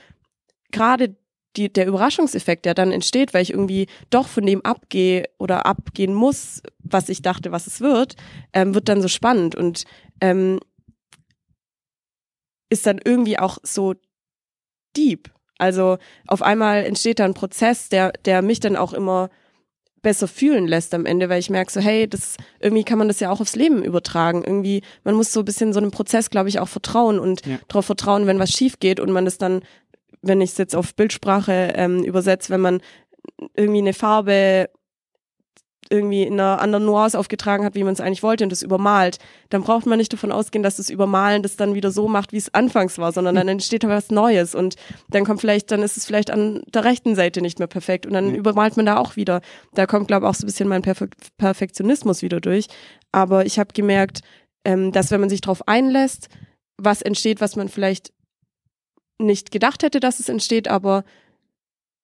gerade 0.71 1.15
die, 1.55 1.71
der 1.71 1.87
Überraschungseffekt, 1.87 2.65
der 2.65 2.73
dann 2.73 2.91
entsteht, 2.91 3.33
weil 3.33 3.43
ich 3.43 3.51
irgendwie 3.51 3.87
doch 4.09 4.27
von 4.27 4.45
dem 4.45 4.61
abgehe 4.65 5.25
oder 5.37 5.65
abgehen 5.65 6.13
muss, 6.13 6.61
was 6.79 7.09
ich 7.09 7.21
dachte, 7.21 7.51
was 7.51 7.67
es 7.67 7.79
wird, 7.79 8.15
ähm, 8.53 8.73
wird 8.73 8.89
dann 8.89 9.01
so 9.01 9.07
spannend 9.07 9.55
und 9.55 9.83
ähm, 10.19 10.59
ist 12.69 12.85
dann 12.87 12.99
irgendwie 13.03 13.37
auch 13.37 13.59
so 13.61 13.93
deep. 14.97 15.32
Also 15.63 15.97
auf 16.27 16.41
einmal 16.41 16.83
entsteht 16.85 17.19
da 17.19 17.25
ein 17.25 17.33
Prozess, 17.33 17.89
der, 17.89 18.11
der 18.25 18.41
mich 18.41 18.59
dann 18.59 18.75
auch 18.75 18.93
immer 18.93 19.29
besser 20.01 20.27
fühlen 20.27 20.67
lässt 20.67 20.93
am 20.93 21.05
Ende, 21.05 21.29
weil 21.29 21.39
ich 21.39 21.49
merke 21.49 21.71
so, 21.71 21.79
hey, 21.79 22.09
das 22.09 22.35
irgendwie 22.59 22.83
kann 22.83 22.97
man 22.97 23.07
das 23.07 23.21
ja 23.21 23.31
auch 23.31 23.39
aufs 23.39 23.55
Leben 23.55 23.81
übertragen. 23.83 24.43
Irgendwie, 24.43 24.81
man 25.05 25.15
muss 25.15 25.31
so 25.31 25.39
ein 25.39 25.45
bisschen 25.45 25.71
so 25.71 25.79
einem 25.79 25.91
Prozess, 25.91 26.29
glaube 26.29 26.49
ich, 26.49 26.59
auch 26.59 26.67
vertrauen 26.67 27.19
und 27.19 27.45
Ja. 27.45 27.57
darauf 27.69 27.85
vertrauen, 27.85 28.27
wenn 28.27 28.37
was 28.37 28.51
schief 28.51 28.79
geht 28.79 28.99
und 28.99 29.11
man 29.11 29.23
das 29.23 29.37
dann, 29.37 29.61
wenn 30.21 30.41
ich 30.41 30.51
es 30.51 30.57
jetzt 30.57 30.75
auf 30.75 30.93
Bildsprache 30.95 31.73
ähm, 31.75 32.03
übersetze, 32.03 32.49
wenn 32.49 32.59
man 32.59 32.81
irgendwie 33.55 33.79
eine 33.79 33.93
Farbe 33.93 34.69
irgendwie 35.93 36.23
in 36.23 36.33
einer 36.39 36.59
anderen 36.59 36.85
Nuance 36.85 37.17
aufgetragen 37.17 37.63
hat, 37.63 37.75
wie 37.75 37.83
man 37.83 37.93
es 37.93 38.01
eigentlich 38.01 38.23
wollte 38.23 38.43
und 38.43 38.49
das 38.49 38.63
übermalt, 38.63 39.19
dann 39.49 39.61
braucht 39.61 39.85
man 39.85 39.99
nicht 39.99 40.11
davon 40.11 40.31
ausgehen, 40.31 40.63
dass 40.63 40.77
das 40.77 40.89
Übermalen 40.89 41.43
das 41.43 41.55
dann 41.55 41.75
wieder 41.75 41.91
so 41.91 42.07
macht, 42.07 42.33
wie 42.33 42.37
es 42.37 42.53
anfangs 42.53 42.97
war, 42.97 43.11
sondern 43.11 43.35
dann 43.35 43.47
entsteht 43.47 43.83
da 43.83 43.89
was 43.89 44.09
Neues 44.09 44.55
und 44.55 44.75
dann 45.09 45.23
kommt 45.23 45.39
vielleicht, 45.41 45.69
dann 45.71 45.83
ist 45.83 45.95
es 45.95 46.05
vielleicht 46.05 46.31
an 46.31 46.63
der 46.73 46.83
rechten 46.83 47.13
Seite 47.15 47.41
nicht 47.41 47.59
mehr 47.59 47.67
perfekt 47.67 48.05
und 48.07 48.13
dann 48.13 48.31
Ja. 48.31 48.35
übermalt 48.35 48.75
man 48.75 48.87
da 48.87 48.97
auch 48.97 49.15
wieder. 49.15 49.41
Da 49.75 49.85
kommt, 49.85 50.07
glaube 50.07 50.25
ich, 50.25 50.29
auch 50.31 50.35
so 50.35 50.43
ein 50.45 50.47
bisschen 50.47 50.67
mein 50.67 50.81
Perfe 50.81 51.09
Perfektionismus 51.37 52.21
wieder 52.23 52.41
durch. 52.41 52.67
Aber 53.11 53.45
ich 53.45 53.59
habe 53.59 53.73
gemerkt, 53.73 54.21
ähm, 54.65 54.91
dass 54.91 55.11
wenn 55.11 55.19
man 55.19 55.29
sich 55.29 55.41
darauf 55.41 55.67
einlässt, 55.67 56.27
was 56.77 57.01
entsteht, 57.03 57.39
was 57.39 57.55
man 57.55 57.69
vielleicht 57.69 58.11
nicht 59.19 59.51
gedacht 59.51 59.83
hätte, 59.83 59.99
dass 59.99 60.19
es 60.19 60.27
entsteht, 60.29 60.67
aber 60.67 61.03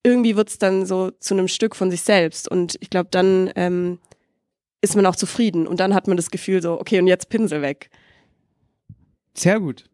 irgendwie 0.04 0.36
wird's 0.36 0.58
dann 0.58 0.86
so 0.86 1.12
zu 1.20 1.34
einem 1.34 1.48
Stück 1.48 1.76
von 1.76 1.92
sich 1.92 2.02
selbst. 2.02 2.50
Und 2.50 2.78
ich 2.80 2.90
glaube, 2.90 3.10
dann 3.12 3.52
ähm, 3.56 4.00
ist 4.82 4.96
man 4.96 5.06
auch 5.06 5.16
zufrieden. 5.16 5.68
Und 5.68 5.80
dann 5.80 5.94
hat 5.94 6.08
man 6.08 6.18
das 6.18 6.32
Gefühl 6.32 6.62
so, 6.62 6.80
okay, 6.80 7.00
und 7.00 7.08
jetzt 7.08 7.30
Pinsel 7.30 7.62
weg. 7.62 7.90
Sehr 9.34 9.60
gut. 9.60 9.86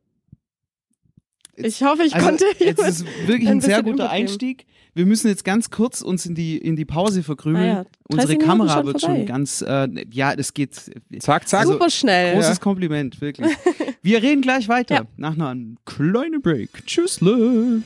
Ich 1.58 1.82
hoffe, 1.84 2.04
ich 2.04 2.14
Also, 2.14 2.28
konnte 2.28 2.46
jetzt 2.60 2.82
ist 2.82 3.06
wirklich 3.28 3.50
ein 3.50 3.58
ein 3.58 3.62
sehr 3.62 3.82
guter. 3.82 4.10
Einstieg. 4.10 4.66
Wir 4.94 5.06
müssen 5.06 5.28
jetzt 5.28 5.44
ganz 5.44 5.70
kurz 5.72 6.02
uns 6.02 6.26
in 6.26 6.36
die, 6.36 6.58
in 6.58 6.76
die 6.76 6.86
Pause 6.86 7.24
verkrümeln. 7.24 7.64
Ah 7.64 7.68
ja, 7.68 7.84
30 7.84 7.90
Unsere 8.10 8.28
Minuten 8.30 8.46
Kamera 8.48 8.74
schon 8.78 8.86
wird 8.86 9.02
vorbei. 9.02 9.16
schon 9.18 9.26
ganz, 9.26 9.62
äh, 9.62 9.88
ja, 10.12 10.36
das 10.36 10.54
geht. 10.54 10.76
Zack, 11.20 11.48
zack. 11.48 11.60
Also, 11.62 11.74
super 11.74 11.90
schnell. 11.90 12.36
Großes 12.36 12.60
Kompliment, 12.60 13.20
wirklich. 13.22 13.56
Wir 14.02 14.22
reden 14.22 14.42
gleich 14.42 14.68
weiter. 14.68 14.96
Ja. 14.96 15.06
Nach 15.18 15.38
einem 15.38 15.78
kleinen 15.86 16.42
Break. 16.42 16.86
Tschüssle. 16.86 17.82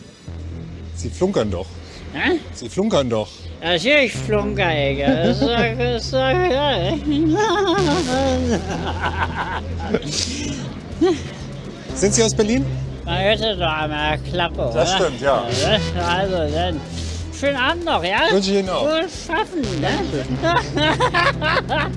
Sie 0.96 1.10
flunkern 1.10 1.50
doch. 1.52 1.68
Hä? 2.14 2.40
Sie 2.54 2.70
flunkern 2.70 3.10
doch. 3.10 3.28
Flunker 4.26 4.72
ich. 4.92 5.00
Das 5.00 5.40
sag- 6.02 6.02
Sind 11.96 12.14
Sie 12.14 12.24
aus 12.24 12.34
Berlin? 12.34 12.66
Man 13.06 13.24
hörte 13.24 13.56
doch 13.58 13.68
einmal 13.68 14.18
Klappe, 14.20 14.62
oder? 14.62 14.74
Das 14.74 14.94
stimmt, 14.94 15.22
ja. 15.22 15.44
Also 16.08 16.54
dann, 16.54 16.80
schönen 17.40 17.58
Abend 17.58 17.86
noch, 17.86 18.04
ja? 18.04 18.20
Wünsche 18.32 18.52
ich 18.52 18.58
Ihnen 18.60 18.70
auch. 18.70 18.84
Gut 18.86 19.10
schaffen, 19.10 19.62
ne? 19.80 19.90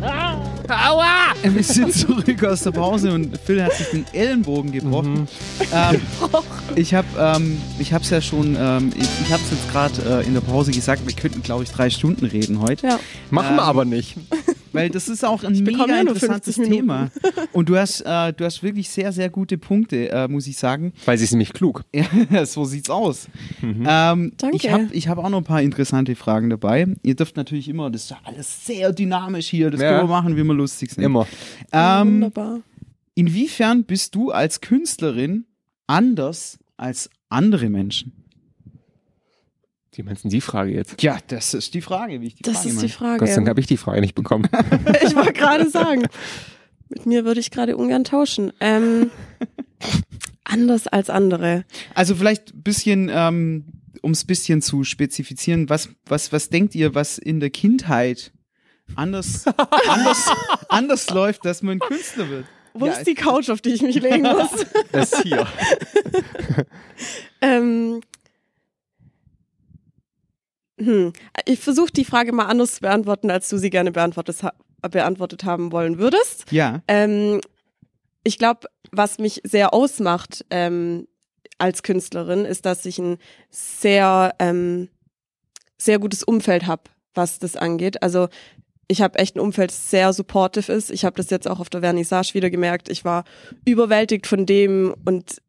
Aua! 0.68 1.34
Wir 1.42 1.62
sind 1.64 1.92
zurück 1.92 2.44
aus 2.44 2.62
der 2.62 2.70
Pause 2.70 3.12
und 3.12 3.36
Phil 3.44 3.62
hat 3.62 3.72
sich 3.74 3.88
den 3.88 4.06
Ellenbogen 4.12 4.72
gebrochen. 4.72 5.28
Ähm, 5.72 6.00
ich 6.76 6.94
habe 6.94 7.06
ähm, 7.18 7.60
ich 7.78 7.92
hab's 7.92 8.08
ja 8.10 8.20
schon, 8.20 8.56
ähm, 8.58 8.90
ich, 8.96 9.08
ich 9.26 9.32
habe 9.32 9.42
es 9.44 9.50
jetzt 9.50 9.70
gerade 9.70 10.20
äh, 10.22 10.26
in 10.26 10.34
der 10.34 10.40
Pause 10.40 10.70
gesagt, 10.70 11.06
wir 11.06 11.14
könnten, 11.14 11.42
glaube 11.42 11.64
ich, 11.64 11.70
drei 11.70 11.90
Stunden 11.90 12.24
reden 12.24 12.60
heute. 12.60 12.86
Ja. 12.86 12.98
Machen 13.30 13.48
Ähm, 13.50 13.56
wir 13.56 13.62
aber 13.64 13.84
nicht. 13.84 14.16
Weil 14.72 14.90
das 14.90 15.08
ist 15.08 15.24
auch 15.24 15.44
ein 15.44 15.52
bekomme 15.64 15.86
mega 15.86 15.94
ja 15.94 16.00
interessantes 16.00 16.56
50 16.56 16.58
Minuten. 16.70 16.76
Thema. 16.88 17.10
Und 17.52 17.68
du 17.68 17.76
hast, 17.76 18.00
äh, 18.02 18.32
du 18.32 18.44
hast 18.44 18.62
wirklich 18.62 18.88
sehr, 18.88 19.12
sehr 19.12 19.30
gute 19.30 19.58
Punkte, 19.58 20.10
äh, 20.10 20.28
muss 20.28 20.46
ich 20.46 20.56
sagen. 20.56 20.92
Weil 21.04 21.18
sie 21.18 21.24
ist 21.24 21.32
nämlich 21.32 21.52
klug. 21.52 21.84
Ja, 22.30 22.46
so 22.46 22.64
sieht's 22.64 22.88
aus. 22.90 23.28
Mhm. 23.60 23.86
Ähm, 23.88 24.32
Danke. 24.36 24.56
Ich 24.56 24.70
habe 24.70 24.88
ich 24.92 25.08
hab 25.08 25.18
auch 25.18 25.28
noch 25.28 25.38
ein 25.38 25.44
paar 25.44 25.62
interessante 25.62 26.14
Fragen 26.16 26.50
dabei. 26.50 26.86
Ihr 27.02 27.14
dürft 27.14 27.36
natürlich 27.36 27.68
immer, 27.68 27.90
das 27.90 28.04
ist 28.04 28.10
ja 28.10 28.18
alles 28.24 28.66
sehr 28.66 28.92
dynamisch 28.92 29.48
hier, 29.48 29.70
das 29.70 29.80
Ja. 29.80 29.90
können 29.98 30.08
wir 30.08 30.14
machen, 30.14 30.36
wie 30.36 30.42
wir 30.44 30.54
lustig 30.54 30.90
sind. 30.92 31.02
Immer. 31.04 31.26
Ähm, 31.72 32.14
Wunderbar. 32.14 32.60
inwiefern 33.14 33.84
bist 33.84 34.14
du 34.14 34.30
als 34.30 34.60
Künstlerin 34.60 35.44
anders 35.86 36.58
als 36.76 37.10
andere 37.28 37.68
Menschen? 37.70 38.12
Wie 39.94 40.02
meinst 40.02 40.24
du 40.24 40.28
die 40.28 40.40
Frage 40.40 40.72
jetzt? 40.72 41.02
Ja, 41.02 41.18
das 41.26 41.52
ist 41.54 41.74
die 41.74 41.82
Frage, 41.82 42.20
wie 42.20 42.26
ich 42.28 42.34
die 42.34 42.42
Das 42.42 42.54
Frage 42.54 42.68
ist 42.68 42.74
meine. 42.76 42.86
die 42.86 42.92
Frage. 42.92 43.18
Gott 43.18 43.28
sei 43.28 43.34
Dank 43.36 43.48
habe 43.48 43.60
ich 43.60 43.66
die 43.66 43.76
Frage 43.76 44.00
nicht 44.00 44.14
bekommen. 44.14 44.48
Ich 45.04 45.14
wollte 45.14 45.32
gerade 45.34 45.68
sagen. 45.68 46.06
Mit 46.88 47.06
mir 47.06 47.24
würde 47.24 47.40
ich 47.40 47.50
gerade 47.50 47.76
ungern 47.76 48.04
tauschen. 48.04 48.52
Ähm, 48.60 49.10
anders 50.44 50.86
als 50.86 51.10
andere. 51.10 51.64
Also 51.94 52.14
vielleicht 52.14 52.54
ein 52.54 52.62
bisschen, 52.62 53.10
ähm, 53.12 53.64
um 54.00 54.12
es 54.12 54.24
ein 54.24 54.26
bisschen 54.28 54.62
zu 54.62 54.84
spezifizieren, 54.84 55.68
was, 55.68 55.88
was, 56.06 56.32
was 56.32 56.48
denkt 56.48 56.74
ihr, 56.74 56.94
was 56.94 57.18
in 57.18 57.40
der 57.40 57.50
Kindheit 57.50 58.32
anders, 58.96 59.44
anders, 59.88 60.26
anders 60.68 61.10
läuft, 61.10 61.44
dass 61.44 61.62
man 61.62 61.78
Künstler 61.78 62.28
wird? 62.30 62.46
Wo 62.74 62.86
Ja, 62.86 62.92
ist 62.92 63.06
die 63.06 63.14
Couch, 63.14 63.50
auf 63.50 63.60
die 63.60 63.70
ich 63.70 63.82
mich 63.82 64.00
legen 64.00 64.22
muss? 64.22 64.50
Das 64.92 65.20
hier. 65.22 65.46
ähm, 67.40 68.00
hm. 70.84 71.12
Ich 71.46 71.60
versuche 71.60 71.92
die 71.92 72.04
Frage 72.04 72.32
mal 72.32 72.46
anders 72.46 72.74
zu 72.74 72.80
beantworten, 72.80 73.30
als 73.30 73.48
du 73.48 73.58
sie 73.58 73.70
gerne 73.70 73.92
beantwortet, 73.92 74.38
beantwortet 74.90 75.44
haben 75.44 75.72
wollen 75.72 75.98
würdest. 75.98 76.50
Ja. 76.50 76.82
Ähm, 76.88 77.40
ich 78.24 78.38
glaube, 78.38 78.68
was 78.90 79.18
mich 79.18 79.40
sehr 79.44 79.74
ausmacht 79.74 80.44
ähm, 80.50 81.06
als 81.58 81.82
Künstlerin, 81.82 82.44
ist, 82.44 82.66
dass 82.66 82.84
ich 82.84 82.98
ein 82.98 83.18
sehr, 83.50 84.34
ähm, 84.38 84.88
sehr 85.78 85.98
gutes 85.98 86.22
Umfeld 86.22 86.66
habe, 86.66 86.84
was 87.14 87.38
das 87.38 87.56
angeht. 87.56 88.02
Also 88.02 88.28
ich 88.88 89.00
habe 89.00 89.18
echt 89.18 89.36
ein 89.36 89.40
Umfeld, 89.40 89.70
das 89.70 89.90
sehr 89.90 90.12
supportive 90.12 90.72
ist. 90.72 90.90
Ich 90.90 91.04
habe 91.04 91.16
das 91.16 91.30
jetzt 91.30 91.48
auch 91.48 91.60
auf 91.60 91.70
der 91.70 91.80
Vernissage 91.80 92.34
wieder 92.34 92.50
gemerkt. 92.50 92.88
Ich 92.88 93.04
war 93.04 93.24
überwältigt 93.64 94.26
von 94.26 94.44
dem 94.44 94.94
und 95.04 95.40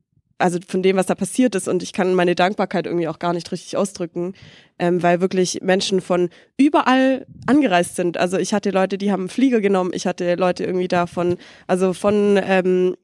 also 0.43 0.60
von 0.67 0.84
dem, 0.84 0.97
was 0.97 1.06
da 1.06 1.15
passiert 1.15 1.56
ist 1.56 1.69
und 1.69 1.82
ich 1.84 1.93
kann 1.93 2.13
meine 2.15 2.36
Dankbarkeit 2.36 2.86
irgendwie 2.86 3.08
auch 3.08 3.17
gar 3.17 3.32
nicht 3.32 3.49
richtig 3.53 3.77
ausdrücken, 3.77 4.34
ähm, 4.77 5.01
weil 5.01 5.21
wirklich 5.21 5.62
Menschen 5.62 6.01
von 6.01 6.29
überall 6.58 7.25
angereist 7.47 7.95
sind. 7.95 8.17
Also 8.17 8.38
ich 8.38 8.53
hatte 8.53 8.71
Leute, 8.71 8.97
die 8.97 9.13
haben 9.13 9.21
einen 9.21 9.29
Flieger 9.29 9.62
genommen, 9.62 9.91
ich 9.93 10.06
hatte 10.06 10.36
Leute 10.36 10.65
irgendwie 10.65 10.89
da 10.89 11.08
von, 11.08 11.38
also 11.65 11.93
von 11.93 12.38
ähm, 12.43 12.97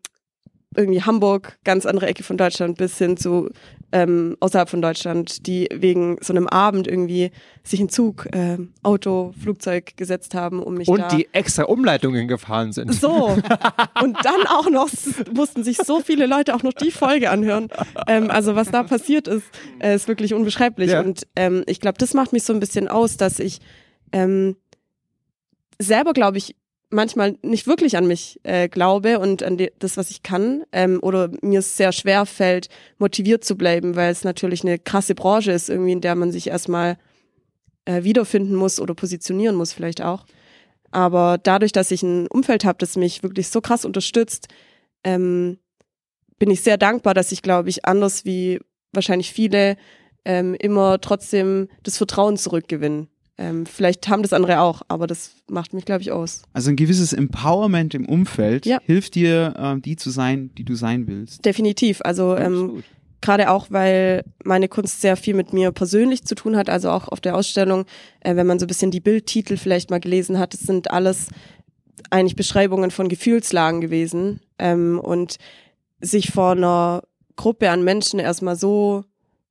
irgendwie 0.76 1.02
Hamburg, 1.02 1.58
ganz 1.64 1.86
andere 1.86 2.08
Ecke 2.08 2.24
von 2.24 2.38
Deutschland, 2.38 2.78
bis 2.78 2.98
hin 2.98 3.18
zu 3.18 3.50
ähm, 3.92 4.38
außerhalb 4.40 4.70
von 4.70 4.82
Deutschland, 4.82 5.48
die 5.48 5.68
wegen 5.74 6.18
so 6.22 6.32
einem 6.32 6.48
Abend 6.48 6.88
irgendwie 6.88 7.32
sich 7.64 7.80
in 7.80 7.90
Zug, 7.90 8.28
ähm, 8.34 8.74
Auto, 8.84 9.34
Flugzeug 9.42 9.98
gesetzt 9.98 10.36
haben, 10.36 10.62
um 10.62 10.76
mich 10.76 10.88
da 10.88 10.94
Und 10.94 11.12
die 11.12 11.28
extra 11.34 11.64
Umleitungen 11.64 12.28
gefahren 12.28 12.72
sind. 12.72 12.94
so. 12.94 13.38
Und 14.02 14.18
dann 14.24 14.48
auch 14.48 14.70
noch 14.70 14.90
mussten 15.34 15.64
sich 15.64 15.78
so 15.78 16.02
viele 16.02 16.28
Leute 16.28 16.54
auch 16.54 16.62
noch 16.62 16.74
die 16.74 16.92
Folge 16.92 17.32
anhören. 17.32 17.70
Ähm, 18.08 18.30
also 18.30 18.56
was 18.56 18.70
da 18.70 18.84
passiert 18.84 19.28
ist, 19.28 19.46
äh, 19.80 19.96
ist 19.96 20.08
wirklich 20.08 20.36
unbeschreiblich. 20.36 20.92
Ja. 20.92 21.02
Und 21.02 21.26
ähm, 21.36 21.64
ich 21.66 21.80
glaube, 21.80 21.98
das 21.98 22.14
macht 22.14 22.32
mich 22.32 22.44
so 22.44 22.54
ein 22.54 22.60
bisschen 22.60 22.88
aus, 22.88 23.18
dass 23.18 23.40
ich 23.40 23.60
ähm, 24.12 24.56
selber, 25.80 26.14
glaube 26.14 26.38
ich, 26.38 26.56
manchmal 26.90 27.38
nicht 27.42 27.68
wirklich 27.68 27.98
an 27.98 28.08
mich 28.08 28.40
äh, 28.44 28.68
glaube 28.68 29.20
und 29.20 29.44
an 29.44 29.58
die, 29.58 29.72
das, 29.80 29.98
was 29.98 30.10
ich 30.10 30.24
kann. 30.24 30.64
Ähm, 30.72 31.00
oder 31.02 31.30
mir 31.42 31.60
es 31.60 31.78
sehr 31.78 31.92
schwer 31.92 32.26
fällt, 32.26 32.70
motiviert 32.98 33.44
zu 33.44 33.56
bleiben, 33.56 33.96
weil 33.96 34.12
es 34.12 34.24
natürlich 34.24 34.64
eine 34.64 34.80
krasse 34.80 35.16
Branche 35.16 35.52
ist, 35.52 35.70
irgendwie, 35.70 35.94
in 35.94 36.02
der 36.02 36.16
man 36.16 36.32
sich 36.32 36.48
erstmal 36.48 36.98
äh, 37.86 38.04
wiederfinden 38.04 38.56
muss 38.56 38.80
oder 38.80 38.94
positionieren 38.94 39.56
muss 39.56 39.74
vielleicht 39.74 40.02
auch. 40.02 40.26
Aber 40.92 41.38
dadurch, 41.42 41.72
dass 41.72 41.92
ich 41.92 42.02
ein 42.04 42.28
Umfeld 42.28 42.66
habe, 42.66 42.80
das 42.80 42.96
mich 42.96 43.22
wirklich 43.22 43.50
so 43.50 43.62
krass 43.62 43.86
unterstützt, 43.86 44.48
ähm, 45.04 45.60
bin 46.40 46.50
ich 46.50 46.62
sehr 46.62 46.78
dankbar, 46.78 47.14
dass 47.14 47.32
ich, 47.32 47.42
glaube 47.42 47.70
ich, 47.70 47.86
anders 47.86 48.26
wie 48.26 48.60
wahrscheinlich 48.92 49.32
viele 49.32 49.78
ähm, 50.26 50.56
immer 50.56 51.00
trotzdem 51.00 51.68
das 51.84 51.98
Vertrauen 51.98 52.38
zurückgewinnen. 52.38 53.08
Ähm, 53.40 53.66
vielleicht 53.66 54.10
haben 54.10 54.22
das 54.22 54.34
andere 54.34 54.60
auch, 54.60 54.82
aber 54.90 55.08
das 55.08 55.32
macht 55.50 55.74
mich, 55.74 55.86
glaube 55.86 56.02
ich, 56.02 56.12
aus. 56.12 56.42
Also 56.52 56.70
ein 56.72 56.76
gewisses 56.76 57.14
Empowerment 57.14 57.94
im 57.94 58.06
Umfeld 58.06 58.66
Ja. 58.66 58.80
hilft 58.84 59.16
dir, 59.16 59.54
ähm, 59.58 59.82
die 59.82 59.96
zu 59.96 60.10
sein, 60.10 60.52
die 60.58 60.66
du 60.66 60.76
sein 60.76 61.08
willst. 61.08 61.46
Definitiv. 61.46 62.02
Also 62.04 62.36
ähm, 62.36 62.84
gerade 63.22 63.50
auch, 63.50 63.68
weil 63.70 64.26
meine 64.44 64.68
Kunst 64.68 65.00
sehr 65.00 65.16
viel 65.16 65.36
mit 65.36 65.54
mir 65.54 65.72
persönlich 65.72 66.26
zu 66.26 66.36
tun 66.36 66.58
hat, 66.58 66.70
also 66.70 66.90
auch 66.92 67.08
auf 67.08 67.22
der 67.22 67.36
Ausstellung, 67.36 67.86
äh, 68.20 68.36
wenn 68.36 68.46
man 68.46 68.60
so 68.60 68.66
ein 68.66 68.68
bisschen 68.68 68.92
die 68.92 69.00
Bildtitel 69.00 69.56
vielleicht 69.56 69.90
mal 69.90 70.02
gelesen 70.02 70.38
hat, 70.38 70.54
das 70.54 70.62
sind 70.62 70.92
alles 70.92 71.28
eigentlich 72.10 72.36
Beschreibungen 72.36 72.92
von 72.92 73.08
Gefühlslagen 73.08 73.80
gewesen 73.80 74.42
ähm, 74.58 75.00
und 75.00 75.38
sich 76.02 76.32
vor 76.32 76.52
einer 76.52 77.04
Gruppe 77.38 77.70
an 77.70 77.84
Menschen 77.86 78.20
erstmal 78.20 78.58
so 78.58 79.06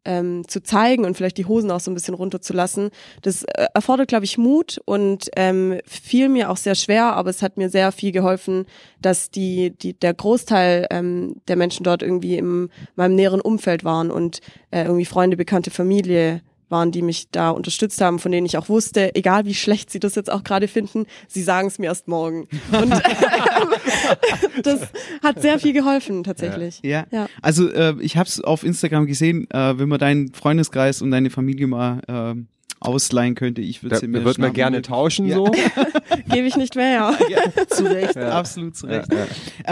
ähm, 0.09 0.49
zu 0.49 0.63
zeigen 0.63 1.05
und 1.05 1.17
vielleicht 1.17 1.37
die 1.37 1.45
Hosen 1.45 1.71
auch 1.71 1.81
so 1.81 1.91
ein 1.91 1.95
bisschen 1.95 2.15
runterzulassen, 2.15 2.91
das 3.21 3.43
äh, 3.43 3.67
erfordert, 3.75 4.09
glaube 4.09 4.25
ich, 4.25 4.39
Mut 4.39 4.81
und 4.87 5.29
ähm, 5.37 5.79
fiel 5.85 6.31
mir 6.31 6.51
auch 6.51 6.57
sehr 6.57 6.75
schwer, 6.75 7.13
aber 7.15 7.29
es 7.29 7.43
hat 7.43 7.59
mir 7.59 7.69
sehr 7.69 7.93
viel 7.93 8.11
geholfen, 8.11 8.65
dass 9.03 9.31
die, 9.31 9.71
die 9.71 9.93
der 9.93 10.15
Großteil 10.15 10.87
ähm, 10.91 11.37
der 11.47 11.57
Menschen 11.57 11.85
dort 11.85 12.03
irgendwie 12.03 12.39
in 12.39 12.71
meinem 12.97 13.15
näheren 13.17 13.43
Umfeld 13.43 13.85
waren 13.85 14.11
und 14.11 14.41
äh, 14.71 14.85
irgendwie 14.85 15.05
Freunde, 15.05 15.37
Bekannte, 15.37 15.71
Familie 15.71 16.41
waren, 16.71 16.91
die 16.91 17.03
mich 17.03 17.31
da 17.31 17.51
unterstützt 17.51 18.01
haben, 18.01 18.19
von 18.19 18.33
denen 18.33 18.47
ich 18.47 18.59
auch 18.59 18.69
wusste, 18.69 19.15
egal 19.15 19.45
wie 19.45 19.55
schlecht 19.55 19.91
sie 19.91 20.01
das 20.01 20.15
jetzt 20.15 20.31
auch 20.31 20.45
gerade 20.45 20.69
finden, 20.69 21.07
sie 21.27 21.43
sagen 21.43 21.69
es 21.69 21.79
mir 21.79 21.87
erst 21.87 22.09
morgen. 22.09 22.49
Und 22.73 22.91
das 24.63 24.81
hat 25.23 25.41
sehr 25.41 25.59
viel 25.59 25.73
geholfen 25.73 26.25
tatsächlich. 26.25 26.81
Ja. 26.83 27.07
Ja. 27.11 27.29
Also 27.43 27.71
äh, 27.71 27.95
ich 28.01 28.17
habe 28.17 28.29
es 28.29 28.41
auf 28.41 28.65
Instagram 28.65 29.07
gesehen, 29.07 29.51
äh, 29.51 29.79
wenn 29.79 29.89
man 29.89 29.99
deinen 29.99 30.33
Freundeskreis 30.33 31.03
und 31.03 31.11
deine 31.11 31.31
Familie 31.31 31.67
mal 31.67 32.01
ähm, 32.09 32.49
ausleihen 32.81 33.35
könnte, 33.35 33.61
ich 33.61 33.83
würde 33.83 33.97
Da, 33.97 34.01
sie 34.01 34.09
mir 34.09 34.25
wird 34.25 34.39
man 34.39 34.53
gerne 34.53 34.83
tauschen 34.83 35.27
Ja. 35.27 35.37
so. 35.37 35.45
Gebe 36.33 36.47
ich 36.47 36.57
nicht 36.57 36.75
mehr. 36.77 37.15
Ja, 37.29 37.67
zu 37.69 37.85
Recht, 37.85 38.17
Ja. 38.17 38.39
absolut 38.39 38.77
zu 38.77 38.87
Recht. 38.87 39.13
Ja, 39.13 39.19
ja. 39.19 39.27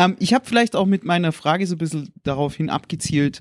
Ähm, 0.04 0.16
ich 0.18 0.34
habe 0.34 0.44
vielleicht 0.46 0.74
auch 0.76 0.86
mit 0.86 1.04
meiner 1.04 1.32
Frage 1.32 1.66
so 1.66 1.74
ein 1.74 1.78
bisschen 1.78 2.12
daraufhin 2.24 2.70
abgezielt. 2.70 3.40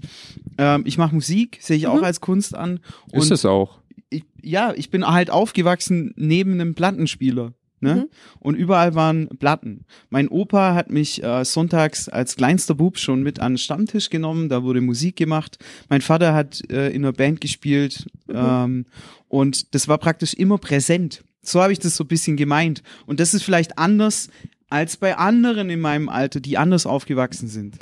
Ähm, 0.58 0.84
ich 0.86 0.98
mache 0.98 1.16
Musik, 1.16 1.58
sehe 1.62 1.78
ich 1.78 1.88
auch 1.88 2.02
als 2.02 2.22
Kunst 2.22 2.56
an. 2.56 2.80
Und 3.12 3.20
Ist 3.22 3.32
es 3.32 3.46
auch. 3.46 3.80
ich, 4.10 4.24
ja, 4.42 4.74
ich 4.76 4.90
bin 4.90 5.06
halt 5.08 5.30
aufgewachsen 5.30 6.14
neben 6.16 6.54
einem 6.54 6.76
Plattenspieler. 6.76 7.54
Ne? 7.82 7.96
Mhm. 7.96 8.06
Und 8.40 8.56
überall 8.56 8.96
waren 8.96 9.28
Platten. 9.38 9.86
Mein 10.10 10.30
Opa 10.30 10.74
hat 10.74 10.90
mich 10.90 11.22
äh, 11.22 11.44
sonntags 11.44 12.08
als 12.08 12.38
kleinster 12.38 12.74
Bub 12.74 12.98
schon 12.98 13.22
mit 13.22 13.42
an 13.42 13.54
den 13.54 13.58
Stammtisch 13.58 14.10
genommen, 14.10 14.48
da 14.48 14.64
wurde 14.64 14.80
Musik 14.80 15.18
gemacht. 15.18 15.58
Mein 15.90 16.00
Vater 16.02 16.34
hat 16.34 16.62
äh, 16.72 16.88
in 16.92 17.04
einer 17.04 17.12
Band 17.12 17.42
gespielt 17.42 18.08
ähm, 18.34 18.86
und 19.28 19.74
das 19.74 19.88
war 19.88 19.98
praktisch 19.98 20.34
immer 20.34 20.58
präsent. 20.58 21.24
So 21.42 21.62
habe 21.62 21.74
ich 21.74 21.80
das 21.80 21.96
so 21.96 22.04
ein 22.04 22.08
bisschen 22.08 22.38
gemeint. 22.38 22.82
Und 23.06 23.20
das 23.20 23.34
ist 23.34 23.44
vielleicht 23.44 23.78
anders 23.78 24.30
als 24.70 24.98
bei 24.98 25.16
anderen 25.16 25.70
in 25.70 25.80
meinem 25.80 26.10
Alter, 26.10 26.40
die 26.40 26.58
anders 26.58 26.86
aufgewachsen 26.86 27.48
sind. 27.48 27.78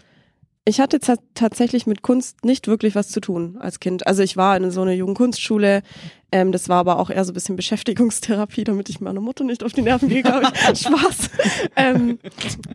Ich 0.66 0.80
hatte 0.80 1.00
ta- 1.00 1.18
tatsächlich 1.34 1.88
mit 1.88 2.04
Kunst 2.04 2.46
nicht 2.46 2.68
wirklich 2.70 2.96
was 2.96 3.10
zu 3.10 3.20
tun 3.20 3.58
als 3.60 3.82
Kind. 3.82 4.08
Also 4.08 4.24
ich 4.24 4.38
war 4.38 4.56
in 4.56 4.72
so 4.72 4.82
einer 4.82 4.94
Jugendkunstschule. 4.94 5.82
Ähm, 6.32 6.54
das 6.54 6.70
war 6.70 6.78
aber 6.78 7.00
auch 7.00 7.10
eher 7.10 7.26
so 7.26 7.32
ein 7.32 7.34
bisschen 7.34 7.58
Beschäftigungstherapie, 7.58 8.64
damit 8.64 8.88
ich 8.88 9.02
meiner 9.02 9.20
Mutter 9.20 9.44
nicht 9.44 9.62
auf 9.64 9.74
die 9.74 9.82
Nerven 9.82 10.08
gehe, 10.08 10.24
glaube 10.24 10.48
ich. 10.72 10.80
Spaß. 10.80 11.30
ähm, 11.76 12.18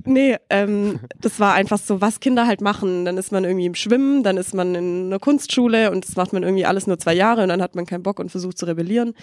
nee, 0.05 0.37
ähm, 0.51 1.01
das 1.19 1.41
war 1.41 1.55
einfach 1.55 1.79
so, 1.79 2.03
was 2.03 2.21
Kinder 2.21 2.47
halt 2.47 2.61
machen. 2.61 3.07
Dann 3.07 3.17
ist 3.17 3.33
man 3.33 3.45
irgendwie 3.45 3.65
im 3.67 3.75
Schwimmen, 3.75 4.23
dann 4.23 4.37
ist 4.37 4.55
man 4.55 4.75
in 4.75 5.07
einer 5.07 5.19
Kunstschule 5.19 5.91
und 5.91 6.07
das 6.07 6.15
macht 6.15 6.35
man 6.35 6.43
irgendwie 6.43 6.67
alles 6.67 6.87
nur 6.87 6.99
zwei 6.99 7.15
Jahre 7.15 7.43
und 7.43 7.49
dann 7.49 7.63
hat 7.63 7.75
man 7.75 7.87
keinen 7.87 8.03
Bock 8.03 8.21
und 8.21 8.29
versucht 8.31 8.59
zu 8.59 8.67
rebellieren. 8.67 9.15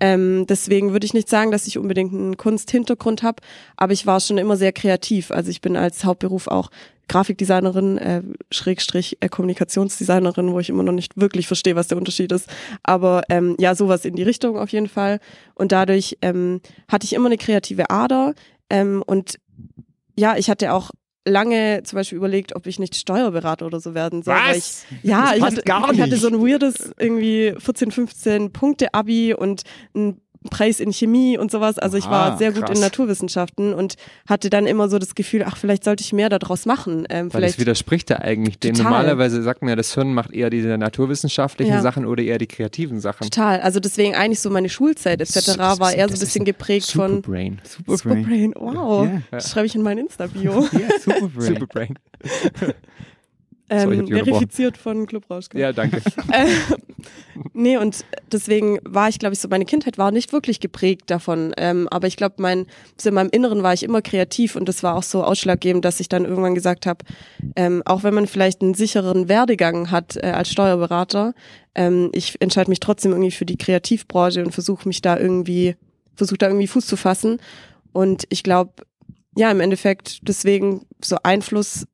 Ähm, 0.00 0.44
deswegen 0.48 0.90
würde 0.92 1.06
ich 1.06 1.14
nicht 1.14 1.28
sagen, 1.28 1.52
dass 1.52 1.68
ich 1.68 1.78
unbedingt 1.78 2.12
einen 2.12 2.36
Kunsthintergrund 2.36 3.22
habe, 3.22 3.42
aber 3.76 3.92
ich 3.92 4.06
war 4.06 4.18
schon 4.18 4.38
immer 4.38 4.56
sehr 4.56 4.72
kreativ. 4.72 5.30
Also 5.30 5.50
ich 5.50 5.60
bin 5.60 5.76
als 5.76 6.04
Hauptberuf 6.04 6.48
auch 6.48 6.70
Grafikdesignerin, 7.08 7.98
äh, 7.98 8.22
Schrägstrich 8.50 9.18
äh, 9.20 9.28
Kommunikationsdesignerin, 9.28 10.52
wo 10.52 10.60
ich 10.60 10.68
immer 10.68 10.82
noch 10.82 10.92
nicht 10.92 11.18
wirklich 11.20 11.46
verstehe, 11.46 11.76
was 11.76 11.88
der 11.88 11.98
Unterschied 11.98 12.32
ist. 12.32 12.48
Aber 12.82 13.22
ähm, 13.28 13.56
ja, 13.58 13.74
sowas 13.74 14.04
in 14.04 14.14
die 14.14 14.22
Richtung 14.22 14.58
auf 14.58 14.70
jeden 14.70 14.88
Fall. 14.88 15.20
Und 15.54 15.72
dadurch 15.72 16.18
ähm, 16.22 16.60
hatte 16.88 17.04
ich 17.04 17.14
immer 17.14 17.26
eine 17.26 17.38
kreative 17.38 17.90
Ader. 17.90 18.34
Ähm, 18.70 19.02
und 19.06 19.38
ja, 20.16 20.36
ich 20.36 20.50
hatte 20.50 20.72
auch 20.72 20.90
lange 21.28 21.82
zum 21.84 21.96
Beispiel 21.96 22.16
überlegt, 22.16 22.56
ob 22.56 22.66
ich 22.66 22.78
nicht 22.78 22.96
Steuerberater 22.96 23.66
oder 23.66 23.80
so 23.80 23.94
werden 23.94 24.22
soll. 24.22 24.34
Weil 24.34 24.56
ich, 24.56 24.82
ja, 25.02 25.34
ich 25.34 25.42
hatte, 25.42 25.62
ich 25.64 26.00
hatte 26.00 26.16
so 26.16 26.28
ein 26.28 26.40
weirdes 26.40 26.92
irgendwie 26.98 27.54
14, 27.58 27.90
15 27.90 28.52
Punkte 28.52 28.94
Abi 28.94 29.34
und 29.34 29.62
ein 29.94 30.20
Preis 30.50 30.78
in 30.80 30.92
Chemie 30.92 31.36
und 31.36 31.50
sowas. 31.50 31.78
Also 31.78 31.96
ich 31.98 32.08
war 32.08 32.38
sehr 32.38 32.52
gut 32.52 32.66
krass. 32.66 32.76
in 32.76 32.80
Naturwissenschaften 32.80 33.74
und 33.74 33.94
hatte 34.28 34.50
dann 34.50 34.66
immer 34.66 34.88
so 34.88 34.98
das 34.98 35.14
Gefühl, 35.14 35.42
ach, 35.44 35.56
vielleicht 35.56 35.82
sollte 35.84 36.02
ich 36.02 36.12
mehr 36.12 36.28
daraus 36.28 36.64
machen. 36.64 37.06
Ähm, 37.10 37.32
Weil 37.34 37.42
das 37.42 37.58
widerspricht 37.58 38.10
ja 38.10 38.18
eigentlich. 38.20 38.58
Total. 38.60 38.82
normalerweise 38.84 39.42
sagt 39.42 39.62
man 39.62 39.70
ja, 39.70 39.76
das 39.76 39.94
Hirn 39.94 40.14
macht 40.14 40.32
eher 40.32 40.48
diese 40.50 40.78
naturwissenschaftlichen 40.78 41.74
Ja. 41.74 41.82
Sachen 41.82 42.06
oder 42.06 42.22
eher 42.22 42.38
die 42.38 42.46
kreativen 42.46 43.00
Sachen. 43.00 43.24
total. 43.28 43.60
Also 43.60 43.80
deswegen 43.80 44.14
eigentlich 44.14 44.40
so 44.40 44.48
meine 44.50 44.68
Schulzeit 44.68 45.20
etc. 45.20 45.58
War 45.58 45.92
eher 45.92 46.08
so 46.08 46.14
ein 46.14 46.20
bisschen 46.20 46.44
geprägt 46.44 46.90
von 46.92 47.16
Superbrain. 47.16 47.60
Superbrain. 47.64 48.24
Superbrain. 48.24 48.54
Wow, 48.56 49.06
Ja. 49.06 49.22
das 49.32 49.50
schreibe 49.50 49.66
ich 49.66 49.74
in 49.74 49.82
mein 49.82 49.98
Insta-Bio. 49.98 50.62
Superbrain. 51.02 51.38
Superbrain. 51.40 51.94
So, 53.70 53.76
ähm, 53.76 53.90
unterbrochen. 54.00 54.24
verifiziert 54.24 54.76
von 54.78 55.06
Club 55.06 55.28
Rauschka. 55.28 55.58
Ja, 55.58 55.72
danke. 55.72 56.02
Äh, 56.32 56.46
nee, 57.54 57.78
und 57.78 58.04
deswegen 58.32 58.78
war 58.82 59.08
ich, 59.08 59.18
glaube 59.18 59.32
ich, 59.32 59.40
so, 59.40 59.48
meine 59.48 59.64
Kindheit 59.64 59.96
war 59.98 60.10
nicht 60.10 60.32
wirklich 60.32 60.60
geprägt 60.60 61.10
davon. 61.10 61.54
Ähm, 61.56 61.88
aber 61.88 62.06
ich 62.06 62.16
glaube, 62.16 62.36
mein, 62.38 62.66
so 63.00 63.08
in 63.08 63.14
meinem 63.14 63.30
Inneren 63.30 63.62
war 63.62 63.72
ich 63.72 63.82
immer 63.82 64.02
kreativ 64.02 64.56
und 64.56 64.68
das 64.68 64.82
war 64.82 64.94
auch 64.94 65.02
so 65.02 65.22
ausschlaggebend, 65.22 65.84
dass 65.84 66.00
ich 66.00 66.08
dann 66.08 66.24
irgendwann 66.24 66.54
gesagt 66.54 66.86
habe, 66.86 67.04
ähm, 67.56 67.82
auch 67.86 68.02
wenn 68.02 68.14
man 68.14 68.26
vielleicht 68.26 68.60
einen 68.62 68.74
sicheren 68.74 69.28
Werdegang 69.28 69.90
hat 69.90 70.16
äh, 70.16 70.30
als 70.30 70.50
Steuerberater, 70.50 71.34
ähm, 71.74 72.10
ich 72.12 72.40
entscheide 72.40 72.70
mich 72.70 72.80
trotzdem 72.80 73.12
irgendwie 73.12 73.30
für 73.30 73.46
die 73.46 73.56
Kreativbranche 73.56 74.44
und 74.44 74.52
versuche 74.52 74.86
mich 74.88 75.00
da 75.00 75.18
irgendwie, 75.18 75.76
versuche 76.14 76.38
da 76.38 76.48
irgendwie 76.48 76.66
Fuß 76.66 76.86
zu 76.86 76.96
fassen. 76.96 77.38
Und 77.92 78.24
ich 78.28 78.42
glaube, 78.42 78.72
ja, 79.36 79.50
im 79.50 79.60
Endeffekt 79.60 80.18
deswegen 80.22 80.84
so 81.02 81.16
Einfluss 81.22 81.86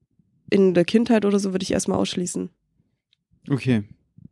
in 0.54 0.72
der 0.72 0.84
Kindheit 0.84 1.24
oder 1.24 1.40
so 1.40 1.52
würde 1.52 1.64
ich 1.64 1.72
erstmal 1.72 1.98
ausschließen. 1.98 2.48
Okay. 3.50 3.82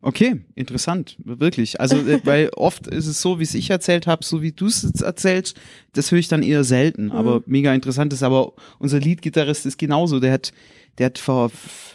Okay, 0.05 0.41
interessant, 0.57 1.17
wirklich. 1.23 1.81
Also, 1.81 1.97
äh, 1.97 2.21
weil 2.25 2.51
oft 2.57 2.87
ist 2.87 3.07
es 3.07 3.21
so, 3.21 3.39
wie 3.39 3.45
es 3.45 3.55
ich 3.55 3.71
erzählt 3.71 4.07
habe, 4.07 4.25
so 4.25 4.43
wie 4.43 4.53
du 4.53 4.67
es 4.67 4.83
jetzt 4.83 5.03
erzählst, 5.03 5.57
das 5.93 6.11
höre 6.11 6.19
ich 6.19 6.29
dann 6.29 6.43
eher 6.43 6.65
selten. 6.65 7.13
Aber 7.13 7.43
mega 7.47 7.73
interessant 7.73 8.13
ist, 8.13 8.23
aber 8.23 8.53
unser 8.79 8.99
Leadgitarrist 8.99 9.67
ist 9.67 9.79
genauso. 9.79 10.19
Der 10.19 10.33
hat, 10.33 10.53
der 10.99 11.07
hat 11.07 11.19
vor 11.19 11.51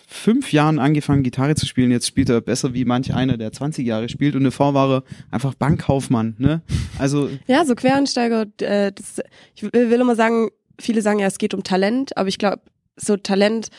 fünf 0.08 0.54
Jahren 0.54 0.80
angefangen, 0.80 1.24
Gitarre 1.24 1.56
zu 1.56 1.66
spielen. 1.66 1.92
Jetzt 1.92 2.08
spielt 2.08 2.30
er 2.30 2.40
besser 2.40 2.74
wie 2.74 2.86
manch 2.86 3.14
einer, 3.14 3.38
der 3.38 3.52
20 3.52 3.86
Jahre 3.86 4.08
spielt. 4.08 4.36
Und 4.36 4.46
davor 4.46 4.74
war 4.74 4.90
er 4.90 5.04
einfach 5.32 5.54
Bankkaufmann, 5.54 6.36
ne? 6.38 6.62
Also, 6.98 7.30
Ja, 7.48 7.66
so 7.66 7.76
Quereinsteiger, 7.76 8.46
äh, 8.62 8.94
das, 8.94 9.22
ich 9.54 9.64
will 9.64 10.00
immer 10.00 10.16
sagen, 10.16 10.50
viele 10.80 11.02
sagen 11.02 11.20
ja, 11.20 11.28
es 11.28 11.40
geht 11.40 11.54
um 11.54 11.64
Talent, 11.64 12.16
aber 12.16 12.30
ich 12.30 12.38
glaube, 12.38 12.62
so 12.96 13.18
Talent 13.18 13.70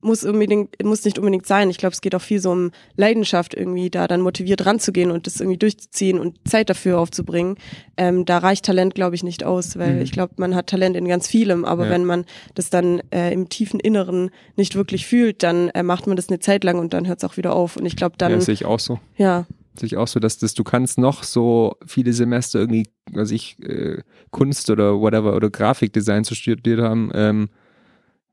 muss 0.00 0.22
unbedingt, 0.24 0.80
muss 0.84 1.04
nicht 1.04 1.18
unbedingt 1.18 1.46
sein. 1.46 1.70
Ich 1.70 1.78
glaube, 1.78 1.92
es 1.92 2.00
geht 2.00 2.14
auch 2.14 2.20
viel 2.22 2.38
so 2.40 2.50
um 2.52 2.70
Leidenschaft 2.96 3.54
irgendwie, 3.54 3.90
da 3.90 4.06
dann 4.06 4.20
motiviert 4.20 4.64
ranzugehen 4.64 5.10
und 5.10 5.26
das 5.26 5.40
irgendwie 5.40 5.58
durchzuziehen 5.58 6.20
und 6.20 6.36
Zeit 6.48 6.70
dafür 6.70 6.98
aufzubringen. 7.00 7.56
Ähm, 7.96 8.24
da 8.24 8.38
reicht 8.38 8.64
Talent, 8.64 8.94
glaube 8.94 9.16
ich, 9.16 9.24
nicht 9.24 9.44
aus, 9.44 9.76
weil 9.78 9.96
Mhm. 9.96 10.02
ich 10.02 10.12
glaube, 10.12 10.34
man 10.36 10.54
hat 10.54 10.68
Talent 10.68 10.96
in 10.96 11.08
ganz 11.08 11.26
vielem, 11.26 11.64
aber 11.64 11.84
Ja. 11.86 11.90
wenn 11.90 12.04
man 12.04 12.26
das 12.54 12.70
dann 12.70 13.02
äh, 13.10 13.32
im 13.32 13.48
tiefen 13.48 13.80
Inneren 13.80 14.30
nicht 14.56 14.76
wirklich 14.76 15.06
fühlt, 15.06 15.42
dann 15.42 15.68
äh, 15.70 15.82
macht 15.82 16.06
man 16.06 16.14
das 16.16 16.28
eine 16.28 16.38
Zeit 16.38 16.62
lang 16.62 16.78
und 16.78 16.92
dann 16.94 17.08
hört 17.08 17.18
es 17.18 17.24
auch 17.28 17.36
wieder 17.36 17.52
auf. 17.54 17.76
Und 17.76 17.84
ich 17.84 17.96
glaube, 17.96 18.14
Ja, 18.20 18.28
dann, 18.28 18.32
das 18.38 18.44
sehe 18.44 18.54
ich 18.54 18.64
auch 18.66 18.78
so. 18.80 19.00
ja, 19.16 19.46
sehe 19.78 19.86
ich 19.88 19.96
auch 19.96 20.08
so, 20.08 20.20
dass 20.20 20.38
das, 20.38 20.54
du 20.54 20.62
kannst 20.64 20.98
noch 20.98 21.22
so 21.24 21.74
viele 21.86 22.12
Semester 22.12 22.60
irgendwie, 22.60 22.86
was 23.12 23.30
ich, 23.32 23.56
äh, 23.64 23.98
Kunst 24.30 24.70
oder 24.70 25.00
whatever 25.00 25.34
oder 25.34 25.50
Grafikdesign 25.50 26.22
zu 26.24 26.34
studiert 26.36 26.80
haben, 26.80 27.10
ähm, 27.14 27.48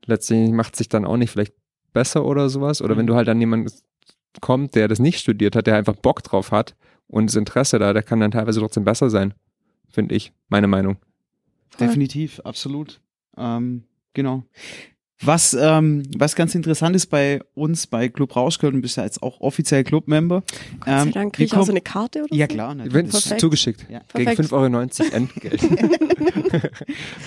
letztendlich 0.05 0.53
macht 0.53 0.75
sich 0.75 0.89
dann 0.89 1.05
auch 1.05 1.17
nicht 1.17 1.31
vielleicht 1.31 1.53
besser 1.93 2.25
oder 2.25 2.49
sowas. 2.49 2.81
Oder 2.81 2.97
wenn 2.97 3.07
du 3.07 3.15
halt 3.15 3.29
an 3.29 3.39
jemanden 3.39 3.71
kommt, 4.41 4.75
der 4.75 4.87
das 4.87 4.99
nicht 4.99 5.19
studiert 5.19 5.55
hat, 5.55 5.67
der 5.67 5.75
einfach 5.75 5.95
Bock 5.95 6.23
drauf 6.23 6.51
hat 6.51 6.75
und 7.07 7.27
das 7.27 7.35
Interesse 7.35 7.79
da, 7.79 7.93
der 7.93 8.03
kann 8.03 8.19
dann 8.19 8.31
teilweise 8.31 8.59
trotzdem 8.59 8.83
besser 8.83 9.09
sein, 9.09 9.33
finde 9.89 10.15
ich, 10.15 10.33
meine 10.49 10.67
Meinung. 10.67 10.97
Definitiv, 11.79 12.39
absolut. 12.41 13.01
Ähm, 13.37 13.83
genau. 14.13 14.43
Was, 15.21 15.53
ähm, 15.53 16.03
was 16.17 16.35
ganz 16.35 16.55
interessant 16.55 16.93
ist 16.95 17.05
bei 17.07 17.39
uns 17.53 17.87
bei 17.87 18.09
Club 18.09 18.35
Rauschgeld, 18.35 18.73
du 18.75 18.81
bist 18.81 18.97
ja 18.97 19.03
jetzt 19.05 19.23
auch 19.23 19.39
offiziell 19.39 19.85
Clubmember. 19.85 20.43
Gott 20.81 20.85
sei 20.85 21.11
Dank 21.11 21.33
kriege 21.33 21.45
ich 21.45 21.53
auch 21.53 21.65
so 21.65 21.71
eine 21.71 21.79
Karte 21.79 22.23
oder 22.25 22.35
Ja, 22.35 22.47
so? 22.49 22.53
klar, 22.53 22.69
Wenn 22.77 22.77
natürlich. 22.77 23.11
Perfekt. 23.11 23.39
zugeschickt. 23.41 23.85
Ja. 23.89 24.01
Gegen 24.13 24.25
Perfekt. 24.35 24.49
5,90 24.51 24.53
Euro 25.01 25.11
Entgelt. 25.15 25.63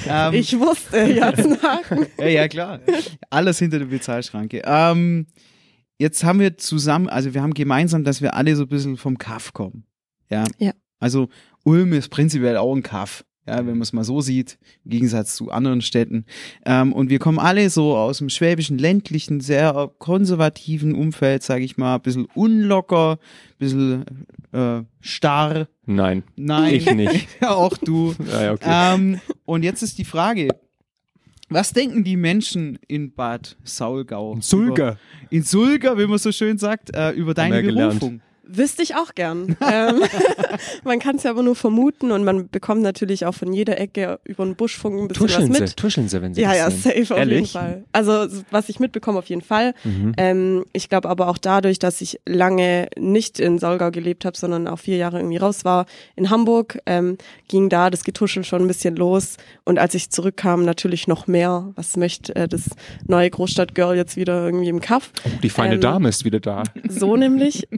Ähm, 0.07 0.34
Ich 0.34 0.59
wusste, 0.59 0.99
Haken. 1.62 2.07
ja, 2.18 2.26
ja, 2.26 2.49
klar. 2.49 2.80
Alles 3.30 3.59
hinter 3.59 3.78
der 3.78 3.86
Bezahlschranke. 3.86 4.62
Ähm, 4.66 5.26
jetzt 5.99 6.24
haben 6.24 6.41
wir 6.41 6.59
zusammen, 6.59 7.09
also 7.09 7.32
wir 7.32 7.43
haben 7.43 7.55
gemeinsam, 7.55 8.05
dass 8.05 8.20
wir 8.22 8.34
alle 8.34 8.55
so 8.57 8.64
ein 8.64 8.68
bisschen 8.68 8.97
vom 8.99 9.16
Kaff 9.18 9.53
kommen. 9.55 9.84
Ja. 10.30 10.45
Ja. 10.59 10.72
Also 11.01 11.28
Ulm 11.64 11.93
ist 11.95 12.09
prinzipiell 12.11 12.57
auch 12.59 12.74
ein 12.74 12.82
Kaff. 12.82 13.24
Ja, 13.49 13.57
wenn 13.57 13.75
man 13.79 13.81
es 13.81 13.95
mal 13.95 14.05
so 14.05 14.21
sieht, 14.21 14.59
im 14.85 14.91
Gegensatz 14.91 15.35
zu 15.35 15.51
anderen 15.51 15.81
Städten. 15.81 16.27
Ähm, 16.67 16.93
und 16.93 17.09
wir 17.09 17.19
kommen 17.19 17.39
alle 17.39 17.71
so 17.71 17.97
aus 17.97 18.19
dem 18.19 18.29
schwäbischen, 18.29 18.77
ländlichen, 18.77 19.41
sehr 19.41 19.91
konservativen 19.99 20.95
Umfeld, 20.95 21.43
sage 21.43 21.65
ich 21.65 21.79
mal, 21.79 21.95
ein 21.95 22.03
bisschen 22.03 22.27
unlocker, 22.35 23.13
ein 23.13 23.59
bisschen 23.59 24.05
äh, 24.53 24.83
starr. 25.01 25.67
Nein, 25.87 26.25
Nein, 26.37 26.75
ich 26.75 26.95
nicht. 26.95 27.29
ja, 27.41 27.55
auch 27.55 27.77
du. 27.79 28.15
Ja, 28.29 28.53
okay. 28.53 28.95
Ähm, 28.95 29.21
und 29.47 29.63
jetzt 29.63 29.83
ist 29.83 29.97
die 29.97 30.05
Frage, 30.05 30.49
was 31.49 31.73
denken 31.73 32.05
die 32.05 32.17
Menschen 32.17 32.79
in 32.87 33.13
Bad 33.13 33.57
Saulgau? 33.65 34.39
Über, 34.53 34.99
in 35.31 35.43
Sulga, 35.43 35.97
wie 35.97 36.07
man 36.07 36.19
so 36.19 36.31
schön 36.31 36.59
sagt, 36.59 36.95
äh, 36.95 37.13
über 37.13 37.33
deine. 37.33 37.63
Berufung. 37.63 38.21
Wüsste 38.51 38.83
ich 38.83 38.95
auch 38.97 39.15
gern. 39.15 39.57
ähm, 39.73 40.03
man 40.85 40.99
kann 40.99 41.17
es 41.17 41.23
ja 41.25 41.31
aber 41.31 41.43
nur 41.43 41.55
vermuten 41.55 42.11
und 42.13 42.25
man 42.25 42.49
bekommt 42.49 42.83
natürlich 42.83 43.27
auch 43.27 43.35
von 43.35 43.53
jeder 43.53 43.79
Ecke 43.79 44.19
über 44.25 44.45
den 44.45 44.57
Buschfunk 44.57 44.99
ein 45.01 45.09
bisschen 45.09 45.27
Tuscheln 45.27 45.49
was 45.51 45.57
sie, 45.57 45.63
mit. 45.65 45.77
tuscheln 45.77 46.09
sie, 46.09 46.23
wenn 46.23 46.35
sie 46.35 46.41
Ja, 46.43 46.55
ja, 46.55 46.71
sehen. 46.71 46.81
safe 46.81 47.15
auf 47.15 47.19
jeden 47.21 47.31
Ehrlich? 47.33 47.53
Fall. 47.53 47.85
Also 47.93 48.27
was 48.51 48.69
ich 48.69 48.81
mitbekomme, 48.81 49.19
auf 49.19 49.27
jeden 49.27 49.43
Fall. 49.43 49.75
Mhm. 49.85 50.13
Ähm, 50.17 50.65
ich 50.73 50.89
glaube 50.89 51.09
aber 51.09 51.29
auch 51.29 51.39
dadurch, 51.39 51.79
dass 51.79 52.01
ich 52.01 52.21
lange 52.27 52.89
nicht 52.99 53.39
in 53.39 53.59
Saulgau 53.59 53.91
gelebt 53.91 54.25
habe, 54.25 54.37
sondern 54.37 54.67
auch 54.67 54.79
vier 54.79 54.97
Jahre 54.97 55.19
irgendwie 55.19 55.37
raus 55.37 55.65
war 55.65 55.87
in 56.17 56.31
Hamburg, 56.31 56.79
ähm, 56.87 57.19
ging 57.49 57.69
da 57.69 57.91
das 57.91 58.05
Getuschel 58.05 58.45
schon 58.45 58.63
ein 58.63 58.69
bisschen 58.69 58.97
los. 58.97 59.37
Und 59.65 59.79
als 59.79 59.95
ich 59.95 60.11
zurückkam, 60.11 60.65
natürlich 60.65 61.07
noch 61.07 61.27
mehr. 61.27 61.71
Was 61.75 61.97
möchte 61.97 62.35
äh, 62.35 62.49
das 62.49 62.71
neue 63.07 63.29
Großstadtgirl 63.31 63.97
jetzt 63.97 64.17
wieder 64.17 64.45
irgendwie 64.45 64.69
im 64.69 64.81
Kaff? 64.81 65.11
Die 65.43 65.51
feine 65.51 65.75
Ähm, 65.75 65.81
Dame 65.81 66.09
ist 66.09 66.25
wieder 66.25 66.41
da. 66.41 66.63
So 66.89 67.17
nämlich. 67.17 67.69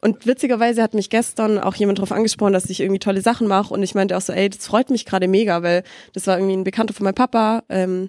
Und 0.00 0.26
witzigerweise 0.26 0.82
hat 0.82 0.94
mich 0.94 1.10
gestern 1.10 1.58
auch 1.58 1.74
jemand 1.74 1.98
darauf 1.98 2.12
angesprochen, 2.12 2.52
dass 2.52 2.70
ich 2.70 2.80
irgendwie 2.80 2.98
tolle 2.98 3.20
Sachen 3.20 3.46
mache. 3.46 3.72
Und 3.72 3.82
ich 3.82 3.94
meinte 3.94 4.16
auch 4.16 4.20
so, 4.20 4.32
ey, 4.32 4.48
das 4.48 4.66
freut 4.66 4.90
mich 4.90 5.04
gerade 5.06 5.28
mega, 5.28 5.62
weil 5.62 5.84
das 6.12 6.26
war 6.26 6.38
irgendwie 6.38 6.56
ein 6.56 6.64
Bekannter 6.64 6.94
von 6.94 7.04
meinem 7.04 7.14
Papa. 7.14 7.62
Ähm, 7.68 8.08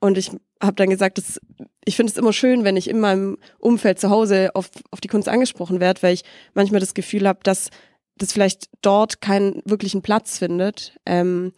und 0.00 0.18
ich 0.18 0.30
habe 0.62 0.76
dann 0.76 0.90
gesagt, 0.90 1.18
dass 1.18 1.40
ich 1.84 1.96
finde 1.96 2.10
es 2.10 2.16
immer 2.16 2.32
schön, 2.32 2.64
wenn 2.64 2.76
ich 2.76 2.88
in 2.88 3.00
meinem 3.00 3.38
Umfeld 3.58 4.00
zu 4.00 4.10
Hause 4.10 4.50
auf, 4.54 4.70
auf 4.90 5.00
die 5.00 5.08
Kunst 5.08 5.28
angesprochen 5.28 5.80
werde, 5.80 6.02
weil 6.02 6.14
ich 6.14 6.24
manchmal 6.54 6.80
das 6.80 6.94
Gefühl 6.94 7.28
habe, 7.28 7.40
dass 7.42 7.70
das 8.16 8.32
vielleicht 8.32 8.68
dort 8.82 9.20
keinen 9.20 9.62
wirklichen 9.64 10.02
Platz 10.02 10.38
findet. 10.38 10.96
Ähm, 11.06 11.52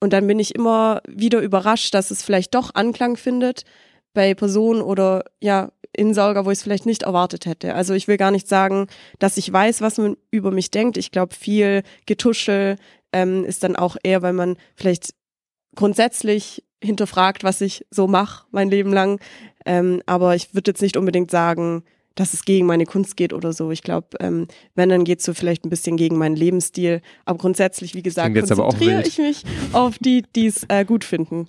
und 0.00 0.12
dann 0.12 0.26
bin 0.26 0.38
ich 0.38 0.54
immer 0.54 1.02
wieder 1.06 1.40
überrascht, 1.40 1.94
dass 1.94 2.10
es 2.10 2.22
vielleicht 2.22 2.54
doch 2.54 2.74
Anklang 2.74 3.16
findet 3.16 3.64
bei 4.12 4.34
Personen 4.34 4.82
oder 4.82 5.24
ja, 5.40 5.70
in 6.00 6.14
Sauger, 6.14 6.46
wo 6.46 6.50
ich 6.50 6.56
es 6.56 6.62
vielleicht 6.62 6.86
nicht 6.86 7.02
erwartet 7.02 7.44
hätte. 7.44 7.74
Also 7.74 7.92
ich 7.92 8.08
will 8.08 8.16
gar 8.16 8.30
nicht 8.30 8.48
sagen, 8.48 8.86
dass 9.18 9.36
ich 9.36 9.52
weiß, 9.52 9.82
was 9.82 9.98
man 9.98 10.16
über 10.30 10.50
mich 10.50 10.70
denkt. 10.70 10.96
Ich 10.96 11.10
glaube, 11.10 11.34
viel 11.34 11.82
Getuschel 12.06 12.76
ähm, 13.12 13.44
ist 13.44 13.62
dann 13.64 13.76
auch 13.76 13.98
eher, 14.02 14.22
weil 14.22 14.32
man 14.32 14.56
vielleicht 14.74 15.12
grundsätzlich 15.76 16.64
hinterfragt, 16.82 17.44
was 17.44 17.60
ich 17.60 17.84
so 17.90 18.06
mache 18.06 18.46
mein 18.50 18.70
Leben 18.70 18.94
lang. 18.94 19.20
Ähm, 19.66 20.02
aber 20.06 20.34
ich 20.34 20.54
würde 20.54 20.70
jetzt 20.70 20.80
nicht 20.80 20.96
unbedingt 20.96 21.30
sagen, 21.30 21.84
dass 22.14 22.32
es 22.32 22.46
gegen 22.46 22.66
meine 22.66 22.86
Kunst 22.86 23.18
geht 23.18 23.34
oder 23.34 23.52
so. 23.52 23.70
Ich 23.70 23.82
glaube, 23.82 24.08
ähm, 24.20 24.48
wenn, 24.74 24.88
dann 24.88 25.04
geht 25.04 25.18
es 25.18 25.26
so 25.26 25.34
vielleicht 25.34 25.66
ein 25.66 25.70
bisschen 25.70 25.98
gegen 25.98 26.16
meinen 26.16 26.34
Lebensstil. 26.34 27.02
Aber 27.26 27.36
grundsätzlich, 27.36 27.94
wie 27.94 28.02
gesagt, 28.02 28.34
konzentriere 28.34 29.02
ich 29.06 29.18
mich 29.18 29.44
auf 29.74 29.98
die, 29.98 30.24
die 30.34 30.46
es 30.46 30.64
äh, 30.68 30.86
gut 30.86 31.04
finden. 31.04 31.46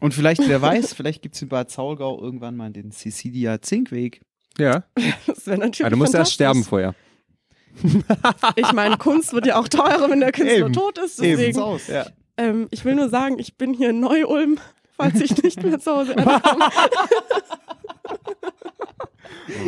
Und 0.00 0.14
vielleicht, 0.14 0.46
wer 0.48 0.60
weiß, 0.60 0.92
vielleicht 0.94 1.22
gibt 1.22 1.34
es 1.34 1.42
in 1.42 1.48
Bad 1.48 1.70
Zaulgau 1.70 2.20
irgendwann 2.20 2.56
mal 2.56 2.70
den 2.70 2.92
Cecilia 2.92 3.60
Zinkweg. 3.62 4.20
Ja, 4.58 4.84
Das 5.26 5.46
wäre 5.46 5.58
natürlich 5.58 5.80
aber 5.82 5.90
du 5.90 5.96
musst 5.96 6.14
erst 6.14 6.32
sterben 6.32 6.64
vorher. 6.64 6.94
Ich 8.56 8.72
meine, 8.72 8.96
Kunst 8.98 9.32
wird 9.32 9.46
ja 9.46 9.56
auch 9.58 9.68
teurer, 9.68 10.10
wenn 10.10 10.20
der 10.20 10.32
Künstler 10.32 10.66
Eben. 10.66 10.72
tot 10.72 10.98
ist. 10.98 11.20
Eben. 11.20 11.38
Deswegen, 11.38 11.58
aus. 11.60 11.86
Ja. 11.86 12.06
ähm, 12.36 12.66
ich 12.70 12.84
will 12.84 12.96
nur 12.96 13.08
sagen, 13.08 13.38
ich 13.38 13.56
bin 13.56 13.72
hier 13.72 13.90
in 13.90 14.00
Neu-Ulm, 14.00 14.58
falls 14.96 15.20
ich 15.20 15.40
nicht 15.42 15.62
mehr 15.62 15.78
zu 15.78 15.92
Hause 15.92 16.16
ankomme. 16.18 16.64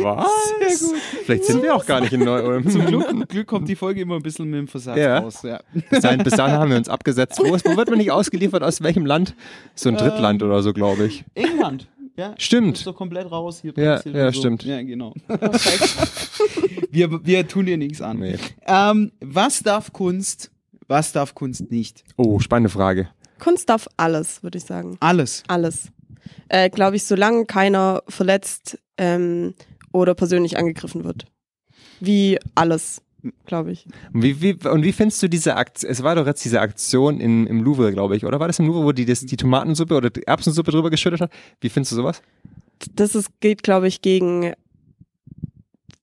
Was? 0.01 0.27
Sehr 0.59 0.89
gut. 0.89 0.97
Vielleicht 1.25 1.43
sind 1.45 1.63
wir 1.63 1.75
auch 1.75 1.85
gar 1.85 2.01
nicht 2.01 2.13
in 2.13 2.21
Neu-Ulm. 2.23 2.69
Zum 2.69 2.85
Glück, 2.85 3.29
Glück 3.29 3.47
kommt 3.47 3.67
die 3.67 3.75
Folge 3.75 4.01
immer 4.01 4.15
ein 4.15 4.21
bisschen 4.21 4.49
mit 4.49 4.59
dem 4.59 4.67
Versatz 4.67 4.97
Ja. 4.97 5.19
raus. 5.19 5.41
Ja. 5.43 5.59
Bis 5.89 6.01
dahin, 6.01 6.23
bis 6.23 6.35
dahin 6.35 6.55
haben 6.57 6.69
wir 6.71 6.77
uns 6.77 6.89
abgesetzt. 6.89 7.39
Wo, 7.43 7.53
ist, 7.53 7.65
wo 7.65 7.75
wird 7.75 7.89
man 7.89 7.97
nicht 7.97 8.11
ausgeliefert? 8.11 8.63
Aus 8.63 8.81
welchem 8.81 9.05
Land? 9.05 9.35
So 9.75 9.89
ein 9.89 9.95
Drittland 9.97 10.41
oder 10.43 10.61
so, 10.63 10.73
glaube 10.73 11.05
ich. 11.05 11.25
England. 11.35 11.87
Ja. 12.15 12.35
Stimmt. 12.37 12.77
Ist 12.77 12.87
doch 12.87 12.95
komplett 12.95 13.31
raus 13.31 13.61
hier. 13.61 13.73
Ja, 13.75 13.99
ja, 14.05 14.31
so. 14.31 14.39
stimmt. 14.39 14.63
Ja, 14.63 14.81
genau. 14.83 15.13
wir, 16.91 17.25
wir 17.25 17.47
tun 17.47 17.65
dir 17.65 17.77
nichts 17.77 18.01
an. 18.01 18.19
Nee. 18.19 18.37
Ähm, 18.67 19.11
was 19.19 19.63
darf 19.63 19.91
Kunst, 19.93 20.51
was 20.87 21.11
darf 21.11 21.33
Kunst 21.33 21.71
nicht? 21.71 22.03
Oh, 22.17 22.39
spannende 22.39 22.69
Frage. 22.69 23.09
Kunst 23.39 23.67
darf 23.69 23.87
alles, 23.97 24.43
würde 24.43 24.59
ich 24.59 24.63
sagen. 24.63 24.95
Alles. 24.99 25.43
Alles. 25.47 25.87
Äh, 26.49 26.69
Glaube 26.69 26.95
ich, 26.95 27.03
solange 27.03 27.45
keiner 27.45 28.03
verletzt 28.07 28.79
ähm, 28.97 29.53
oder 29.91 30.15
persönlich 30.15 30.57
angegriffen 30.57 31.03
wird. 31.03 31.25
Wie 31.99 32.39
alles, 32.55 33.01
glaube 33.45 33.71
ich. 33.71 33.85
Und 34.13 34.23
wie, 34.23 34.41
wie, 34.41 34.67
und 34.67 34.83
wie 34.83 34.91
findest 34.91 35.21
du 35.23 35.29
diese 35.29 35.55
Aktion? 35.55 35.89
Es 35.91 36.03
war 36.03 36.15
doch 36.15 36.25
jetzt 36.25 36.43
diese 36.43 36.59
Aktion 36.59 37.19
in, 37.19 37.47
im 37.47 37.63
Louvre, 37.63 37.91
glaube 37.91 38.15
ich, 38.17 38.25
oder 38.25 38.39
war 38.39 38.47
das 38.47 38.59
im 38.59 38.67
Louvre, 38.67 38.83
wo 38.83 38.91
die 38.91 39.05
das, 39.05 39.21
die 39.21 39.37
Tomatensuppe 39.37 39.95
oder 39.95 40.09
die 40.09 40.23
Erbsensuppe 40.23 40.71
drüber 40.71 40.89
geschüttet 40.89 41.21
hat? 41.21 41.31
Wie 41.61 41.69
findest 41.69 41.93
du 41.93 41.95
sowas? 41.97 42.21
Das 42.95 43.15
ist, 43.15 43.29
geht, 43.39 43.63
glaube 43.63 43.87
ich, 43.87 44.01
gegen, 44.01 44.53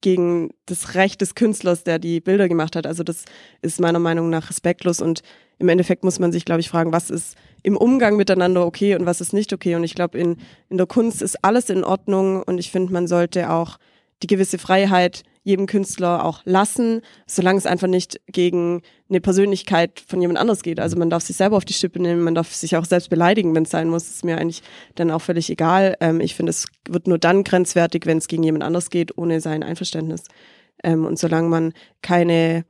gegen 0.01 0.49
das 0.65 0.95
Recht 0.95 1.21
des 1.21 1.35
Künstlers, 1.35 1.83
der 1.83 1.99
die 1.99 2.19
Bilder 2.19 2.49
gemacht 2.49 2.75
hat. 2.75 2.87
Also 2.87 3.03
das 3.03 3.25
ist 3.61 3.79
meiner 3.79 3.99
Meinung 3.99 4.29
nach 4.29 4.49
respektlos 4.49 5.01
und 5.01 5.21
im 5.61 5.69
Endeffekt 5.69 6.03
muss 6.03 6.19
man 6.19 6.31
sich, 6.31 6.43
glaube 6.43 6.61
ich, 6.61 6.69
fragen, 6.69 6.91
was 6.91 7.09
ist 7.09 7.35
im 7.63 7.77
Umgang 7.77 8.17
miteinander 8.17 8.65
okay 8.65 8.95
und 8.95 9.05
was 9.05 9.21
ist 9.21 9.31
nicht 9.31 9.53
okay. 9.53 9.75
Und 9.75 9.83
ich 9.83 9.95
glaube, 9.95 10.17
in, 10.17 10.37
in 10.69 10.77
der 10.77 10.87
Kunst 10.87 11.21
ist 11.21 11.43
alles 11.43 11.69
in 11.69 11.83
Ordnung 11.83 12.43
und 12.43 12.57
ich 12.57 12.71
finde, 12.71 12.91
man 12.91 13.07
sollte 13.07 13.51
auch 13.51 13.77
die 14.23 14.27
gewisse 14.27 14.57
Freiheit 14.57 15.23
jedem 15.43 15.65
Künstler 15.65 16.23
auch 16.25 16.41
lassen, 16.45 17.01
solange 17.25 17.57
es 17.57 17.65
einfach 17.65 17.87
nicht 17.87 18.19
gegen 18.27 18.81
eine 19.09 19.21
Persönlichkeit 19.21 20.03
von 20.05 20.21
jemand 20.21 20.39
anders 20.39 20.61
geht. 20.61 20.79
Also 20.79 20.97
man 20.97 21.09
darf 21.09 21.23
sich 21.23 21.35
selber 21.35 21.57
auf 21.57 21.65
die 21.65 21.73
Schippe 21.73 21.99
nehmen, 21.99 22.21
man 22.21 22.35
darf 22.35 22.53
sich 22.53 22.75
auch 22.75 22.85
selbst 22.85 23.09
beleidigen, 23.09 23.55
wenn 23.55 23.63
es 23.63 23.71
sein 23.71 23.89
muss. 23.89 24.07
ist 24.07 24.23
mir 24.23 24.37
eigentlich 24.37 24.61
dann 24.95 25.09
auch 25.09 25.21
völlig 25.21 25.49
egal. 25.49 25.95
Ähm, 25.99 26.21
ich 26.21 26.35
finde, 26.35 26.51
es 26.51 26.67
wird 26.87 27.07
nur 27.07 27.17
dann 27.17 27.43
grenzwertig, 27.43 28.05
wenn 28.05 28.19
es 28.19 28.27
gegen 28.27 28.43
jemand 28.43 28.63
anders 28.63 28.89
geht, 28.89 29.17
ohne 29.17 29.41
sein 29.41 29.63
Einverständnis. 29.63 30.23
Ähm, 30.83 31.05
und 31.05 31.17
solange 31.17 31.49
man 31.49 31.73
keine, 32.01 32.65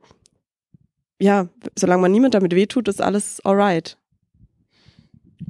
ja, 1.22 1.48
solange 1.76 2.02
man 2.02 2.12
niemand 2.12 2.34
damit 2.34 2.54
wehtut, 2.54 2.88
ist 2.88 3.00
alles 3.00 3.40
alright. 3.44 3.96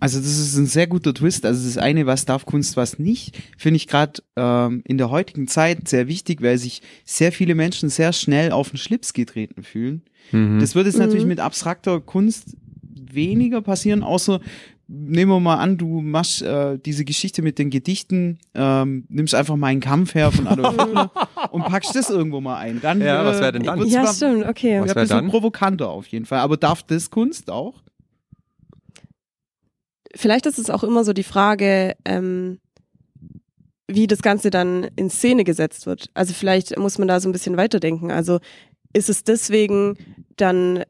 Also 0.00 0.18
das 0.18 0.38
ist 0.38 0.56
ein 0.56 0.66
sehr 0.66 0.86
guter 0.86 1.14
Twist. 1.14 1.44
Also 1.46 1.66
das 1.66 1.76
eine, 1.78 2.06
was 2.06 2.24
darf 2.24 2.44
Kunst, 2.46 2.76
was 2.76 2.98
nicht, 2.98 3.38
finde 3.58 3.76
ich 3.76 3.86
gerade 3.86 4.22
ähm, 4.36 4.82
in 4.86 4.98
der 4.98 5.10
heutigen 5.10 5.46
Zeit 5.48 5.86
sehr 5.88 6.08
wichtig, 6.08 6.42
weil 6.42 6.58
sich 6.58 6.82
sehr 7.04 7.30
viele 7.30 7.54
Menschen 7.54 7.88
sehr 7.88 8.12
schnell 8.12 8.52
auf 8.52 8.70
den 8.70 8.78
Schlips 8.78 9.12
getreten 9.12 9.62
fühlen. 9.62 10.02
Mhm. 10.32 10.58
Das 10.60 10.74
wird 10.74 10.86
jetzt 10.86 10.96
Mhm. 10.96 11.02
natürlich 11.02 11.26
mit 11.26 11.40
abstrakter 11.40 12.00
Kunst 12.00 12.56
weniger 12.94 13.60
passieren, 13.60 14.02
außer 14.02 14.40
nehmen 14.94 15.30
wir 15.32 15.40
mal 15.40 15.56
an, 15.56 15.78
du 15.78 16.00
machst 16.02 16.42
äh, 16.42 16.78
diese 16.78 17.04
Geschichte 17.06 17.40
mit 17.40 17.58
den 17.58 17.70
Gedichten, 17.70 18.38
ähm, 18.54 19.06
nimmst 19.08 19.34
einfach 19.34 19.56
mal 19.56 19.68
einen 19.68 19.80
Kampf 19.80 20.14
her 20.14 20.30
von 20.30 20.46
Adolf 20.46 20.76
Hitler 20.84 21.10
und 21.50 21.64
packst 21.64 21.94
das 21.96 22.10
irgendwo 22.10 22.40
mal 22.42 22.56
ein. 22.58 22.80
Dann, 22.82 23.00
Ja, 23.00 23.22
äh, 23.22 23.26
was 23.26 23.40
wär 23.40 23.52
denn 23.52 23.62
dann? 23.62 23.84
Ja, 23.86 24.02
mal- 24.02 24.12
stimmt, 24.12 24.44
okay. 24.46 24.80
Was 24.80 24.88
Ja, 24.88 24.94
ein 24.96 25.02
bisschen 25.02 25.08
dann? 25.16 25.28
provokanter 25.30 25.88
auf 25.88 26.06
jeden 26.08 26.26
Fall. 26.26 26.40
Aber 26.40 26.56
darf 26.56 26.82
das 26.82 27.10
Kunst 27.10 27.50
auch? 27.50 27.82
vielleicht 30.14 30.44
ist 30.46 30.58
es 30.58 30.68
auch 30.70 30.84
immer 30.84 31.04
so 31.04 31.12
die 31.14 31.22
Frage, 31.22 31.94
ähm, 32.04 32.58
wie 33.88 34.06
das 34.06 34.20
Ganze 34.22 34.50
dann 34.50 34.84
in 34.96 35.08
Szene 35.10 35.42
gesetzt 35.44 35.86
wird. 35.86 36.10
Also 36.14 36.34
vielleicht 36.34 36.76
muss 36.78 36.98
man 36.98 37.08
da 37.08 37.18
so 37.20 37.28
ein 37.28 37.32
bisschen 37.32 37.56
weiterdenken. 37.56 38.10
Also 38.10 38.38
ist 38.92 39.08
es 39.08 39.24
deswegen 39.24 39.96
dann 40.36 40.84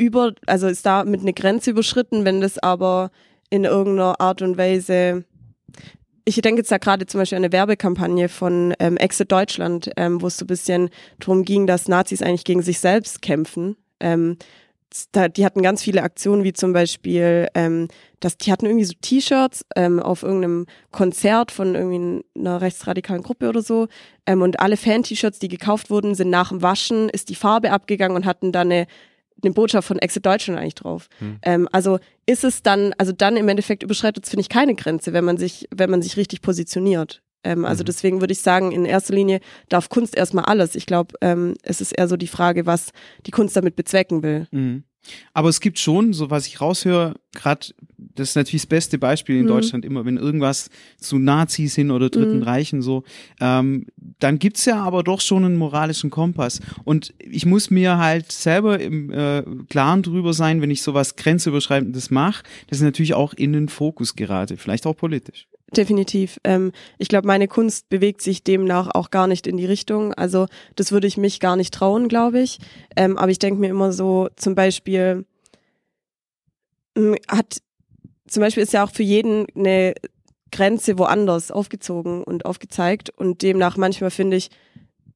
über, 0.00 0.32
also 0.46 0.66
ist 0.66 0.86
da 0.86 1.04
mit 1.04 1.20
eine 1.20 1.32
Grenze 1.32 1.70
überschritten, 1.70 2.24
wenn 2.24 2.40
das 2.40 2.58
aber 2.58 3.10
in 3.50 3.64
irgendeiner 3.64 4.20
Art 4.20 4.42
und 4.42 4.56
Weise 4.56 5.24
ich 6.24 6.40
denke 6.40 6.60
jetzt 6.60 6.70
da 6.70 6.78
gerade 6.78 7.06
zum 7.06 7.20
Beispiel 7.20 7.36
an 7.36 7.44
eine 7.44 7.52
Werbekampagne 7.52 8.28
von 8.28 8.74
ähm, 8.78 8.96
Exit 8.96 9.32
Deutschland, 9.32 9.90
ähm, 9.96 10.22
wo 10.22 10.28
es 10.28 10.36
so 10.36 10.44
ein 10.44 10.48
bisschen 10.48 10.90
darum 11.18 11.44
ging, 11.44 11.66
dass 11.66 11.88
Nazis 11.88 12.22
eigentlich 12.22 12.44
gegen 12.44 12.62
sich 12.62 12.78
selbst 12.78 13.22
kämpfen. 13.22 13.76
Ähm, 14.00 14.36
da, 15.12 15.28
die 15.28 15.44
hatten 15.44 15.62
ganz 15.62 15.82
viele 15.82 16.02
Aktionen, 16.02 16.42
wie 16.42 16.52
zum 16.52 16.72
Beispiel, 16.72 17.48
ähm, 17.54 17.88
dass 18.18 18.36
die 18.36 18.50
hatten 18.50 18.66
irgendwie 18.66 18.84
so 18.84 18.94
T-Shirts 19.00 19.64
ähm, 19.76 20.00
auf 20.00 20.22
irgendeinem 20.22 20.66
Konzert 20.90 21.52
von 21.52 21.74
irgendwie 21.74 22.24
einer 22.36 22.60
rechtsradikalen 22.60 23.22
Gruppe 23.22 23.48
oder 23.48 23.62
so. 23.62 23.86
Ähm, 24.26 24.42
und 24.42 24.60
alle 24.60 24.76
Fan-T-Shirts, 24.76 25.38
die 25.38 25.48
gekauft 25.48 25.90
wurden, 25.90 26.14
sind 26.14 26.30
nach 26.30 26.48
dem 26.48 26.62
Waschen, 26.62 27.08
ist 27.08 27.28
die 27.28 27.36
Farbe 27.36 27.70
abgegangen 27.70 28.16
und 28.16 28.26
hatten 28.26 28.50
dann 28.50 28.72
eine, 28.72 28.86
eine 29.44 29.52
Botschaft 29.52 29.86
von 29.88 29.98
Exit 29.98 30.26
Deutschland 30.26 30.58
eigentlich 30.58 30.74
drauf. 30.74 31.08
Hm. 31.18 31.38
Ähm, 31.42 31.68
also 31.72 31.98
ist 32.26 32.44
es 32.44 32.62
dann, 32.62 32.92
also 32.98 33.12
dann 33.12 33.36
im 33.36 33.48
Endeffekt 33.48 33.82
überschreitet 33.82 34.24
es, 34.24 34.30
finde 34.30 34.42
ich, 34.42 34.48
keine 34.48 34.74
Grenze, 34.74 35.12
wenn 35.12 35.24
man 35.24 35.36
sich, 35.36 35.68
wenn 35.74 35.90
man 35.90 36.02
sich 36.02 36.16
richtig 36.16 36.42
positioniert. 36.42 37.22
Ähm, 37.42 37.64
also 37.64 37.82
Mhm. 37.82 37.86
deswegen 37.86 38.20
würde 38.20 38.32
ich 38.32 38.40
sagen, 38.40 38.70
in 38.72 38.84
erster 38.84 39.14
Linie 39.14 39.40
darf 39.68 39.88
Kunst 39.88 40.16
erstmal 40.16 40.44
alles. 40.44 40.74
Ich 40.74 40.86
glaube, 40.86 41.14
ähm, 41.22 41.54
es 41.62 41.80
ist 41.80 41.92
eher 41.92 42.06
so 42.08 42.16
die 42.16 42.26
Frage, 42.26 42.66
was 42.66 42.90
die 43.26 43.30
Kunst 43.30 43.56
damit 43.56 43.76
bezwecken 43.76 44.22
will. 44.22 44.46
Mhm. 44.50 44.84
Aber 45.32 45.48
es 45.48 45.60
gibt 45.60 45.78
schon, 45.78 46.12
so 46.12 46.30
was 46.30 46.46
ich 46.46 46.60
raushöre, 46.60 47.14
gerade, 47.34 47.66
das 47.96 48.30
ist 48.30 48.34
natürlich 48.36 48.62
das 48.62 48.68
beste 48.68 48.98
Beispiel 48.98 49.36
in 49.36 49.42
Mhm. 49.44 49.48
Deutschland 49.48 49.84
immer, 49.84 50.04
wenn 50.04 50.16
irgendwas 50.16 50.70
zu 50.98 51.18
Nazis 51.18 51.74
hin 51.74 51.90
oder 51.90 52.10
Dritten 52.10 52.38
Mhm. 52.38 52.42
Reichen 52.42 52.82
so, 52.82 53.04
ähm, 53.40 53.86
dann 54.18 54.38
gibt's 54.38 54.64
ja 54.66 54.82
aber 54.82 55.02
doch 55.02 55.20
schon 55.20 55.44
einen 55.44 55.56
moralischen 55.56 56.10
Kompass. 56.10 56.60
Und 56.84 57.14
ich 57.18 57.46
muss 57.46 57.70
mir 57.70 57.98
halt 57.98 58.30
selber 58.32 58.78
im 58.80 59.10
äh, 59.10 59.42
Klaren 59.68 60.02
drüber 60.02 60.32
sein, 60.32 60.60
wenn 60.60 60.70
ich 60.70 60.82
sowas 60.82 61.16
Grenzüberschreitendes 61.16 62.10
mache, 62.10 62.42
dass 62.68 62.78
ich 62.78 62.84
natürlich 62.84 63.14
auch 63.14 63.32
in 63.34 63.52
den 63.52 63.68
Fokus 63.68 64.14
gerate, 64.16 64.56
vielleicht 64.56 64.86
auch 64.86 64.96
politisch. 64.96 65.46
Definitiv. 65.76 66.40
Ähm, 66.42 66.72
ich 66.98 67.08
glaube, 67.08 67.28
meine 67.28 67.46
Kunst 67.46 67.88
bewegt 67.88 68.22
sich 68.22 68.42
demnach 68.42 68.88
auch 68.92 69.10
gar 69.10 69.28
nicht 69.28 69.46
in 69.46 69.56
die 69.56 69.66
Richtung. 69.66 70.12
Also 70.14 70.46
das 70.74 70.90
würde 70.90 71.06
ich 71.06 71.16
mich 71.16 71.38
gar 71.38 71.54
nicht 71.56 71.72
trauen, 71.72 72.08
glaube 72.08 72.40
ich. 72.40 72.58
Ähm, 72.96 73.16
aber 73.16 73.30
ich 73.30 73.38
denke 73.38 73.60
mir 73.60 73.70
immer 73.70 73.92
so, 73.92 74.28
zum 74.34 74.56
Beispiel 74.56 75.24
mh, 76.96 77.16
hat, 77.28 77.58
zum 78.26 78.40
Beispiel 78.40 78.64
ist 78.64 78.72
ja 78.72 78.84
auch 78.84 78.90
für 78.90 79.04
jeden 79.04 79.46
eine 79.54 79.94
Grenze 80.50 80.98
woanders 80.98 81.52
aufgezogen 81.52 82.24
und 82.24 82.44
aufgezeigt. 82.44 83.10
Und 83.10 83.42
demnach 83.42 83.76
manchmal 83.76 84.10
finde 84.10 84.36
ich, 84.36 84.50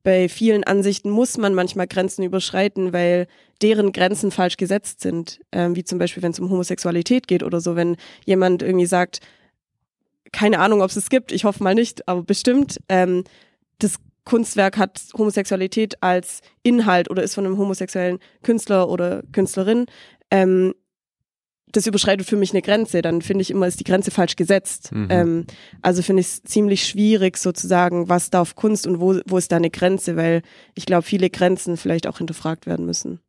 bei 0.04 0.28
vielen 0.28 0.64
Ansichten 0.64 1.10
muss 1.10 1.38
man 1.38 1.54
manchmal 1.54 1.86
Grenzen 1.88 2.22
überschreiten, 2.22 2.92
weil 2.92 3.26
deren 3.62 3.90
Grenzen 3.92 4.30
falsch 4.30 4.56
gesetzt 4.56 5.00
sind. 5.00 5.40
Ähm, 5.50 5.74
wie 5.74 5.82
zum 5.82 5.98
Beispiel, 5.98 6.22
wenn 6.22 6.32
es 6.32 6.38
um 6.38 6.50
Homosexualität 6.50 7.26
geht 7.26 7.42
oder 7.42 7.60
so, 7.60 7.74
wenn 7.74 7.96
jemand 8.24 8.62
irgendwie 8.62 8.86
sagt, 8.86 9.20
keine 10.34 10.58
Ahnung, 10.58 10.82
ob 10.82 10.90
es 10.90 10.96
es 10.96 11.08
gibt, 11.08 11.32
ich 11.32 11.44
hoffe 11.44 11.62
mal 11.62 11.74
nicht, 11.74 12.08
aber 12.08 12.22
bestimmt, 12.22 12.78
ähm, 12.88 13.22
das 13.78 13.94
Kunstwerk 14.24 14.76
hat 14.76 15.00
Homosexualität 15.16 16.02
als 16.02 16.40
Inhalt 16.62 17.08
oder 17.08 17.22
ist 17.22 17.34
von 17.34 17.46
einem 17.46 17.56
homosexuellen 17.56 18.18
Künstler 18.42 18.88
oder 18.88 19.22
Künstlerin, 19.32 19.86
ähm, 20.30 20.74
das 21.70 21.86
überschreitet 21.86 22.26
für 22.26 22.36
mich 22.36 22.52
eine 22.52 22.62
Grenze, 22.62 23.00
dann 23.00 23.22
finde 23.22 23.42
ich 23.42 23.50
immer, 23.50 23.66
ist 23.66 23.80
die 23.80 23.84
Grenze 23.84 24.10
falsch 24.10 24.36
gesetzt. 24.36 24.92
Mhm. 24.92 25.08
Ähm, 25.10 25.46
also 25.82 26.02
finde 26.02 26.20
ich 26.20 26.26
es 26.26 26.42
ziemlich 26.42 26.86
schwierig 26.86 27.36
sozusagen, 27.36 28.08
was 28.08 28.30
darf 28.30 28.54
Kunst 28.54 28.86
und 28.86 29.00
wo, 29.00 29.18
wo 29.26 29.38
ist 29.38 29.52
da 29.52 29.56
eine 29.56 29.70
Grenze, 29.70 30.16
weil 30.16 30.42
ich 30.74 30.86
glaube, 30.86 31.02
viele 31.02 31.30
Grenzen 31.30 31.76
vielleicht 31.76 32.06
auch 32.06 32.18
hinterfragt 32.18 32.66
werden 32.66 32.86
müssen. 32.86 33.20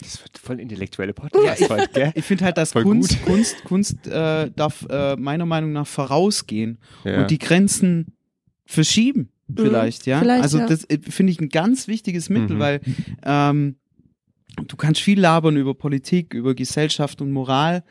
Das 0.00 0.22
wird 0.22 0.38
voll 0.38 0.60
intellektuelle 0.60 1.12
Podcast 1.12 1.68
heute, 1.68 1.88
gell? 1.92 2.12
Ich 2.14 2.24
finde 2.24 2.44
halt, 2.44 2.56
dass 2.56 2.72
Voll 2.72 2.82
Kunst, 2.84 3.18
gut. 3.18 3.26
Kunst, 3.26 3.64
Kunst 3.64 4.06
äh, 4.06 4.50
darf 4.54 4.86
äh, 4.88 5.16
meiner 5.16 5.46
Meinung 5.46 5.72
nach 5.72 5.86
vorausgehen 5.86 6.78
Ja. 7.04 7.22
und 7.22 7.30
die 7.30 7.38
Grenzen 7.38 8.14
verschieben 8.66 9.30
vielleicht, 9.54 10.06
ja. 10.06 10.20
vielleicht, 10.20 10.42
also 10.42 10.58
ja. 10.58 10.66
das 10.66 10.84
äh, 10.84 10.98
finde 11.08 11.32
ich 11.32 11.40
ein 11.40 11.48
ganz 11.48 11.88
wichtiges 11.88 12.28
Mittel, 12.30 12.56
Mhm. 12.56 12.60
weil 12.60 12.80
ähm, 13.24 13.76
du 14.68 14.76
kannst 14.76 15.00
viel 15.00 15.18
labern 15.18 15.56
über 15.56 15.74
Politik, 15.74 16.34
über 16.34 16.54
Gesellschaft 16.54 17.20
und 17.20 17.32
Moral. 17.32 17.82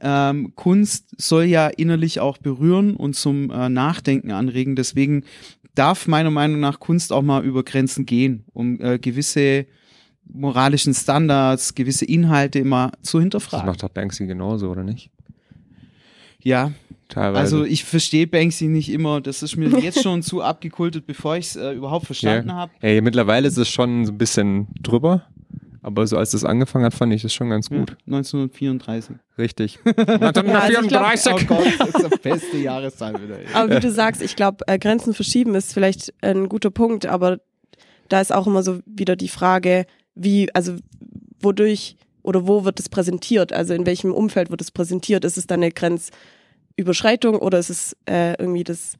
Ähm, 0.00 0.54
Kunst 0.56 1.10
soll 1.18 1.44
ja 1.44 1.68
innerlich 1.68 2.18
auch 2.20 2.38
berühren 2.38 2.96
und 2.96 3.14
zum 3.14 3.50
äh, 3.50 3.68
Nachdenken 3.68 4.32
anregen. 4.32 4.74
Deswegen 4.74 5.24
darf 5.74 6.08
meiner 6.08 6.30
Meinung 6.30 6.60
nach 6.60 6.80
Kunst 6.80 7.12
auch 7.12 7.22
mal 7.22 7.44
über 7.44 7.62
Grenzen 7.62 8.04
gehen, 8.04 8.44
um 8.52 8.80
äh, 8.80 8.98
gewisse 8.98 9.66
moralischen 10.24 10.94
Standards, 10.94 11.74
gewisse 11.74 12.04
Inhalte 12.04 12.58
immer 12.58 12.92
zu 13.02 13.18
Das 13.18 13.22
hinterfragen. 13.22 13.66
macht 13.66 13.82
doch 13.82 13.88
Banksy 13.90 14.26
genauso, 14.26 14.70
oder 14.70 14.82
nicht? 14.84 15.10
Ja, 16.42 16.72
Teilweise. 17.08 17.40
also 17.40 17.64
ich 17.64 17.84
verstehe 17.84 18.26
Banksy 18.26 18.66
nicht 18.66 18.90
immer. 18.90 19.20
Das 19.20 19.42
ist 19.42 19.56
mir 19.56 19.68
jetzt 19.80 20.02
schon 20.02 20.22
zu 20.22 20.42
abgekultet, 20.42 21.06
bevor 21.06 21.36
ich 21.36 21.46
es 21.46 21.56
äh, 21.56 21.72
überhaupt 21.72 22.06
verstanden 22.06 22.48
Ja. 22.48 22.54
habe. 22.54 22.72
Ey, 22.80 23.00
mittlerweile 23.00 23.46
ist 23.46 23.58
es 23.58 23.68
schon 23.68 24.06
so 24.06 24.12
ein 24.12 24.18
bisschen 24.18 24.68
drüber. 24.80 25.22
Aber 25.84 26.06
so 26.06 26.16
als 26.16 26.30
das 26.30 26.44
angefangen 26.44 26.84
hat, 26.84 26.94
fand 26.94 27.12
ich 27.12 27.22
das 27.22 27.34
schon 27.34 27.50
ganz 27.50 27.68
gut. 27.68 27.90
Ja, 28.06 28.16
1934. 28.16 29.16
Richtig. 29.36 29.80
also 29.84 30.00
ich 30.00 30.06
glaub- 30.06 30.46
1934. 30.46 31.32
Oh 31.32 31.44
Gott, 31.46 31.66
das 31.80 32.02
ist 32.04 32.14
die 32.14 32.18
beste 32.28 32.56
Jahreszahl 32.58 33.14
wieder. 33.20 33.38
ey. 33.40 33.46
Aber 33.52 33.76
wie 33.76 33.80
du 33.80 33.90
sagst, 33.90 34.22
ich 34.22 34.36
glaube, 34.36 34.58
äh, 34.68 34.78
Grenzen 34.78 35.12
verschieben 35.12 35.56
ist 35.56 35.72
vielleicht 35.74 36.14
ein 36.22 36.48
guter 36.48 36.70
Punkt, 36.70 37.06
aber 37.06 37.38
da 38.08 38.20
ist 38.20 38.32
auch 38.32 38.46
immer 38.46 38.62
so 38.62 38.78
wieder 38.86 39.16
die 39.16 39.26
Frage, 39.28 39.86
wie, 40.14 40.54
also 40.54 40.76
wodurch 41.40 41.96
oder 42.22 42.46
wo 42.46 42.64
wird 42.64 42.78
es 42.80 42.88
präsentiert? 42.88 43.52
Also 43.52 43.74
in 43.74 43.86
welchem 43.86 44.12
Umfeld 44.12 44.50
wird 44.50 44.60
es 44.60 44.70
präsentiert? 44.70 45.24
Ist 45.24 45.38
es 45.38 45.46
dann 45.46 45.62
eine 45.62 45.72
Grenzüberschreitung 45.72 47.36
oder 47.36 47.58
ist 47.58 47.70
es 47.70 47.96
äh, 48.08 48.34
irgendwie 48.38 48.64
das 48.64 48.94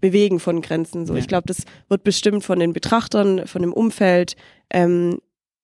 Bewegen 0.00 0.40
von 0.40 0.60
Grenzen? 0.60 1.06
So, 1.06 1.14
Ja. 1.14 1.20
ich 1.20 1.28
glaube, 1.28 1.46
das 1.46 1.62
wird 1.88 2.04
bestimmt 2.04 2.44
von 2.44 2.58
den 2.58 2.72
Betrachtern, 2.72 3.46
von 3.46 3.62
dem 3.62 3.72
Umfeld 3.72 4.36
ähm, 4.70 5.18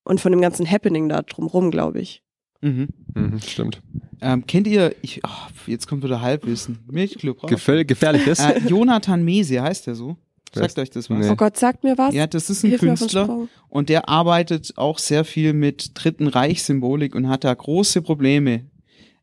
und 0.05 0.21
von 0.21 0.33
dem 0.33 0.41
ganzen 0.41 0.71
Happening 0.71 1.09
da 1.09 1.23
drumrum, 1.23 1.71
glaube 1.71 2.01
ich. 2.01 2.23
Mhm. 2.63 2.89
Mhm, 3.15 3.41
stimmt. 3.41 3.83
Ähm, 4.21 4.47
kennt 4.47 4.67
ihr, 4.67 4.95
ich, 5.03 5.23
oh, 5.27 5.31
jetzt 5.67 5.87
kommt 5.87 6.05
wieder 6.05 6.21
Halbwissen. 6.21 6.79
Milchclub. 6.91 7.43
raus. 7.43 7.51
Gefäll 7.51 7.85
gefährliches. 7.87 8.39
Äh, 8.39 8.61
Jonathan 8.69 9.25
Mese 9.25 9.63
heißt 9.63 9.87
der 9.87 9.95
so? 9.95 10.17
Sagt 10.53 10.79
euch 10.79 10.91
das 10.91 11.09
was? 11.09 11.19
Nee. 11.19 11.31
Oh 11.31 11.37
Gott, 11.37 11.57
sagt 11.57 11.85
mir 11.85 11.97
was. 11.97 12.15
Ja, 12.15 12.27
das 12.27 12.51
ist 12.51 12.65
ein 12.65 12.71
Hilf 12.71 12.81
Künstler 12.81 13.49
und 13.69 13.89
der 13.89 14.09
arbeitet 14.09 14.73
auch 14.77 14.99
sehr 14.99 15.25
viel 15.25 15.53
mit 15.53 15.93
Dritten 15.95 16.27
Reich-Symbolik 16.27 17.15
und 17.15 17.29
hat 17.29 17.45
da 17.45 17.55
große 17.55 18.03
Probleme. 18.03 18.65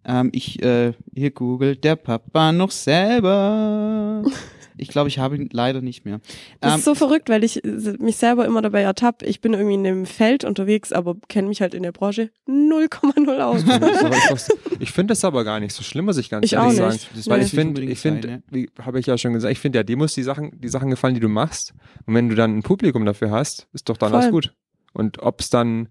Ähm, 0.05 0.29
ich, 0.33 0.63
äh, 0.63 0.93
hier 1.13 1.31
googelt 1.31 1.83
der 1.83 1.97
Papa 1.97 2.51
noch 2.51 2.71
selber. 2.71 4.23
Ich 4.77 4.89
glaube, 4.89 5.09
ich 5.09 5.19
habe 5.19 5.35
ihn 5.35 5.49
leider 5.51 5.81
nicht 5.81 6.05
mehr. 6.05 6.19
Das 6.61 6.73
Ähm, 6.73 6.79
ist 6.79 6.85
so 6.85 6.95
verrückt, 6.95 7.29
weil 7.29 7.43
ich 7.43 7.63
äh, 7.65 7.95
mich 7.99 8.17
selber 8.17 8.45
immer 8.45 8.61
dabei 8.61 8.81
ertappe, 8.81 9.25
ich 9.25 9.41
bin 9.41 9.53
irgendwie 9.53 9.73
in 9.75 9.83
dem 9.83 10.05
Feld 10.05 10.43
unterwegs, 10.43 10.91
aber 10.93 11.15
kenne 11.27 11.47
mich 11.47 11.61
halt 11.61 11.73
in 11.73 11.83
der 11.83 11.91
Branche 11.91 12.29
0,0 12.47 13.39
aus. 13.39 13.63
Ich 14.79 14.91
finde 14.91 15.11
das 15.13 15.25
aber 15.25 15.43
gar 15.43 15.59
nicht 15.59 15.73
so 15.73 15.81
schlimm, 15.83 16.05
muss 16.05 16.17
ich 16.17 16.29
ganz 16.29 16.45
Ich 16.45 16.53
ehrlich 16.53 16.73
auch 16.73 16.75
sagen. 16.75 16.93
nicht. 16.93 17.09
Das 17.15 17.27
Weil 17.27 17.39
muss 17.39 17.47
ich 17.47 17.53
finde, 17.53 17.81
ich 17.81 17.99
finde, 17.99 18.27
sein, 18.27 18.43
wie 18.51 18.69
habe 18.79 18.99
ich 18.99 19.07
ja 19.07 19.17
schon 19.17 19.33
gesagt, 19.33 19.51
ich 19.51 19.59
finde 19.59 19.79
ja 19.79 19.83
Demos 19.83 20.13
die 20.13 20.23
Sachen, 20.23 20.51
die 20.61 20.67
Sachen 20.69 20.89
gefallen, 20.91 21.15
die 21.15 21.19
du 21.19 21.29
machst. 21.29 21.73
Und 22.05 22.13
wenn 22.13 22.29
du 22.29 22.35
dann 22.35 22.57
ein 22.57 22.63
Publikum 22.63 23.03
dafür 23.05 23.31
hast, 23.31 23.67
ist 23.73 23.89
doch 23.89 23.97
dann 23.97 24.11
Voll. 24.11 24.19
alles 24.19 24.31
gut. 24.31 24.53
Und 24.93 25.19
ob 25.19 25.41
es 25.41 25.49
dann 25.49 25.89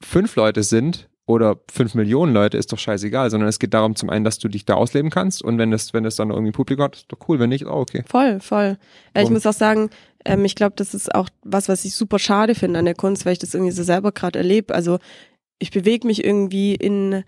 fünf 0.00 0.36
Leute 0.36 0.62
sind 0.62 1.08
oder 1.30 1.58
fünf 1.70 1.94
Millionen 1.94 2.34
Leute, 2.34 2.58
ist 2.58 2.72
doch 2.72 2.78
scheißegal, 2.78 3.30
sondern 3.30 3.48
es 3.48 3.58
geht 3.58 3.72
darum 3.72 3.94
zum 3.94 4.10
einen, 4.10 4.24
dass 4.24 4.38
du 4.38 4.48
dich 4.48 4.64
da 4.64 4.74
ausleben 4.74 5.10
kannst 5.10 5.42
und 5.42 5.58
wenn 5.58 5.70
das, 5.70 5.94
wenn 5.94 6.04
das 6.04 6.16
dann 6.16 6.30
irgendwie 6.30 6.52
Publikum 6.52 6.84
hat, 6.84 6.96
ist 6.96 7.06
doch 7.12 7.18
cool, 7.28 7.38
wenn 7.38 7.50
nicht, 7.50 7.66
auch 7.66 7.80
okay. 7.80 8.02
Voll, 8.08 8.40
voll. 8.40 8.76
Äh, 9.14 9.20
ich 9.20 9.22
Warum? 9.22 9.34
muss 9.34 9.46
auch 9.46 9.52
sagen, 9.52 9.90
ähm, 10.24 10.44
ich 10.44 10.54
glaube, 10.54 10.74
das 10.76 10.92
ist 10.92 11.14
auch 11.14 11.28
was, 11.42 11.68
was 11.68 11.84
ich 11.84 11.94
super 11.94 12.18
schade 12.18 12.54
finde 12.54 12.78
an 12.80 12.84
der 12.84 12.94
Kunst, 12.94 13.24
weil 13.24 13.34
ich 13.34 13.38
das 13.38 13.54
irgendwie 13.54 13.72
so 13.72 13.82
selber 13.82 14.12
gerade 14.12 14.38
erlebe. 14.38 14.74
Also 14.74 14.98
ich 15.58 15.70
bewege 15.70 16.06
mich 16.06 16.24
irgendwie 16.24 16.74
in 16.74 17.22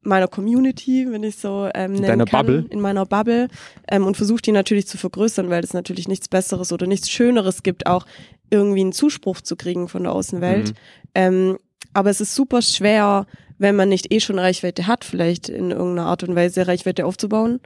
meiner 0.00 0.28
Community, 0.28 1.06
wenn 1.10 1.22
ich 1.22 1.36
so 1.36 1.68
ähm, 1.74 1.92
nennen 1.92 2.06
deiner 2.06 2.24
kann, 2.24 2.46
Bubble? 2.46 2.66
in 2.70 2.80
meiner 2.80 3.04
Bubble 3.04 3.48
ähm, 3.88 4.06
und 4.06 4.16
versuche 4.16 4.40
die 4.42 4.52
natürlich 4.52 4.86
zu 4.86 4.96
vergrößern, 4.96 5.50
weil 5.50 5.62
es 5.62 5.74
natürlich 5.74 6.08
nichts 6.08 6.28
Besseres 6.28 6.72
oder 6.72 6.86
nichts 6.86 7.10
Schöneres 7.10 7.62
gibt, 7.62 7.86
auch 7.86 8.06
irgendwie 8.50 8.80
einen 8.80 8.92
Zuspruch 8.92 9.40
zu 9.40 9.56
kriegen 9.56 9.88
von 9.88 10.04
der 10.04 10.12
Außenwelt. 10.12 10.70
Mhm. 10.70 10.74
Ähm, 11.14 11.58
aber 11.92 12.10
es 12.10 12.20
ist 12.20 12.34
super 12.34 12.62
schwer, 12.62 13.26
wenn 13.58 13.76
man 13.76 13.88
nicht 13.88 14.12
eh 14.12 14.20
schon 14.20 14.38
Reichweite 14.38 14.86
hat, 14.86 15.04
vielleicht 15.04 15.48
in 15.48 15.70
irgendeiner 15.70 16.08
Art 16.08 16.22
und 16.22 16.34
Weise 16.36 16.66
Reichweite 16.66 17.06
aufzubauen 17.06 17.60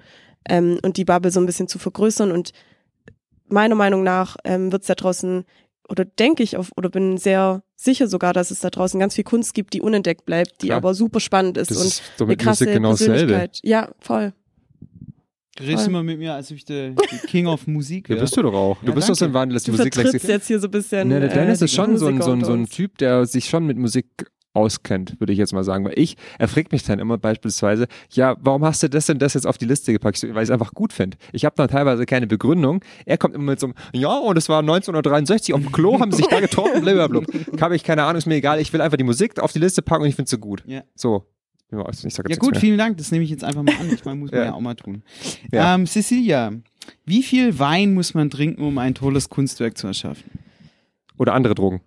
ähm, 0.49 0.79
und 0.83 0.97
die 0.97 1.05
Bubble 1.05 1.31
so 1.31 1.41
ein 1.41 1.47
bisschen 1.47 1.69
zu 1.69 1.79
vergrößern. 1.79 2.33
Und 2.33 2.53
meiner 3.49 3.75
Meinung 3.75 4.03
nach 4.03 4.37
ähm, 4.45 4.73
wird 4.73 4.83
es 4.83 4.89
da 4.89 4.95
draußen, 4.95 5.45
oder 5.89 6.05
denke 6.05 6.43
ich 6.43 6.57
auf, 6.57 6.71
oder 6.77 6.89
bin 6.89 7.19
sehr 7.19 7.63
sicher 7.77 8.09
sogar, 8.09 8.33
dass 8.33 8.51
es 8.51 8.61
da 8.61 8.71
draußen 8.71 8.99
ganz 8.99 9.15
viel 9.15 9.25
Kunst 9.25 9.55
gibt, 9.55 9.75
die 9.75 9.83
unentdeckt 9.83 10.25
bleibt, 10.25 10.63
die 10.63 10.69
Klar. 10.69 10.79
aber 10.79 10.95
super 10.95 11.21
spannend 11.21 11.59
ist 11.59 11.71
Das 11.71 11.79
und 11.79 11.87
ist 11.87 12.03
doch 12.17 12.27
eine 12.27 12.37
krasse 12.37 12.65
Musik 12.65 12.75
genau. 12.75 12.89
Persönlichkeit. 12.91 13.61
Ja, 13.63 13.91
voll. 13.99 14.33
Redest 15.61 15.87
du 15.87 15.91
mal 15.91 16.03
mit 16.03 16.19
mir, 16.19 16.35
als 16.35 16.51
ob 16.51 16.57
ich 16.57 16.65
der, 16.65 16.95
King 17.29 17.47
of 17.47 17.67
Musik 17.67 18.05
Ja, 18.09 18.15
wäre? 18.15 18.23
bist 18.25 18.37
du 18.37 18.43
doch 18.43 18.55
auch. 18.55 18.79
Du 18.81 18.87
Ja, 18.89 18.93
bist 18.93 19.09
doch 19.09 19.15
so 19.15 19.25
ein 19.27 19.35
wandelndes 19.35 19.65
Du 19.65 19.73
Musiklexikon. 19.73 20.11
vertrittst 20.13 20.29
jetzt 20.29 20.47
hier 20.47 20.59
so 20.61 20.69
ein 20.69 20.71
bisschen. 20.71 21.09
Ne, 21.09 21.21
der 21.21 21.29
Dennis 21.29 21.61
äh, 21.61 21.67
ist 21.67 21.75
schon 21.75 21.97
so 21.99 22.07
ein, 22.07 22.23
so, 22.23 22.33
ein, 22.33 22.43
so 22.45 22.53
ein. 22.53 22.67
Typ, 22.69 22.97
der 22.99 23.27
sich 23.27 23.47
schon 23.47 23.67
mit 23.67 23.77
Musik 23.77 24.07
auskennt, 24.55 25.19
würde 25.19 25.33
ich 25.33 25.39
jetzt 25.39 25.53
mal 25.53 25.65
sagen. 25.65 25.85
Weil 25.85 25.99
ich, 25.99 26.17
er 26.39 26.49
fragt 26.49 26.73
mich 26.73 26.83
dann 26.85 26.99
immer 26.99 27.17
beispielsweise, 27.19 27.87
ja, 28.11 28.37
warum 28.41 28.65
hast 28.65 28.83
du 28.83 28.89
das 28.89 29.07
denn 29.07 29.19
das 29.19 29.35
jetzt 29.35 29.47
auf 29.47 29.57
die 29.59 29.65
Liste 29.65 29.93
gepackt? 29.93 30.23
Weil 30.23 30.43
ich 30.43 30.49
es 30.49 30.51
einfach 30.51 30.73
gut 30.75 30.93
finde. 30.93 31.17
Ich 31.33 31.45
habe 31.45 31.55
dann 31.57 31.69
teilweise 31.69 32.05
keine 32.07 32.27
Begründung. 32.27 32.83
Er 33.07 33.19
kommt 33.19 33.35
immer 33.35 33.45
mit 33.53 33.61
so 33.61 33.67
einem, 33.69 33.75
ja, 33.95 34.15
und 34.17 34.37
es 34.37 34.49
war 34.49 34.61
1963, 34.61 35.55
auf 35.55 35.61
dem 35.61 35.73
Klo 35.73 36.01
haben 36.01 36.11
sie 36.13 36.19
sich 36.19 36.27
da 36.29 36.41
getroffen, 36.41 36.83
blablabla. 36.83 37.23
Habe 37.61 37.77
ich 37.77 37.83
keine 37.85 38.05
Ahnung, 38.05 38.19
ist 38.19 38.27
mir 38.27 38.35
egal. 38.37 38.61
Ich 38.61 38.73
will 38.73 38.81
einfach 38.81 38.99
die 38.99 39.05
Musik 39.05 39.39
auf 39.41 39.53
die 39.53 39.59
Liste 39.59 39.81
packen 39.83 40.03
und 40.03 40.09
ich 40.09 40.17
finde 40.17 40.29
sie 40.31 40.39
gut. 40.39 40.63
Ja. 40.67 40.83
So. 40.95 41.27
Ich 41.73 42.15
sag 42.15 42.29
jetzt 42.29 42.37
Ja 42.37 42.37
gut, 42.37 42.57
vielen 42.59 42.79
Dank. 42.79 42.99
Das 42.99 43.11
nehme 43.11 43.25
ich 43.25 43.31
jetzt 43.31 43.45
einfach 43.45 43.63
mal 43.63 43.75
an. 43.81 43.91
Ich 43.93 44.05
meine, 44.05 44.21
muss 44.21 44.31
man 44.31 44.41
Ja. 44.41 44.47
ja. 44.47 44.53
auch 44.55 44.61
mal 44.61 44.75
tun. 44.75 45.03
Ja. 45.51 45.75
Ähm, 45.75 45.87
Cecilia, 45.87 46.53
wie 47.07 47.23
viel 47.23 47.59
Wein 47.59 47.95
muss 47.95 48.15
man 48.15 48.31
trinken, 48.31 48.63
um 48.63 48.79
ein 48.79 48.95
tolles 48.95 49.29
Kunstwerk 49.29 49.79
zu 49.79 49.87
erschaffen? 49.87 50.25
Oder 51.19 51.35
andere 51.35 51.55
Drogen. 51.55 51.81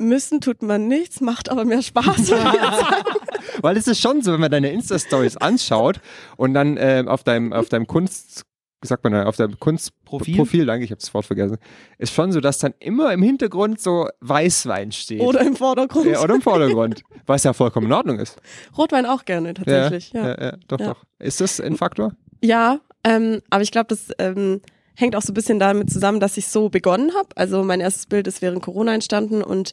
Müssen 0.00 0.40
tut 0.40 0.62
man 0.62 0.86
nichts, 0.86 1.20
macht 1.20 1.48
aber 1.50 1.64
mehr 1.64 1.82
Spaß. 1.82 2.30
Weil 3.62 3.76
es 3.76 3.88
ist 3.88 4.00
schon 4.00 4.22
so, 4.22 4.32
wenn 4.32 4.40
man 4.40 4.50
deine 4.50 4.70
Insta-Stories 4.70 5.36
anschaut 5.38 6.00
und 6.36 6.54
dann 6.54 6.76
äh, 6.76 7.04
auf 7.06 7.24
deinem, 7.24 7.52
auf 7.52 7.68
deinem 7.68 7.86
Kunst, 7.88 8.44
wie 8.80 8.86
sagt 8.86 9.04
man 9.04 9.12
da, 9.12 9.24
auf 9.24 9.36
deinem 9.36 9.58
Kunstprofil, 9.58 10.36
Profil? 10.36 10.66
danke, 10.66 10.84
ich 10.84 10.90
habe 10.90 11.00
das 11.00 11.12
Wort 11.12 11.26
vergessen, 11.26 11.58
ist 11.98 12.12
schon 12.12 12.32
so, 12.32 12.40
dass 12.40 12.58
dann 12.58 12.74
immer 12.78 13.12
im 13.12 13.22
Hintergrund 13.22 13.80
so 13.80 14.08
Weißwein 14.20 14.92
steht. 14.92 15.20
Oder 15.20 15.40
im 15.40 15.56
Vordergrund. 15.56 16.06
ja, 16.06 16.22
oder 16.22 16.34
im 16.34 16.42
Vordergrund, 16.42 17.02
was 17.26 17.44
ja 17.44 17.52
vollkommen 17.52 17.86
in 17.86 17.92
Ordnung 17.92 18.18
ist. 18.18 18.36
Rotwein 18.76 19.06
auch 19.06 19.24
gerne, 19.24 19.54
tatsächlich. 19.54 20.12
Ja, 20.12 20.28
ja, 20.28 20.42
ja 20.42 20.56
doch, 20.68 20.78
doch. 20.78 21.04
Ist 21.18 21.40
das 21.40 21.60
ein 21.60 21.76
Faktor? 21.76 22.12
ja 22.40 22.80
ähm, 23.04 23.40
aber 23.50 23.62
ich 23.62 23.70
glaube, 23.70 23.88
das 23.88 24.10
ähm, 24.18 24.60
hängt 24.94 25.16
auch 25.16 25.22
so 25.22 25.32
ein 25.32 25.34
bisschen 25.34 25.58
damit 25.58 25.90
zusammen, 25.90 26.20
dass 26.20 26.36
ich 26.36 26.48
so 26.48 26.68
begonnen 26.68 27.14
habe. 27.14 27.28
Also 27.36 27.62
mein 27.62 27.80
erstes 27.80 28.06
Bild 28.06 28.26
ist 28.26 28.42
während 28.42 28.62
Corona 28.62 28.94
entstanden 28.94 29.42
und 29.42 29.72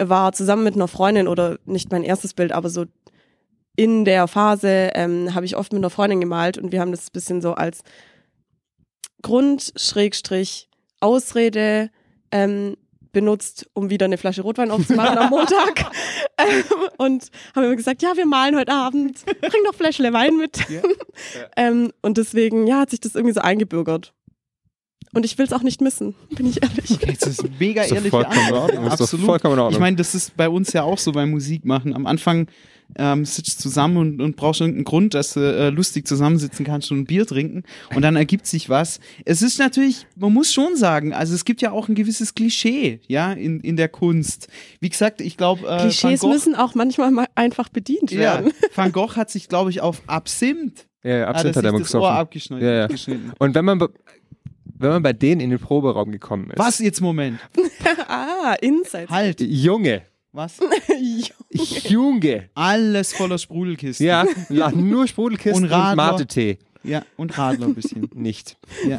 war 0.00 0.32
zusammen 0.32 0.64
mit 0.64 0.74
einer 0.74 0.88
Freundin 0.88 1.26
oder 1.26 1.58
nicht 1.64 1.90
mein 1.90 2.04
erstes 2.04 2.34
Bild, 2.34 2.52
aber 2.52 2.68
so 2.68 2.84
in 3.74 4.04
der 4.04 4.26
Phase 4.28 4.90
ähm, 4.94 5.34
habe 5.34 5.46
ich 5.46 5.56
oft 5.56 5.72
mit 5.72 5.80
einer 5.80 5.90
Freundin 5.90 6.20
gemalt 6.20 6.58
und 6.58 6.72
wir 6.72 6.80
haben 6.80 6.90
das 6.90 7.06
ein 7.06 7.12
bisschen 7.12 7.40
so 7.40 7.54
als 7.54 7.82
Grund, 9.22 9.72
Schrägstrich, 9.76 10.68
Ausrede 11.00 11.90
ähm, 12.30 12.76
benutzt, 13.12 13.68
um 13.72 13.90
wieder 13.90 14.06
eine 14.06 14.18
Flasche 14.18 14.42
Rotwein 14.42 14.70
aufzumachen 14.70 15.18
am 15.18 15.30
Montag. 15.30 15.90
ähm, 16.38 16.64
und 16.98 17.30
haben 17.54 17.64
immer 17.64 17.76
gesagt, 17.76 18.02
ja, 18.02 18.16
wir 18.16 18.26
malen 18.26 18.56
heute 18.56 18.72
Abend, 18.72 19.24
bring 19.24 19.64
doch 19.64 19.74
Fläschle 19.74 20.12
Wein 20.12 20.36
mit. 20.36 20.58
Ja. 20.68 20.82
ähm, 21.56 21.92
und 22.00 22.16
deswegen, 22.16 22.68
ja, 22.68 22.80
hat 22.80 22.90
sich 22.90 23.00
das 23.00 23.16
irgendwie 23.16 23.34
so 23.34 23.40
eingebürgert. 23.40 24.12
Und 25.14 25.24
ich 25.24 25.36
will 25.36 25.46
es 25.46 25.52
auch 25.52 25.62
nicht 25.62 25.80
missen, 25.80 26.14
bin 26.30 26.46
ich 26.46 26.62
ehrlich. 26.62 26.92
Okay, 26.92 27.16
das 27.18 27.30
ist 27.30 27.58
mega 27.58 27.82
Ist 27.82 27.90
ehrliche 27.90 28.10
vollkommen 28.10 28.88
Absolut. 28.88 29.26
vollkommen 29.26 29.54
in 29.54 29.60
Ordnung. 29.60 29.72
Ich 29.72 29.80
meine, 29.80 29.96
das 29.96 30.14
ist 30.14 30.36
bei 30.36 30.48
uns 30.48 30.72
ja 30.72 30.84
auch 30.84 30.98
so 30.98 31.10
beim 31.10 31.30
Musikmachen. 31.30 31.94
Am 31.94 32.06
Anfang 32.06 32.48
ähm, 32.96 33.24
sitzt 33.24 33.60
zusammen 33.60 33.96
und, 33.96 34.20
und 34.20 34.36
brauchst 34.36 34.60
irgendeinen 34.60 34.84
Grund, 34.84 35.14
dass 35.14 35.34
du 35.34 35.40
äh, 35.40 35.70
lustig 35.70 36.06
zusammensitzen 36.06 36.64
kannst 36.64 36.90
und 36.90 37.00
ein 37.00 37.04
Bier 37.04 37.26
trinken 37.26 37.64
und 37.94 38.02
dann 38.02 38.16
ergibt 38.16 38.46
sich 38.46 38.68
was. 38.68 39.00
Es 39.24 39.42
ist 39.42 39.58
natürlich, 39.58 40.06
man 40.16 40.32
muss 40.32 40.52
schon 40.52 40.76
sagen, 40.76 41.12
also 41.12 41.34
es 41.34 41.44
gibt 41.44 41.60
ja 41.60 41.70
auch 41.70 41.88
ein 41.88 41.94
gewisses 41.94 42.34
Klischee, 42.34 43.00
ja, 43.06 43.32
in, 43.32 43.60
in 43.60 43.76
der 43.76 43.88
Kunst. 43.88 44.48
Wie 44.80 44.88
gesagt, 44.88 45.20
ich 45.20 45.36
glaube, 45.36 45.62
äh, 45.66 45.70
Van 45.70 45.78
Klischees 45.80 46.20
Gogh, 46.20 46.32
müssen 46.32 46.54
auch 46.54 46.74
manchmal 46.74 47.10
mal 47.10 47.26
einfach 47.34 47.68
bedient 47.68 48.10
ja, 48.10 48.18
werden. 48.18 48.52
Van 48.74 48.92
Gogh 48.92 49.16
hat 49.16 49.30
sich, 49.30 49.48
glaube 49.48 49.70
ich, 49.70 49.80
auf 49.80 50.02
Absinth, 50.06 50.86
ja, 51.02 51.18
ja, 51.18 51.26
hat 51.28 51.36
Absinth 51.36 51.56
er 51.56 51.58
hat 51.58 51.64
er 51.64 51.72
mal 51.72 51.78
das 51.80 51.94
Ohr 51.94 52.00
gesoffen. 52.00 52.16
abgeschnitten. 52.16 52.64
Ja, 52.64 52.86
ja. 52.86 52.88
Und 53.38 53.54
wenn 53.54 53.64
man, 53.64 53.80
wenn 54.78 54.90
man 54.90 55.02
bei 55.02 55.12
denen 55.12 55.40
in 55.40 55.50
den 55.50 55.58
Proberaum 55.58 56.10
gekommen 56.10 56.50
ist. 56.50 56.58
Was 56.58 56.78
jetzt, 56.78 57.00
Moment? 57.00 57.38
ah, 58.08 58.54
Insights. 58.60 59.10
Halt, 59.10 59.40
Junge. 59.40 60.02
Was? 60.32 60.58
Junge. 61.88 62.48
Alles 62.54 63.12
voller 63.12 63.38
Sprudelkisten. 63.38 64.06
Ja, 64.06 64.24
nur 64.74 65.06
Sprudelkisten 65.06 65.64
Und 65.64 65.70
und, 65.70 65.76
Radler. 65.76 65.96
Mate-Tee. 66.12 66.58
Ja, 66.84 67.02
und 67.16 67.36
Radler 67.36 67.66
ein 67.66 67.74
bisschen. 67.74 68.08
Nicht. 68.14 68.56
Ja. 68.88 68.98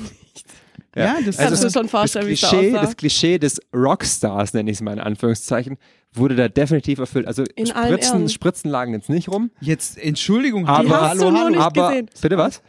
Ja, 0.95 1.15
das 1.23 1.37
Kannst 1.37 1.39
Also 1.39 1.67
du 1.67 1.73
schon 1.73 1.87
vorstellen, 1.87 2.27
wie 2.27 2.35
das 2.35 2.49
Klischee, 2.49 2.71
das 2.71 2.97
Klischee 2.97 3.37
des 3.37 3.61
Rockstars, 3.73 4.53
nenne 4.53 4.71
ich 4.71 4.77
es 4.77 4.81
mal 4.81 4.93
in 4.93 4.99
Anführungszeichen, 4.99 5.77
wurde 6.13 6.35
da 6.35 6.49
definitiv 6.49 6.97
erfüllt. 6.99 7.27
Also 7.27 7.43
In 7.55 7.67
Spritzen. 7.67 8.27
Spritzen 8.27 8.71
lagen 8.71 8.93
jetzt 8.93 9.07
nicht 9.07 9.29
rum. 9.29 9.51
Jetzt, 9.61 9.99
Entschuldigung, 9.99 10.65
Aber- 10.67 11.13
du 11.15 11.29
nur 11.29 11.49
nicht 11.51 11.59
aber, 11.59 11.89
gesehen. 11.89 12.09
Bitte 12.21 12.37
was? 12.37 12.61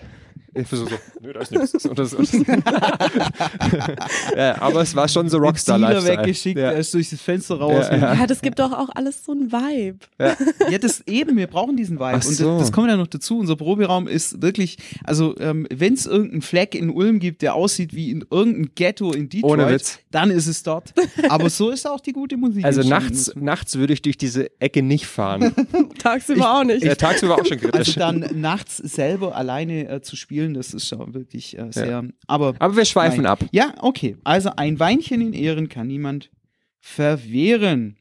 Ich 0.55 0.67
versuche 0.67 0.91
so, 0.91 0.97
nö, 1.21 1.33
da 1.33 1.41
ist 1.41 1.53
nichts. 1.53 1.87
Und 1.87 1.99
das, 1.99 2.15
und 2.15 2.29
das. 2.29 2.33
ja, 4.37 4.61
aber 4.61 4.83
es 4.83 4.95
war 4.95 5.09
schon 5.09 5.29
so 5.29 5.39
Rockstar-Lifestyle. 5.39 6.19
weggeschickt, 6.19 6.59
Ja. 6.59 6.73
er 6.73 6.79
ist 6.79 6.93
durch 6.95 7.11
das 7.11 7.21
Fenster 7.21 7.59
raus. 7.59 7.87
Ja, 7.91 7.97
ja. 7.97 8.15
Ja, 8.15 8.27
das 8.27 8.41
gibt 8.43 8.59
doch 8.59 8.73
auch 8.73 8.89
alles 8.95 9.25
so 9.25 9.33
ein 9.33 9.53
Vibe. 9.53 9.99
Ja, 10.19 10.79
das 10.79 11.03
eben, 11.07 11.37
wir 11.37 11.47
brauchen 11.47 11.77
diesen 11.77 11.97
Vibe. 11.99 12.19
Ach 12.21 12.27
Und 12.27 12.35
so. 12.35 12.53
das, 12.53 12.61
das 12.63 12.73
kommt 12.73 12.89
ja 12.89 12.97
noch 12.97 13.07
dazu. 13.07 13.39
Unser 13.39 13.57
Proberaum 13.57 14.09
ist 14.09 14.43
wirklich, 14.43 14.79
also 15.05 15.35
ähm, 15.39 15.67
wenn 15.73 15.95
es 15.95 16.07
irgendeinen 16.07 16.43
Fleck 16.43 16.75
in 16.75 16.91
Ulm 16.91 17.19
gibt, 17.21 17.43
der 17.43 17.55
aussieht 17.55 17.95
wie 17.95 18.11
in 18.11 18.25
irgendeinem 18.31 18.71
Ghetto 18.75 19.13
in 19.13 19.29
Detroit, 19.29 19.53
Ohne 19.53 19.69
Witz. 19.71 19.99
dann 20.11 20.31
ist 20.31 20.47
es 20.47 20.63
dort. 20.63 20.93
Aber 21.29 21.51
so 21.51 21.71
ist 21.71 21.87
auch 21.87 22.01
die 22.01 22.13
gute 22.13 22.37
Musik. 22.37 22.65
Also 22.65 22.83
nachts, 22.83 23.33
nachts 23.37 23.77
würde 23.77 23.93
ich 23.93 24.03
durch 24.03 24.19
diese 24.19 24.51
Ecke 24.61 24.83
nicht 24.83 25.07
fahren. 25.07 25.53
Tagsüber 25.99 26.59
auch 26.59 26.65
nicht. 26.65 26.85
Ja, 26.85 26.95
tagsüber 26.95 27.35
auch 27.37 27.47
schon 27.47 27.59
kritisch. 27.59 27.79
Also 27.79 27.93
dann 28.01 28.27
nachts 28.41 28.77
selber 28.79 29.37
alleine 29.37 29.89
äh, 29.89 30.01
zu 30.03 30.17
spielen, 30.17 30.40
das 30.49 30.75
ist 30.75 30.89
schon 30.89 31.15
wirklich 31.15 31.59
äh, 31.59 31.71
sehr. 31.71 32.05
Aber, 32.27 32.55
aber 32.59 32.77
wir 32.77 32.85
schweifen 32.85 33.23
nein. 33.23 33.33
ab. 33.33 33.45
Ja, 33.53 33.75
okay. 33.81 34.17
Also 34.25 34.51
ein 34.57 34.79
Weinchen 34.79 35.21
in 35.21 35.33
Ehren 35.33 35.69
kann 35.69 35.87
niemand 35.87 36.31
verwehren. 36.81 37.97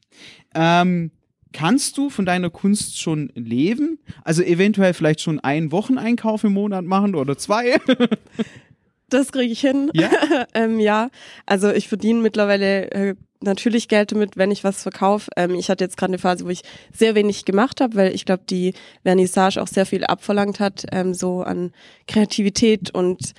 Ähm, 0.54 1.12
kannst 1.52 1.98
du 1.98 2.10
von 2.10 2.24
deiner 2.24 2.50
Kunst 2.50 3.00
schon 3.00 3.30
leben? 3.34 3.98
Also 4.24 4.42
eventuell 4.42 4.94
vielleicht 4.94 5.20
schon 5.20 5.40
einen 5.40 5.72
Wocheneinkauf 5.72 6.44
im 6.44 6.52
Monat 6.52 6.84
machen 6.84 7.14
oder 7.14 7.36
zwei? 7.36 7.78
Das 9.10 9.32
kriege 9.32 9.52
ich 9.52 9.60
hin. 9.60 9.90
Ja? 9.92 10.10
ähm, 10.54 10.80
ja, 10.80 11.10
also 11.46 11.70
ich 11.70 11.88
verdiene 11.88 12.20
mittlerweile 12.20 12.90
äh, 12.90 13.14
natürlich 13.42 13.88
Geld 13.88 14.12
damit, 14.12 14.36
wenn 14.36 14.50
ich 14.50 14.64
was 14.64 14.82
verkaufe. 14.82 15.30
Ähm, 15.36 15.54
ich 15.54 15.68
hatte 15.68 15.84
jetzt 15.84 15.96
gerade 15.96 16.10
eine 16.10 16.18
Phase, 16.18 16.44
wo 16.44 16.48
ich 16.48 16.62
sehr 16.92 17.14
wenig 17.14 17.44
gemacht 17.44 17.80
habe, 17.80 17.96
weil 17.96 18.14
ich 18.14 18.24
glaube, 18.24 18.44
die 18.48 18.74
Vernissage 19.02 19.60
auch 19.60 19.66
sehr 19.66 19.86
viel 19.86 20.04
abverlangt 20.04 20.60
hat, 20.60 20.86
ähm, 20.92 21.14
so 21.14 21.42
an 21.42 21.72
Kreativität 22.06 22.94
und 22.94 23.32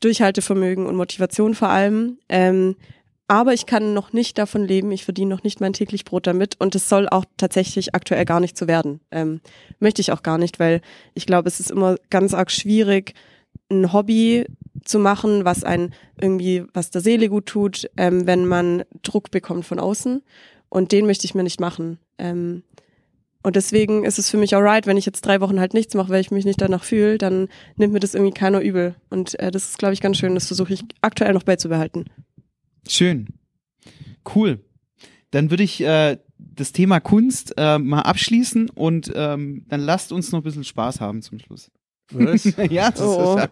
Durchhaltevermögen 0.00 0.86
und 0.86 0.96
Motivation 0.96 1.54
vor 1.54 1.68
allem. 1.68 2.18
Ähm, 2.28 2.76
aber 3.28 3.54
ich 3.54 3.66
kann 3.66 3.92
noch 3.92 4.12
nicht 4.12 4.38
davon 4.38 4.64
leben, 4.64 4.92
ich 4.92 5.04
verdiene 5.04 5.34
noch 5.34 5.42
nicht 5.42 5.60
mein 5.60 5.72
täglich 5.72 6.04
Brot 6.04 6.28
damit 6.28 6.54
und 6.60 6.76
es 6.76 6.88
soll 6.88 7.08
auch 7.08 7.24
tatsächlich 7.36 7.92
aktuell 7.92 8.24
gar 8.24 8.38
nicht 8.38 8.56
so 8.56 8.68
werden. 8.68 9.00
Ähm, 9.10 9.40
möchte 9.80 10.00
ich 10.00 10.12
auch 10.12 10.22
gar 10.22 10.38
nicht, 10.38 10.60
weil 10.60 10.80
ich 11.14 11.26
glaube, 11.26 11.48
es 11.48 11.58
ist 11.58 11.72
immer 11.72 11.96
ganz 12.08 12.34
arg 12.34 12.52
schwierig, 12.52 13.14
ein 13.70 13.92
Hobby 13.92 14.46
zu 14.84 14.98
machen, 14.98 15.44
was 15.44 15.64
ein 15.64 15.94
irgendwie, 16.20 16.64
was 16.72 16.90
der 16.90 17.00
Seele 17.00 17.28
gut 17.28 17.46
tut, 17.46 17.90
ähm, 17.96 18.26
wenn 18.26 18.46
man 18.46 18.84
Druck 19.02 19.30
bekommt 19.30 19.64
von 19.64 19.78
außen. 19.78 20.22
Und 20.68 20.92
den 20.92 21.06
möchte 21.06 21.24
ich 21.24 21.34
mir 21.34 21.42
nicht 21.42 21.60
machen. 21.60 21.98
Ähm, 22.18 22.62
und 23.42 23.54
deswegen 23.54 24.04
ist 24.04 24.18
es 24.18 24.28
für 24.28 24.38
mich 24.38 24.56
alright, 24.56 24.86
wenn 24.86 24.96
ich 24.96 25.06
jetzt 25.06 25.24
drei 25.24 25.40
Wochen 25.40 25.60
halt 25.60 25.72
nichts 25.72 25.94
mache, 25.94 26.08
weil 26.08 26.20
ich 26.20 26.32
mich 26.32 26.44
nicht 26.44 26.60
danach 26.60 26.82
fühle, 26.82 27.16
dann 27.16 27.48
nimmt 27.76 27.92
mir 27.92 28.00
das 28.00 28.14
irgendwie 28.14 28.34
keiner 28.34 28.60
übel. 28.60 28.96
Und 29.08 29.38
äh, 29.38 29.52
das 29.52 29.70
ist, 29.70 29.78
glaube 29.78 29.94
ich, 29.94 30.00
ganz 30.00 30.16
schön. 30.16 30.34
Das 30.34 30.48
versuche 30.48 30.72
ich 30.72 30.82
aktuell 31.00 31.32
noch 31.32 31.44
beizubehalten. 31.44 32.06
Schön. 32.88 33.28
Cool. 34.34 34.60
Dann 35.30 35.50
würde 35.50 35.62
ich 35.62 35.80
äh, 35.80 36.18
das 36.38 36.72
Thema 36.72 36.98
Kunst 37.00 37.54
äh, 37.56 37.78
mal 37.78 38.02
abschließen 38.02 38.70
und 38.70 39.12
ähm, 39.14 39.64
dann 39.68 39.80
lasst 39.80 40.12
uns 40.12 40.32
noch 40.32 40.40
ein 40.40 40.44
bisschen 40.44 40.64
Spaß 40.64 41.00
haben 41.00 41.22
zum 41.22 41.38
Schluss. 41.38 41.70
Was? 42.12 42.44
ja, 42.70 42.90
das 42.90 43.00
Oh. 43.00 43.36
ist, 43.38 43.48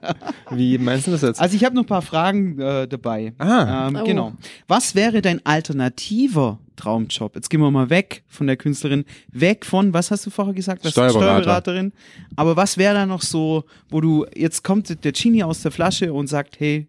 Wie 0.51 0.79
meinst 0.79 1.07
du 1.07 1.11
das 1.11 1.23
jetzt? 1.23 1.41
Also 1.41 1.57
ich 1.57 1.65
habe 1.65 1.75
noch 1.75 1.83
ein 1.83 1.87
paar 1.87 2.03
Fragen 2.03 2.59
äh, 2.61 2.87
dabei. 2.87 3.33
Ah. 3.39 3.89
Ähm, 3.89 3.97
Oh. 4.01 4.05
Genau. 4.05 4.33
Was 4.69 4.95
wäre 4.95 5.23
dein 5.23 5.45
alternativer 5.45 6.61
Traumjob? 6.77 7.35
Jetzt 7.35 7.51
gehen 7.51 7.61
wir 7.61 7.71
mal 7.71 7.91
weg 7.91 8.23
von 8.29 8.47
der 8.47 8.57
Künstlerin, 8.57 9.05
weg 9.33 9.65
von, 9.67 9.93
was 9.93 10.11
hast 10.13 10.25
du 10.27 10.31
vorher 10.31 10.55
gesagt? 10.55 10.85
Was- 10.85 10.93
Steuerberater. 10.93 11.21
Steuerberaterin. 11.43 11.93
Aber 12.37 12.57
was 12.57 12.79
wäre 12.79 12.95
da 12.95 13.07
noch 13.07 13.23
so, 13.23 13.65
wo 13.91 14.01
du, 14.01 14.25
jetzt 14.37 14.63
kommt 14.63 15.05
der 15.05 15.13
Genie 15.13 15.43
aus 15.43 15.63
der 15.63 15.73
Flasche 15.73 16.13
und 16.13 16.29
sagt, 16.29 16.61
hey, 16.61 16.89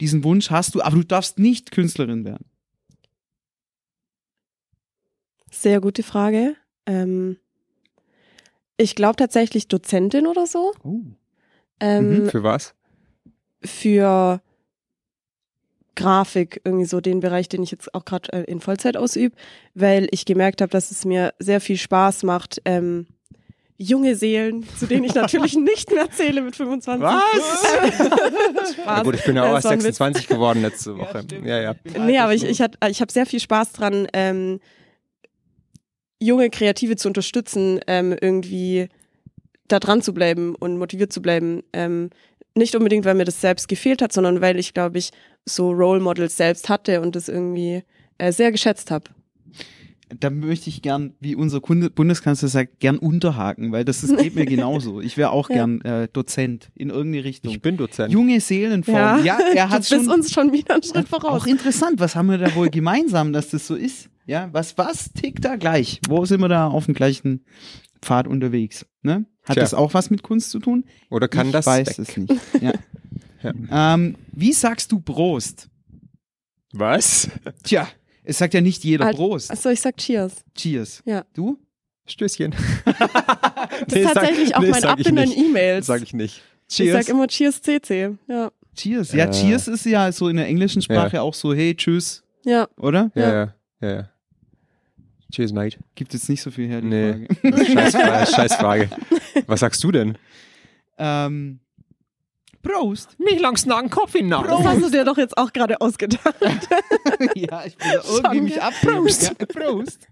diesen 0.00 0.22
Wunsch 0.24 0.50
hast 0.50 0.74
du, 0.74 0.80
aber 0.82 0.96
du 0.96 1.02
darfst 1.04 1.38
nicht 1.38 1.72
Künstlerin 1.72 2.24
werden. 2.24 2.46
Sehr 5.50 5.80
gute 5.80 6.02
Frage. 6.02 6.54
Ähm, 6.86 7.36
ich 8.80 8.94
glaube 8.94 9.16
tatsächlich 9.16 9.68
Dozentin 9.68 10.26
oder 10.26 10.46
so. 10.46 10.72
Oh. 10.82 11.00
Ähm, 11.80 12.28
Für 12.30 12.42
was? 12.42 12.74
für 13.62 14.40
Grafik, 15.96 16.60
irgendwie 16.64 16.86
so 16.86 17.00
den 17.00 17.20
Bereich, 17.20 17.48
den 17.48 17.62
ich 17.62 17.70
jetzt 17.72 17.94
auch 17.94 18.04
gerade 18.06 18.32
äh, 18.32 18.44
in 18.44 18.60
Vollzeit 18.60 18.96
ausübe, 18.96 19.36
weil 19.74 20.08
ich 20.12 20.24
gemerkt 20.24 20.62
habe, 20.62 20.70
dass 20.70 20.90
es 20.90 21.04
mir 21.04 21.34
sehr 21.38 21.60
viel 21.60 21.76
Spaß 21.76 22.22
macht, 22.22 22.62
ähm, 22.64 23.06
junge 23.76 24.14
Seelen, 24.14 24.66
zu 24.78 24.86
denen 24.86 25.04
ich 25.04 25.14
natürlich 25.14 25.54
nicht 25.58 25.90
mehr 25.90 26.10
zähle 26.10 26.40
mit 26.42 26.56
25. 26.56 27.02
Was? 27.02 28.72
Spaß. 28.72 28.76
Ja, 28.86 29.02
gut, 29.02 29.14
ich 29.16 29.24
bin 29.24 29.36
ja 29.36 29.42
auch 29.42 29.54
erst 29.54 29.64
war 29.64 29.72
ein 29.72 29.78
Witz. 29.80 29.96
26 29.98 30.28
geworden 30.28 30.62
letzte 30.62 30.96
Woche. 30.96 31.22
stimmt. 31.24 31.46
Ja, 31.46 31.60
ja. 31.60 31.74
Nee, 31.98 32.18
aber 32.18 32.32
ich, 32.34 32.44
ich, 32.44 32.62
hat- 32.62 32.76
ich 32.88 33.00
habe 33.02 33.12
sehr 33.12 33.26
viel 33.26 33.40
Spaß 33.40 33.72
dran, 33.72 34.06
ähm, 34.14 34.60
junge 36.20 36.50
Kreative 36.50 36.96
zu 36.96 37.08
unterstützen, 37.08 37.80
ähm, 37.86 38.14
irgendwie 38.20 38.88
da 39.68 39.78
dran 39.80 40.02
zu 40.02 40.12
bleiben 40.12 40.54
und 40.54 40.76
motiviert 40.78 41.12
zu 41.12 41.22
bleiben. 41.22 41.62
Ähm, 41.72 42.10
nicht 42.56 42.74
unbedingt, 42.74 43.04
weil 43.04 43.14
mir 43.14 43.24
das 43.24 43.40
selbst 43.40 43.68
gefehlt 43.68 44.02
hat, 44.02 44.12
sondern 44.12 44.40
weil 44.40 44.58
ich, 44.58 44.74
glaube 44.74 44.98
ich, 44.98 45.10
so 45.46 45.70
Role 45.70 46.00
Models 46.00 46.36
selbst 46.36 46.68
hatte 46.68 47.00
und 47.00 47.16
das 47.16 47.28
irgendwie 47.28 47.82
äh, 48.18 48.32
sehr 48.32 48.52
geschätzt 48.52 48.90
habe. 48.90 49.04
Da 50.18 50.28
möchte 50.28 50.68
ich 50.68 50.82
gern, 50.82 51.14
wie 51.20 51.36
unser 51.36 51.60
Kunde, 51.60 51.88
Bundeskanzler 51.88 52.48
sagt, 52.48 52.80
gern 52.80 52.98
unterhaken, 52.98 53.70
weil 53.70 53.84
das 53.84 54.02
ist, 54.02 54.16
geht 54.18 54.34
mir 54.34 54.44
genauso. 54.46 55.00
Ich 55.00 55.16
wäre 55.16 55.30
auch 55.30 55.48
Ja. 55.48 55.54
gern 55.56 55.80
äh, 55.82 56.08
Dozent 56.12 56.70
in 56.74 56.90
irgendeine 56.90 57.22
Richtung. 57.24 57.52
Ich 57.52 57.62
bin 57.62 57.76
Dozent. 57.76 58.12
Junge 58.12 58.40
Seelenform. 58.40 59.24
Ja, 59.24 59.38
er 59.54 59.70
hat 59.70 59.88
du 59.88 59.94
bist 59.94 60.04
schon 60.06 60.12
uns 60.12 60.32
schon 60.32 60.52
wieder 60.52 60.74
einen 60.74 60.82
Schritt 60.82 61.08
voraus. 61.08 61.42
Auch 61.42 61.46
interessant, 61.46 62.00
was 62.00 62.16
haben 62.16 62.26
wir 62.28 62.38
da 62.38 62.52
wohl 62.56 62.70
gemeinsam, 62.70 63.32
dass 63.32 63.50
das 63.50 63.68
so 63.68 63.76
ist? 63.76 64.08
Ja, 64.30 64.48
was, 64.52 64.78
was 64.78 65.12
tickt 65.12 65.44
da 65.44 65.56
gleich? 65.56 66.00
Wo 66.08 66.24
sind 66.24 66.40
wir 66.40 66.48
da 66.48 66.68
auf 66.68 66.84
dem 66.84 66.94
gleichen 66.94 67.44
Pfad 68.00 68.28
unterwegs? 68.28 68.86
Ne? 69.02 69.26
Hat 69.42 69.54
Tja. 69.54 69.62
das 69.64 69.74
auch 69.74 69.92
was 69.92 70.08
mit 70.08 70.22
Kunst 70.22 70.50
zu 70.50 70.60
tun? 70.60 70.84
Oder 71.10 71.26
kann 71.26 71.48
ich 71.48 71.52
das 71.52 71.66
weiß 71.66 71.98
weg? 71.98 71.98
es 71.98 72.16
nicht. 72.16 72.32
Ja. 72.62 72.72
ähm, 73.94 74.14
wie 74.32 74.52
sagst 74.52 74.92
du 74.92 75.00
Prost? 75.00 75.68
Was? 76.72 77.28
Tja, 77.64 77.88
es 78.22 78.38
sagt 78.38 78.54
ja 78.54 78.60
nicht 78.60 78.84
jeder 78.84 79.06
Alt- 79.06 79.16
Prost. 79.16 79.50
Achso, 79.50 79.68
ich 79.70 79.80
sag 79.80 79.96
Cheers. 79.96 80.44
Cheers. 80.54 81.02
Ja. 81.04 81.24
Du? 81.34 81.58
Stößchen. 82.06 82.54
Das 83.88 83.98
ist 83.98 84.12
tatsächlich 84.14 84.54
auch 84.56 84.60
mein 84.62 84.84
Ab 84.84 85.00
in 85.00 85.16
den 85.16 85.32
E-Mails. 85.32 85.86
Sag 85.86 86.02
ich 86.02 86.12
nicht. 86.12 86.42
Ich 86.68 86.76
Cheers. 86.76 87.06
sag 87.06 87.08
immer 87.12 87.26
Cheers 87.26 87.62
CC. 87.62 88.16
Ja. 88.28 88.52
Cheers. 88.76 89.12
Ja, 89.12 89.24
Äh. 89.26 89.30
Cheers 89.32 89.68
ist 89.68 89.86
ja 89.86 90.10
so 90.12 90.28
in 90.28 90.36
der 90.36 90.46
englischen 90.46 90.82
Sprache 90.82 91.20
auch 91.20 91.34
so, 91.34 91.52
hey, 91.54 91.74
tschüss, 91.74 92.22
Ja. 92.44 92.68
oder? 92.76 93.10
ja, 93.14 93.32
ja, 93.32 93.54
ja, 93.80 93.90
ja. 93.90 94.10
Cheers, 95.30 95.52
mate. 95.52 95.78
Gibt 95.94 96.12
jetzt 96.12 96.28
nicht 96.28 96.42
so 96.42 96.50
viel 96.50 96.68
her, 96.68 96.80
die 96.80 96.88
Nee. 96.88 97.26
Frage. 97.40 97.66
Scheiß, 97.72 97.94
Frage, 97.94 98.26
Scheiß 98.34 98.54
Frage. 98.56 98.90
Was 99.46 99.60
sagst 99.60 99.82
du 99.84 99.90
denn? 99.92 100.18
Ähm, 100.98 101.60
Prost. 102.62 103.18
Nicht 103.18 103.40
langs 103.40 103.64
nach 103.64 103.80
dem 103.80 103.88
Kaffee 103.90 104.22
nach. 104.22 104.46
Das 104.46 104.62
hast 104.64 104.82
du 104.82 104.90
dir 104.90 105.04
doch 105.04 105.16
jetzt 105.16 105.36
auch 105.38 105.52
gerade 105.52 105.80
ausgedacht. 105.80 106.34
ja, 107.34 107.64
ich 107.64 107.76
will 107.78 108.00
da 108.22 108.32
irgendwie 108.32 108.40
mich 108.42 108.54
Danke. 108.56 108.62
abheben. 108.62 108.96
Prost. 108.96 109.22
Ja, 109.22 109.46
Prost. 109.46 110.08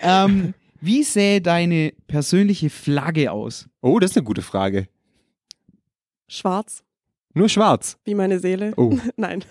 ähm, 0.00 0.54
wie 0.80 1.02
sähe 1.02 1.40
deine 1.40 1.92
persönliche 2.06 2.70
Flagge 2.70 3.32
aus? 3.32 3.68
Oh, 3.80 3.98
das 3.98 4.12
ist 4.12 4.16
eine 4.18 4.24
gute 4.24 4.42
Frage. 4.42 4.86
Schwarz, 6.28 6.84
Nur 7.34 7.48
schwarz. 7.48 7.98
wie 8.04 8.14
meine 8.14 8.38
Seele. 8.38 8.72
Oh. 8.76 8.96
Nein. 9.16 9.44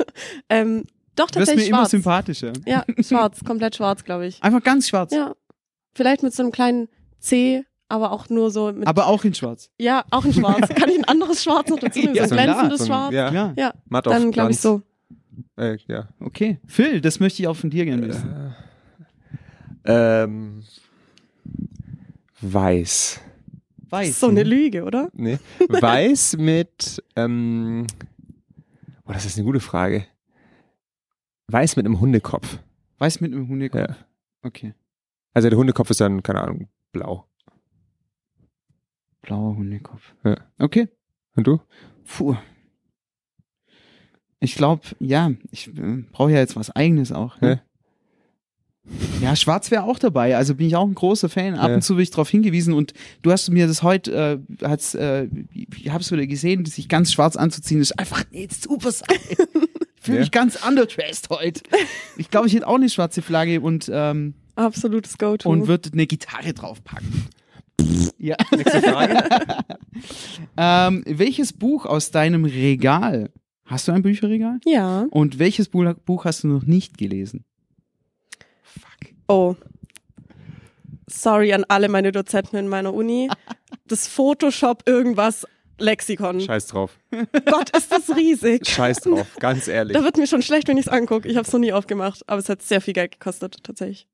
ähm, 0.49 0.86
doch 1.20 1.30
Du 1.32 1.39
wirst 1.39 1.47
mir 1.49 1.55
tatsächlich 1.55 1.67
immer 1.70 1.78
schwarz. 1.80 1.91
sympathischer. 1.91 2.53
Ja, 2.65 2.84
schwarz, 3.01 3.43
komplett 3.43 3.76
schwarz, 3.76 4.03
glaube 4.03 4.28
ich. 4.28 4.41
Einfach 4.43 4.63
ganz 4.63 4.88
schwarz. 4.89 5.13
Ja. 5.13 5.36
Vielleicht 5.93 6.24
mit 6.24 6.34
so 6.34 6.43
einem 6.43 6.51
kleinen 6.51 6.88
C, 7.20 7.63
aber 7.88 8.11
auch 8.11 8.30
nur 8.30 8.51
so 8.51 8.72
mit. 8.72 8.88
Aber 8.88 9.07
auch 9.07 9.24
in 9.26 9.34
schwarz. 9.34 9.70
ja, 9.80 10.03
auch 10.11 10.24
in 10.26 10.34
schwarz. 10.34 10.70
Kann 10.76 10.89
ich 10.89 10.97
ein 10.97 11.05
anderes 11.05 11.43
Schwarz 11.43 11.70
noch 11.70 11.80
dazu 11.80 11.99
nehmen? 11.99 12.15
Ja, 12.15 12.28
so 12.28 12.36
ein 12.36 12.43
glänzendes 12.45 12.80
So 12.80 12.84
ein- 12.86 12.88
Schwarz? 12.88 13.13
Ja, 13.13 13.32
Ja. 13.32 13.53
Ja, 13.57 13.74
matt 13.88 14.07
auf 14.07 14.13
dann 14.13 14.32
glaube 14.32 14.51
ich 14.51 14.59
so. 14.59 14.82
Äh, 15.57 15.78
ja. 15.88 16.07
Okay. 16.20 16.59
Phil, 16.67 17.01
das 17.01 17.20
möchte 17.20 17.41
ich 17.41 17.47
auch 17.47 17.55
von 17.55 17.70
dir 17.70 17.86
gerne 17.86 18.07
wissen. 18.07 18.55
Ähm, 19.86 20.63
weiß. 22.41 23.20
Weiß. 23.89 24.20
So 24.20 24.28
eine 24.28 24.41
hm? 24.41 24.47
Lüge, 24.47 24.84
oder? 24.84 25.09
Nee. 25.13 25.39
Weiß 25.67 26.38
mit, 26.38 27.03
ähm, 27.15 27.88
oh, 29.05 29.11
das 29.13 29.26
ist 29.26 29.38
eine 29.38 29.45
gute 29.45 29.59
Frage. 29.59 30.05
Weiß 31.51 31.75
mit 31.75 31.85
einem 31.85 31.99
Hundekopf. 31.99 32.59
Weiß 32.99 33.21
mit 33.21 33.33
einem 33.33 33.47
Hundekopf. 33.47 33.89
Ja. 33.89 33.95
Okay. 34.43 34.73
Also 35.33 35.49
der 35.49 35.57
Hundekopf 35.57 35.89
ist 35.89 36.01
dann, 36.01 36.21
keine 36.23 36.41
Ahnung, 36.41 36.69
blau. 36.91 37.25
Blauer 39.21 39.55
Hundekopf. 39.55 40.13
Ja. 40.23 40.37
Okay. 40.59 40.87
Und 41.35 41.47
du? 41.47 41.59
Puh. 42.05 42.35
Ich 44.39 44.55
glaube, 44.55 44.83
ja, 44.99 45.31
ich 45.51 45.67
äh, 45.67 46.03
brauche 46.11 46.31
ja 46.31 46.37
jetzt 46.37 46.55
was 46.55 46.69
Eigenes 46.71 47.11
auch. 47.11 47.39
Ne? 47.41 47.61
Ja, 49.21 49.35
Schwarz 49.35 49.69
wäre 49.69 49.83
auch 49.83 49.99
dabei. 49.99 50.35
Also 50.37 50.55
bin 50.55 50.67
ich 50.67 50.75
auch 50.75 50.87
ein 50.87 50.95
großer 50.95 51.29
Fan. 51.29 51.55
Ab 51.55 51.69
Ja. 51.69 51.75
und 51.75 51.81
zu 51.83 51.95
bin 51.95 52.03
ich 52.03 52.09
darauf 52.11 52.29
hingewiesen 52.29 52.73
und 52.73 52.93
du 53.21 53.31
hast 53.31 53.49
mir 53.49 53.67
das 53.67 53.83
heute, 53.83 54.41
äh, 54.61 54.65
hat's, 54.65 54.95
äh, 54.95 55.27
ich 55.53 55.89
habe 55.89 56.01
es 56.01 56.11
wieder 56.11 56.25
gesehen, 56.25 56.65
sich 56.65 56.87
ganz 56.89 57.11
schwarz 57.11 57.35
anzuziehen, 57.35 57.81
ist 57.81 57.99
einfach 57.99 58.23
eine 58.33 58.47
super 58.49 58.91
Sache. 58.91 59.13
Ich 60.10 60.12
fühle 60.12 60.20
Ja. 60.20 60.22
mich 60.24 60.32
ganz 60.32 60.66
underdressed 60.68 61.30
heute. 61.30 61.62
Ich 62.18 62.32
glaube, 62.32 62.47
ich 62.47 62.53
hätte 62.55 62.66
auch 62.68 62.76
eine 62.76 62.89
schwarze 62.89 63.22
Flagge 63.22 63.62
und, 63.62 63.89
ähm, 63.93 64.34
Absolutes 64.55 65.18
Go-To. 65.20 65.47
und 65.49 65.68
würde 65.68 65.91
eine 65.93 66.07
Gitarre 66.07 66.53
draufpacken. 66.53 67.28
ja. 68.18 68.36
Nächste 68.51 68.82
Frage. 68.82 69.24
Ähm, 70.57 71.03
welches 71.05 71.51
Buch 71.51 71.86
aus 71.86 72.12
deinem 72.12 72.45
Regal, 72.45 73.32
hast 73.66 73.88
du 73.88 73.91
ein 73.91 74.01
Bücherregal? 74.01 74.60
ja. 74.66 75.05
Und 75.10 75.38
welches 75.39 75.68
Buch, 75.68 75.93
Buch 76.05 76.24
hast 76.26 76.43
du 76.43 76.47
noch 76.47 76.64
nicht 76.64 76.97
gelesen? 76.97 77.43
Fuck. 78.64 79.14
Oh. 79.28 79.55
Sorry 81.07 81.51
an 81.53 81.66
alle 81.68 81.89
meine 81.89 82.12
Dozenten 82.14 82.55
in 82.57 82.68
meiner 82.68 82.93
Uni. 82.93 83.30
Das 83.88 84.07
Photoshop 84.07 84.84
irgendwas 84.88 85.45
Lexikon. 85.80 86.41
Scheiß 86.41 86.67
drauf. 86.67 86.97
Gott, 87.45 87.75
ist 87.75 87.91
das 87.91 88.15
riesig. 88.15 88.67
Scheiß 88.67 89.01
drauf, 89.01 89.27
ganz 89.39 89.67
ehrlich. 89.67 89.95
Da 89.95 90.03
wird 90.03 90.17
mir 90.17 90.27
schon 90.27 90.41
schlecht, 90.41 90.67
wenn 90.67 90.77
ich 90.77 90.88
es 90.88 90.91
angucke. 90.91 91.27
Ich 91.27 91.36
habe 91.36 91.45
es 91.47 91.53
noch 91.53 91.59
nie 91.59 91.73
aufgemacht, 91.73 92.21
aber 92.27 92.39
es 92.39 92.49
hat 92.49 92.61
sehr 92.61 92.82
viel 92.82 92.93
Geld 92.93 93.11
gekostet, 93.11 93.57
tatsächlich. 93.63 94.07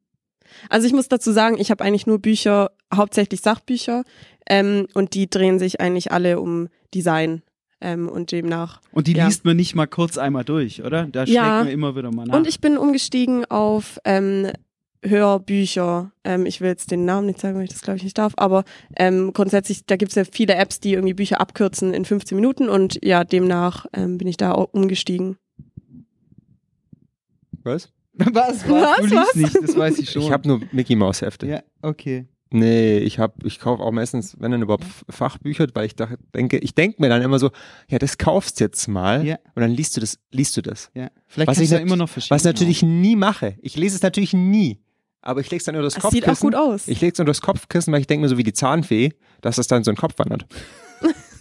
Also 0.69 0.85
ich 0.87 0.93
muss 0.93 1.07
dazu 1.07 1.31
sagen, 1.31 1.57
ich 1.59 1.71
habe 1.71 1.83
eigentlich 1.83 2.05
nur 2.07 2.19
Bücher, 2.19 2.71
hauptsächlich 2.93 3.41
Sachbücher, 3.41 4.03
ähm, 4.47 4.87
und 4.93 5.13
die 5.15 5.29
drehen 5.29 5.57
sich 5.59 5.81
eigentlich 5.81 6.11
alle 6.11 6.39
um 6.39 6.69
Design 6.93 7.41
ähm, 7.81 8.07
und 8.07 8.31
demnach. 8.31 8.79
Und 8.91 9.07
die 9.07 9.13
Ja. 9.13 9.25
liest 9.25 9.43
man 9.43 9.57
nicht 9.57 9.73
mal 9.75 9.87
kurz 9.87 10.17
einmal 10.19 10.43
durch, 10.45 10.83
oder? 10.83 11.05
Da 11.11 11.25
schlägt 11.25 11.35
Ja. 11.35 11.63
man 11.63 11.67
immer 11.67 11.95
wieder 11.95 12.11
mal 12.11 12.25
nach. 12.27 12.35
Und 12.37 12.47
ich 12.47 12.61
bin 12.61 12.77
umgestiegen 12.77 13.45
auf 13.45 13.99
ähm, 14.05 14.51
Hörbücher. 15.05 16.11
Ähm, 16.23 16.45
ich 16.45 16.61
will 16.61 16.69
jetzt 16.69 16.91
den 16.91 17.05
Namen 17.05 17.27
nicht 17.27 17.39
sagen, 17.39 17.55
weil 17.57 17.63
ich 17.65 17.69
das 17.71 17.81
glaube 17.81 17.97
ich 17.97 18.03
nicht 18.03 18.17
darf, 18.17 18.33
aber 18.37 18.63
ähm, 18.97 19.31
grundsätzlich, 19.33 19.85
da 19.85 19.95
gibt 19.95 20.11
es 20.11 20.15
ja 20.15 20.23
viele 20.29 20.55
Apps, 20.55 20.79
die 20.79 20.93
irgendwie 20.93 21.13
Bücher 21.13 21.39
abkürzen 21.39 21.93
in 21.93 22.05
15 22.05 22.35
Minuten 22.35 22.69
und 22.69 22.99
ja, 23.03 23.23
demnach 23.23 23.85
ähm, 23.93 24.17
bin 24.17 24.27
ich 24.27 24.37
da 24.37 24.51
auch 24.53 24.73
umgestiegen. 24.73 25.37
Was? 27.63 27.91
was, 28.13 28.29
was? 28.33 28.69
Was, 28.69 28.97
Du 28.97 29.03
liest 29.03 29.15
was? 29.15 29.35
nicht, 29.35 29.55
das 29.55 29.77
weiß 29.77 29.97
ich 29.99 30.09
schon. 30.11 30.21
Ich 30.21 30.31
habe 30.31 30.47
nur 30.47 30.61
Mickey 30.71 30.95
Maus 30.95 31.21
Hefte. 31.21 31.47
Ja, 31.47 31.61
okay. 31.81 32.27
Nee, 32.51 32.99
ich 32.99 33.19
habe, 33.19 33.33
ich 33.45 33.59
kaufe 33.59 33.83
auch 33.83 33.91
meistens, 33.91 34.39
wenn 34.39 34.51
dann 34.51 34.61
überhaupt 34.61 34.85
Fachbücher, 35.09 35.67
weil 35.73 35.87
ich 35.87 35.95
dachte, 35.95 36.17
denke, 36.33 36.57
ich 36.59 36.73
denke 36.75 37.01
mir 37.01 37.09
dann 37.09 37.21
immer 37.21 37.39
so, 37.39 37.49
ja, 37.89 37.97
das 37.97 38.17
kaufst 38.17 38.59
jetzt 38.59 38.87
mal 38.87 39.25
Ja. 39.25 39.39
und 39.55 39.61
dann 39.61 39.71
liest 39.71 39.97
du 39.97 39.99
das, 40.01 40.19
liest 40.31 40.55
du 40.55 40.61
das. 40.61 40.91
Ja. 40.93 41.09
Vielleicht 41.27 41.47
Was 41.49 41.59
ich 41.59 41.71
ja 41.71 41.79
immer 41.79 41.97
noch 41.97 42.07
verschieben. 42.07 42.35
Was 42.35 42.43
natürlich 42.43 42.81
nie 42.83 43.15
mache. 43.15 43.57
Ich 43.61 43.75
lese 43.75 43.95
es 43.97 44.03
natürlich 44.03 44.33
nie. 44.33 44.79
Aber 45.25 45.41
ich 45.41 45.49
lege 45.51 45.57
es 45.59 45.65
dann 45.65 45.75
über 45.75 45.83
das 45.83 45.95
Das 45.95 46.03
Kopfkissen. 46.03 46.27
sieht 46.33 46.37
auch 46.37 46.39
gut 46.39 46.55
aus. 46.55 46.87
Ich 46.87 47.01
lege 47.01 47.11
es 47.13 47.19
unter 47.19 47.31
das 47.31 47.41
Kopfkissen, 47.41 47.91
weil 47.91 47.99
ich 47.99 48.07
denke 48.07 48.21
mir 48.23 48.29
so 48.29 48.37
wie 48.37 48.43
die 48.43 48.53
Zahnfee, 48.53 49.13
dass 49.41 49.57
das 49.57 49.67
dann 49.67 49.83
so 49.83 49.91
in 49.91 49.95
den 49.95 49.99
Kopf 49.99 50.13
wandert. 50.17 50.45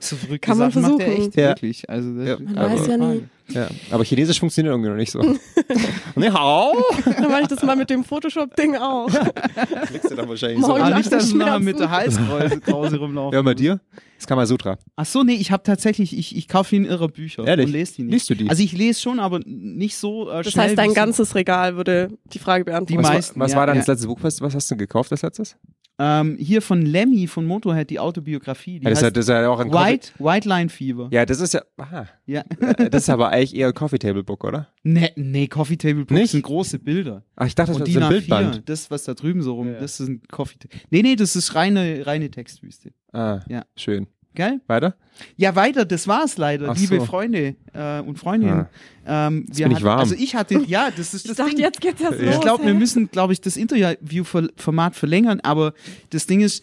So 0.00 0.16
verrückte 0.16 0.38
Kann 0.40 0.58
man 0.58 0.70
Sachen 0.70 0.82
macht 0.82 1.00
er 1.00 1.06
versuchen. 1.06 1.26
echt, 1.28 1.36
Ja. 1.36 1.48
wirklich. 1.48 1.88
Also 1.90 2.14
das 2.14 2.28
Ja. 2.28 2.38
Man 2.38 2.58
Aber- 2.58 2.70
weiß 2.74 2.86
ja 2.86 2.96
nie. 2.96 3.22
Ja. 3.48 3.68
Aber 3.92 4.02
Chinesisch 4.04 4.40
funktioniert 4.40 4.72
irgendwie 4.72 4.90
noch 4.90 4.96
nicht 4.96 5.12
so. 5.12 5.20
nee, 6.16 6.30
hau! 6.30 6.72
Dann 7.04 7.30
mache 7.30 7.42
ich 7.42 7.46
das 7.48 7.62
mal 7.62 7.76
mit 7.76 7.88
dem 7.90 8.02
Photoshop-Ding 8.02 8.74
auch. 8.76 9.06
Klickst 9.86 10.10
du 10.10 10.16
dann 10.16 10.28
wahrscheinlich 10.28 10.58
Morgen 10.58 10.74
so. 10.78 10.82
Ah, 10.82 10.90
nach 10.90 10.96
nicht, 10.98 11.12
dass 11.12 11.30
du 11.30 11.36
mit 11.60 11.78
der 11.78 11.90
Halskrause 11.90 12.96
rumlaufen. 12.98 13.34
Ja, 13.34 13.42
bei 13.42 13.54
dir? 13.54 13.78
Das 14.18 14.26
Kamasutra. 14.26 14.78
Ach 14.96 15.06
so, 15.06 15.22
nee, 15.22 15.34
ich 15.34 15.52
habe 15.52 15.62
tatsächlich, 15.62 16.18
ich, 16.18 16.34
ich 16.36 16.48
kaufe 16.48 16.74
ihn 16.74 16.84
irre 16.86 17.08
Bücher 17.08 17.46
Ehrlich? 17.46 17.66
und 17.66 17.72
lese 17.72 17.94
die 17.96 18.02
nicht. 18.02 18.12
Liest 18.14 18.30
du 18.30 18.34
die? 18.34 18.50
Also 18.50 18.62
ich 18.64 18.72
lese 18.72 19.00
schon, 19.00 19.20
aber 19.20 19.38
nicht 19.44 19.96
so 19.96 20.28
äh, 20.28 20.42
Das 20.42 20.52
schnell. 20.52 20.64
heißt, 20.70 20.78
dein 20.78 20.94
ganzes 20.94 21.36
Regal 21.36 21.76
würde 21.76 22.08
die 22.32 22.38
Frage 22.40 22.64
beantworten. 22.64 23.00
Die 23.00 23.06
was 23.06 23.12
meisten, 23.14 23.38
war, 23.38 23.44
was 23.44 23.52
ja, 23.52 23.58
war 23.58 23.66
dann 23.66 23.76
ja. 23.76 23.80
das 23.82 23.86
letzte 23.88 24.08
Buch? 24.08 24.18
Was, 24.22 24.40
was 24.40 24.54
hast 24.56 24.68
du 24.72 24.76
gekauft 24.76 25.12
als 25.12 25.22
letztes? 25.22 25.56
Ähm, 25.98 26.36
hier 26.38 26.60
von 26.60 26.82
Lemmy 26.82 27.26
von 27.26 27.46
Motorhead, 27.46 27.88
die 27.88 27.98
Autobiografie. 27.98 28.80
Die 28.80 28.84
Ja, 28.84 28.90
das, 28.90 28.98
ist 28.98 29.02
ja, 29.02 29.06
heißt 29.06 29.16
das 29.16 29.24
ist 29.24 29.28
ja 29.30 29.48
auch 29.48 29.60
ein 29.60 29.70
Coffee 29.70 29.84
White, 29.92 30.08
White 30.18 30.48
Line 30.48 30.68
Fever. 30.68 31.08
Ja, 31.10 31.24
das 31.24 31.40
ist 31.40 31.54
ja. 31.54 31.62
Aha. 31.78 32.06
Ja. 32.26 32.44
Äh, 32.60 32.90
Das 32.90 33.04
ist 33.04 33.08
aber 33.10 33.30
eigentlich 33.30 33.56
eher 33.56 33.68
ein 33.68 33.74
Coffee 33.74 33.98
Table 33.98 34.22
Book, 34.22 34.44
oder? 34.44 34.68
Nee, 34.82 35.10
nee, 35.16 35.46
Coffee 35.46 35.76
Table 35.78 36.04
Books 36.04 36.20
Nicht? 36.20 36.30
sind 36.32 36.42
große 36.42 36.78
Bilder. 36.78 37.22
Ach, 37.34 37.46
ich 37.46 37.54
dachte, 37.54 37.72
das 37.78 37.88
ist 37.88 37.96
ein 37.96 38.02
A4, 38.02 38.08
Bildband. 38.08 38.68
das, 38.68 38.90
was 38.90 39.04
da 39.04 39.14
drüben 39.14 39.40
so 39.42 39.54
rum, 39.54 39.68
Ja. 39.72 39.80
das 39.80 39.98
ist 40.00 40.08
ein 40.08 40.20
Coffee 40.30 40.58
Table. 40.58 40.78
Nee, 40.90 41.00
nee, 41.02 41.16
das 41.16 41.34
ist 41.34 41.54
reine, 41.54 42.06
reine 42.06 42.30
Textwüste. 42.30 42.90
Ah, 43.12 43.40
Ja. 43.48 43.64
schön. 43.76 44.06
Gell? 44.36 44.60
Weiter? 44.68 44.94
Ja, 45.36 45.56
weiter, 45.56 45.84
das 45.84 46.06
war's 46.06 46.36
leider, 46.36 46.68
Ach 46.70 46.76
liebe 46.78 46.98
so. 47.00 47.06
Freunde 47.06 47.56
äh, 47.72 48.00
und 48.00 48.18
Freundinnen. 48.18 48.66
Ähm, 49.06 49.46
wir 49.48 49.64
bin 49.66 49.70
ich 49.72 49.76
hatten- 49.78 49.84
warm. 49.86 49.98
Also 50.00 50.14
ich 50.14 50.34
hatte, 50.36 50.62
ja, 50.66 50.90
das 50.94 51.14
ist 51.14 51.24
ich 51.24 51.28
das 51.28 51.38
dachte, 51.38 51.50
Ding. 51.54 51.60
jetzt 51.64 51.80
geht's 51.80 52.00
erst 52.00 52.20
Ja. 52.20 52.26
los. 52.26 52.34
Ich 52.36 52.40
glaube, 52.42 52.64
wir 52.66 52.74
müssen, 52.74 53.10
glaube 53.10 53.32
ich, 53.32 53.40
das 53.40 53.56
Interviewformat 53.56 54.94
verlängern, 54.94 55.40
aber 55.42 55.72
das 56.10 56.26
Ding 56.26 56.40
ist, 56.42 56.62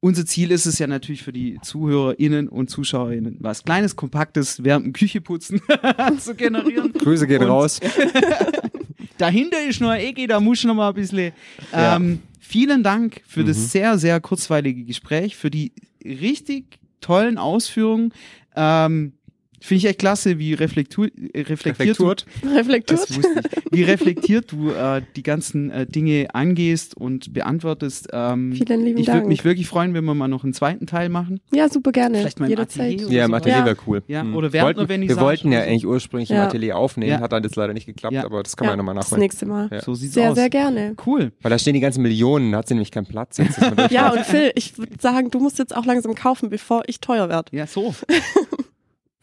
unser 0.00 0.26
Ziel 0.26 0.50
ist 0.50 0.66
es 0.66 0.80
ja 0.80 0.88
natürlich 0.88 1.22
für 1.22 1.32
die 1.32 1.58
ZuhörerInnen 1.62 2.48
und 2.48 2.68
ZuschauerInnen, 2.70 3.36
was 3.38 3.62
Kleines, 3.62 3.94
Kompaktes 3.94 4.64
während 4.64 4.84
dem 4.86 4.92
Kücheputzen 4.94 5.60
zu 6.18 6.34
generieren. 6.34 6.92
Grüße 6.92 7.28
gehen 7.28 7.42
Und- 7.42 7.48
raus. 7.50 7.78
Dahinter 9.18 9.58
ist 9.64 9.80
noch 9.80 9.90
eine 9.90 10.02
Ecke, 10.02 10.26
da 10.26 10.40
muss 10.40 10.64
noch 10.64 10.74
mal 10.74 10.88
ein 10.88 10.94
bisschen. 10.94 11.32
Ja. 11.72 11.96
Ähm, 11.96 12.20
vielen 12.40 12.82
Dank 12.82 13.20
für 13.26 13.42
Mhm. 13.42 13.46
das 13.46 13.70
sehr, 13.70 13.96
sehr 13.98 14.20
kurzweilige 14.20 14.84
Gespräch, 14.84 15.36
für 15.36 15.50
die 15.50 15.72
richtig 16.04 16.78
tollen 17.02 17.36
Ausführungen. 17.36 18.14
Ähm, 18.56 19.18
Finde 19.62 19.78
ich 19.78 19.84
echt 19.86 19.98
klasse, 20.00 20.38
wie 20.38 20.54
reflektu 20.54 21.04
äh, 21.04 21.40
reflektiert 21.42 21.98
du 21.98 22.08
Reflektiert. 22.08 22.26
Reflektiert. 22.56 23.00
das 23.00 23.16
wusste 23.16 23.40
ich. 23.40 23.62
Wie 23.72 23.82
reflektiert 23.84 24.52
du 24.52 24.70
äh, 24.70 25.02
die 25.16 25.22
ganzen 25.22 25.70
äh, 25.70 25.86
Dinge 25.86 26.28
angehst 26.34 26.96
und 26.96 27.32
beantwortest. 27.32 28.08
Ähm, 28.12 28.52
Vielen 28.52 28.84
lieben 28.84 28.98
ich 28.98 29.06
würde 29.06 29.18
Dank. 29.20 29.28
mich 29.28 29.44
wirklich 29.44 29.66
freuen, 29.68 29.94
wenn 29.94 30.04
wir 30.04 30.14
mal 30.14 30.28
noch 30.28 30.44
einen 30.44 30.52
zweiten 30.52 30.86
Teil 30.86 31.08
machen. 31.08 31.40
Ja, 31.54 31.68
super 31.68 31.92
gerne. 31.92 32.18
Vielleicht 32.18 32.40
mal 32.40 32.46
im 32.46 32.50
Jederzeit. 32.50 32.94
Atelier 32.94 33.10
Ja, 33.18 33.24
im. 33.24 33.34
Atelier 33.34 33.56
Ja. 33.58 33.64
wäre 33.64 33.76
cool. 33.86 34.02
Ja, 34.08 34.24
Mhm. 34.24 34.34
oder 34.36 34.52
während 34.52 34.76
wollten, 34.78 34.92
einer 34.92 35.08
Wir 35.08 35.16
wollten 35.20 35.52
ja 35.52 35.60
so. 35.62 35.66
eigentlich 35.68 35.86
ursprünglich 35.86 36.30
im 36.30 36.36
Ja. 36.36 36.46
Atelier 36.48 36.76
aufnehmen, 36.76 37.10
Ja. 37.12 37.20
hat 37.20 37.32
dann 37.32 37.42
jetzt 37.42 37.56
leider 37.56 37.72
nicht 37.72 37.86
geklappt, 37.86 38.14
Ja. 38.14 38.24
aber 38.24 38.42
das 38.42 38.56
kann 38.56 38.66
man 38.66 38.72
ja 38.74 38.76
nochmal 38.78 38.94
das 38.96 39.06
nachholen. 39.06 39.20
nächste 39.22 39.46
Mal. 39.46 39.68
Ja. 39.72 39.80
So 39.80 39.94
sieht's 39.94 40.14
Sehr, 40.14 40.30
aus. 40.30 40.36
sehr 40.36 40.50
gerne. 40.50 40.94
Cool. 41.06 41.32
Weil 41.40 41.50
da 41.50 41.58
stehen 41.58 41.74
die 41.74 41.80
ganzen 41.80 42.02
Millionen, 42.02 42.52
da 42.52 42.58
hat 42.58 42.68
sie 42.68 42.74
nämlich 42.74 42.90
keinen 42.90 43.06
Platz. 43.06 43.38
Ja, 43.90 44.10
und 44.12 44.20
Phil, 44.26 44.52
ich 44.54 44.76
würde 44.76 44.92
sagen, 45.00 45.30
du 45.30 45.38
musst 45.40 45.58
jetzt 45.58 45.74
auch 45.76 45.84
langsam 45.86 46.14
kaufen, 46.14 46.50
bevor 46.50 46.82
ich 46.86 47.00
teuer 47.00 47.28
werde. 47.28 47.56
Ja, 47.56 47.66
so. 47.66 47.94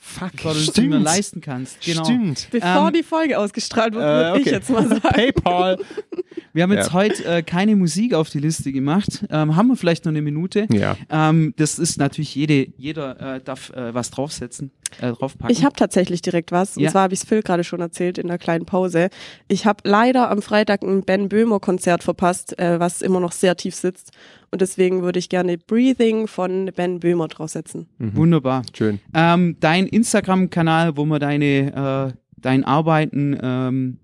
Fuck, 0.02 0.32
Bevor 0.32 0.54
du 0.54 0.60
es 0.60 0.72
dir 0.72 0.84
mehr 0.84 1.00
leisten 1.00 1.42
kannst. 1.42 1.82
Genau. 1.82 2.06
Stimmt. 2.06 2.48
Bevor 2.52 2.88
Ähm, 2.88 2.94
die 2.94 3.04
Folge 3.04 3.38
ausgestrahlt 3.38 3.94
wird, 3.94 4.04
äh, 4.04 4.08
würde 4.08 4.40
ich 4.40 4.48
okay. 4.48 4.56
jetzt 4.56 4.70
mal 4.70 4.88
sagen. 4.88 5.02
PayPal. 5.02 5.78
Wir 6.54 6.64
haben 6.64 6.72
jetzt 6.74 6.88
Ja. 6.88 6.94
heute 6.94 7.24
äh, 7.26 7.42
keine 7.44 7.76
Musik 7.76 8.14
auf 8.14 8.30
die 8.30 8.40
Liste 8.40 8.72
gemacht. 8.72 9.26
Ähm, 9.30 9.56
haben 9.56 9.68
wir 9.68 9.76
vielleicht 9.76 10.06
noch 10.06 10.12
eine 10.12 10.22
Minute? 10.22 10.68
Ja. 10.72 10.96
Ähm, 11.10 11.54
das 11.58 11.80
ist 11.80 11.98
natürlich 11.98 12.34
jede, 12.36 12.68
jeder 12.78 13.36
äh, 13.36 13.42
darf 13.42 13.70
äh, 13.72 13.94
was 13.94 14.12
draufsetzen, 14.12 14.72
äh, 15.02 15.12
draufpacken. 15.12 15.52
Ich 15.56 15.64
habe 15.64 15.76
tatsächlich 15.76 16.22
direkt 16.22 16.52
was. 16.52 16.78
Und 16.78 16.84
Ja. 16.84 16.92
zwar 16.92 17.04
habe 17.04 17.14
ich 17.14 17.22
es 17.22 17.26
Phil 17.28 17.42
gerade 17.44 17.64
schon 17.64 17.80
erzählt 17.82 18.18
in 18.18 18.28
der 18.28 18.38
kleinen 18.38 18.66
Pause. 18.66 19.10
Ich 19.48 19.66
habe 19.66 19.80
leider 19.88 20.30
am 20.32 20.42
Freitag 20.42 20.82
ein 20.84 21.04
Ben 21.04 21.30
Böhmer 21.30 21.60
Konzert 21.60 22.04
verpasst, 22.04 22.58
äh, 22.60 22.80
was 22.80 23.02
immer 23.02 23.20
noch 23.20 23.32
sehr 23.32 23.56
tief 23.56 23.76
sitzt. 23.76 24.12
Und 24.52 24.62
deswegen 24.62 25.04
würde 25.04 25.20
ich 25.20 25.30
gerne 25.30 25.58
Breathing 25.60 26.28
von 26.28 26.72
Ben 26.76 27.00
Böhmer 27.00 27.28
draufsetzen. 27.28 27.88
Wunderbar. 28.00 28.64
Schön. 28.76 29.00
Ähm, 29.14 29.58
dein 29.60 29.86
Instagram-Kanal, 29.86 30.98
wo 30.98 31.06
man 31.06 31.20
deine, 31.20 32.12
äh, 32.12 32.18
dein 32.38 32.64
Arbeiten 32.64 33.38
ähm, 33.42 33.98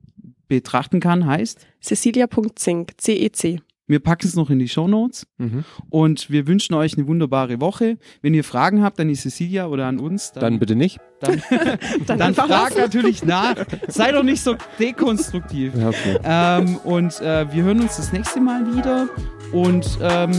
betrachten 0.47 0.99
kann, 0.99 1.25
heißt? 1.25 1.65
Cecilia.zink, 1.81 2.91
C-E-C. 2.97 3.59
Wir 3.87 3.99
packen 3.99 4.25
es 4.27 4.35
noch 4.35 4.49
in 4.49 4.57
die 4.57 4.67
Show 4.67 4.87
Notes 4.87 5.27
Mhm. 5.37 5.63
und 5.91 6.31
wir 6.31 6.47
wünschen 6.47 6.73
euch 6.73 6.97
eine 6.97 7.05
wunderbare 7.07 7.61
Woche. 7.61 7.97
Wenn 8.23 8.33
ihr 8.33 8.43
Fragen 8.43 8.81
habt 8.81 8.99
an 8.99 9.09
die 9.09 9.13
Cecilia 9.15 9.67
oder 9.67 9.85
an 9.85 9.99
uns, 9.99 10.31
Dann 10.31 10.41
dann, 10.41 10.59
bitte 10.59 10.75
nicht. 10.75 10.97
dann, 11.19 11.39
Dann, 12.07 12.17
dann 12.17 12.33
fragt 12.33 12.77
natürlich 12.79 13.23
nach. 13.23 13.55
Sei 13.87 14.11
doch 14.11 14.23
nicht 14.23 14.41
so 14.41 14.55
dekonstruktiv. 14.79 15.73
Ja, 15.75 15.89
okay. 15.89 16.17
Ähm, 16.23 16.77
und 16.77 17.21
äh, 17.21 17.45
wir 17.53 17.63
hören 17.63 17.81
uns 17.81 17.97
das 17.97 18.11
nächste 18.11 18.41
Mal 18.41 18.75
wieder. 18.75 19.07
Und 19.51 19.99
ähm, 20.01 20.31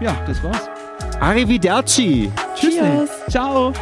ja, 0.00 0.16
das 0.26 0.40
war's. 0.44 0.68
Arrivederci. 1.18 2.30
Tschüss. 2.54 3.10
Ciao. 3.28 3.72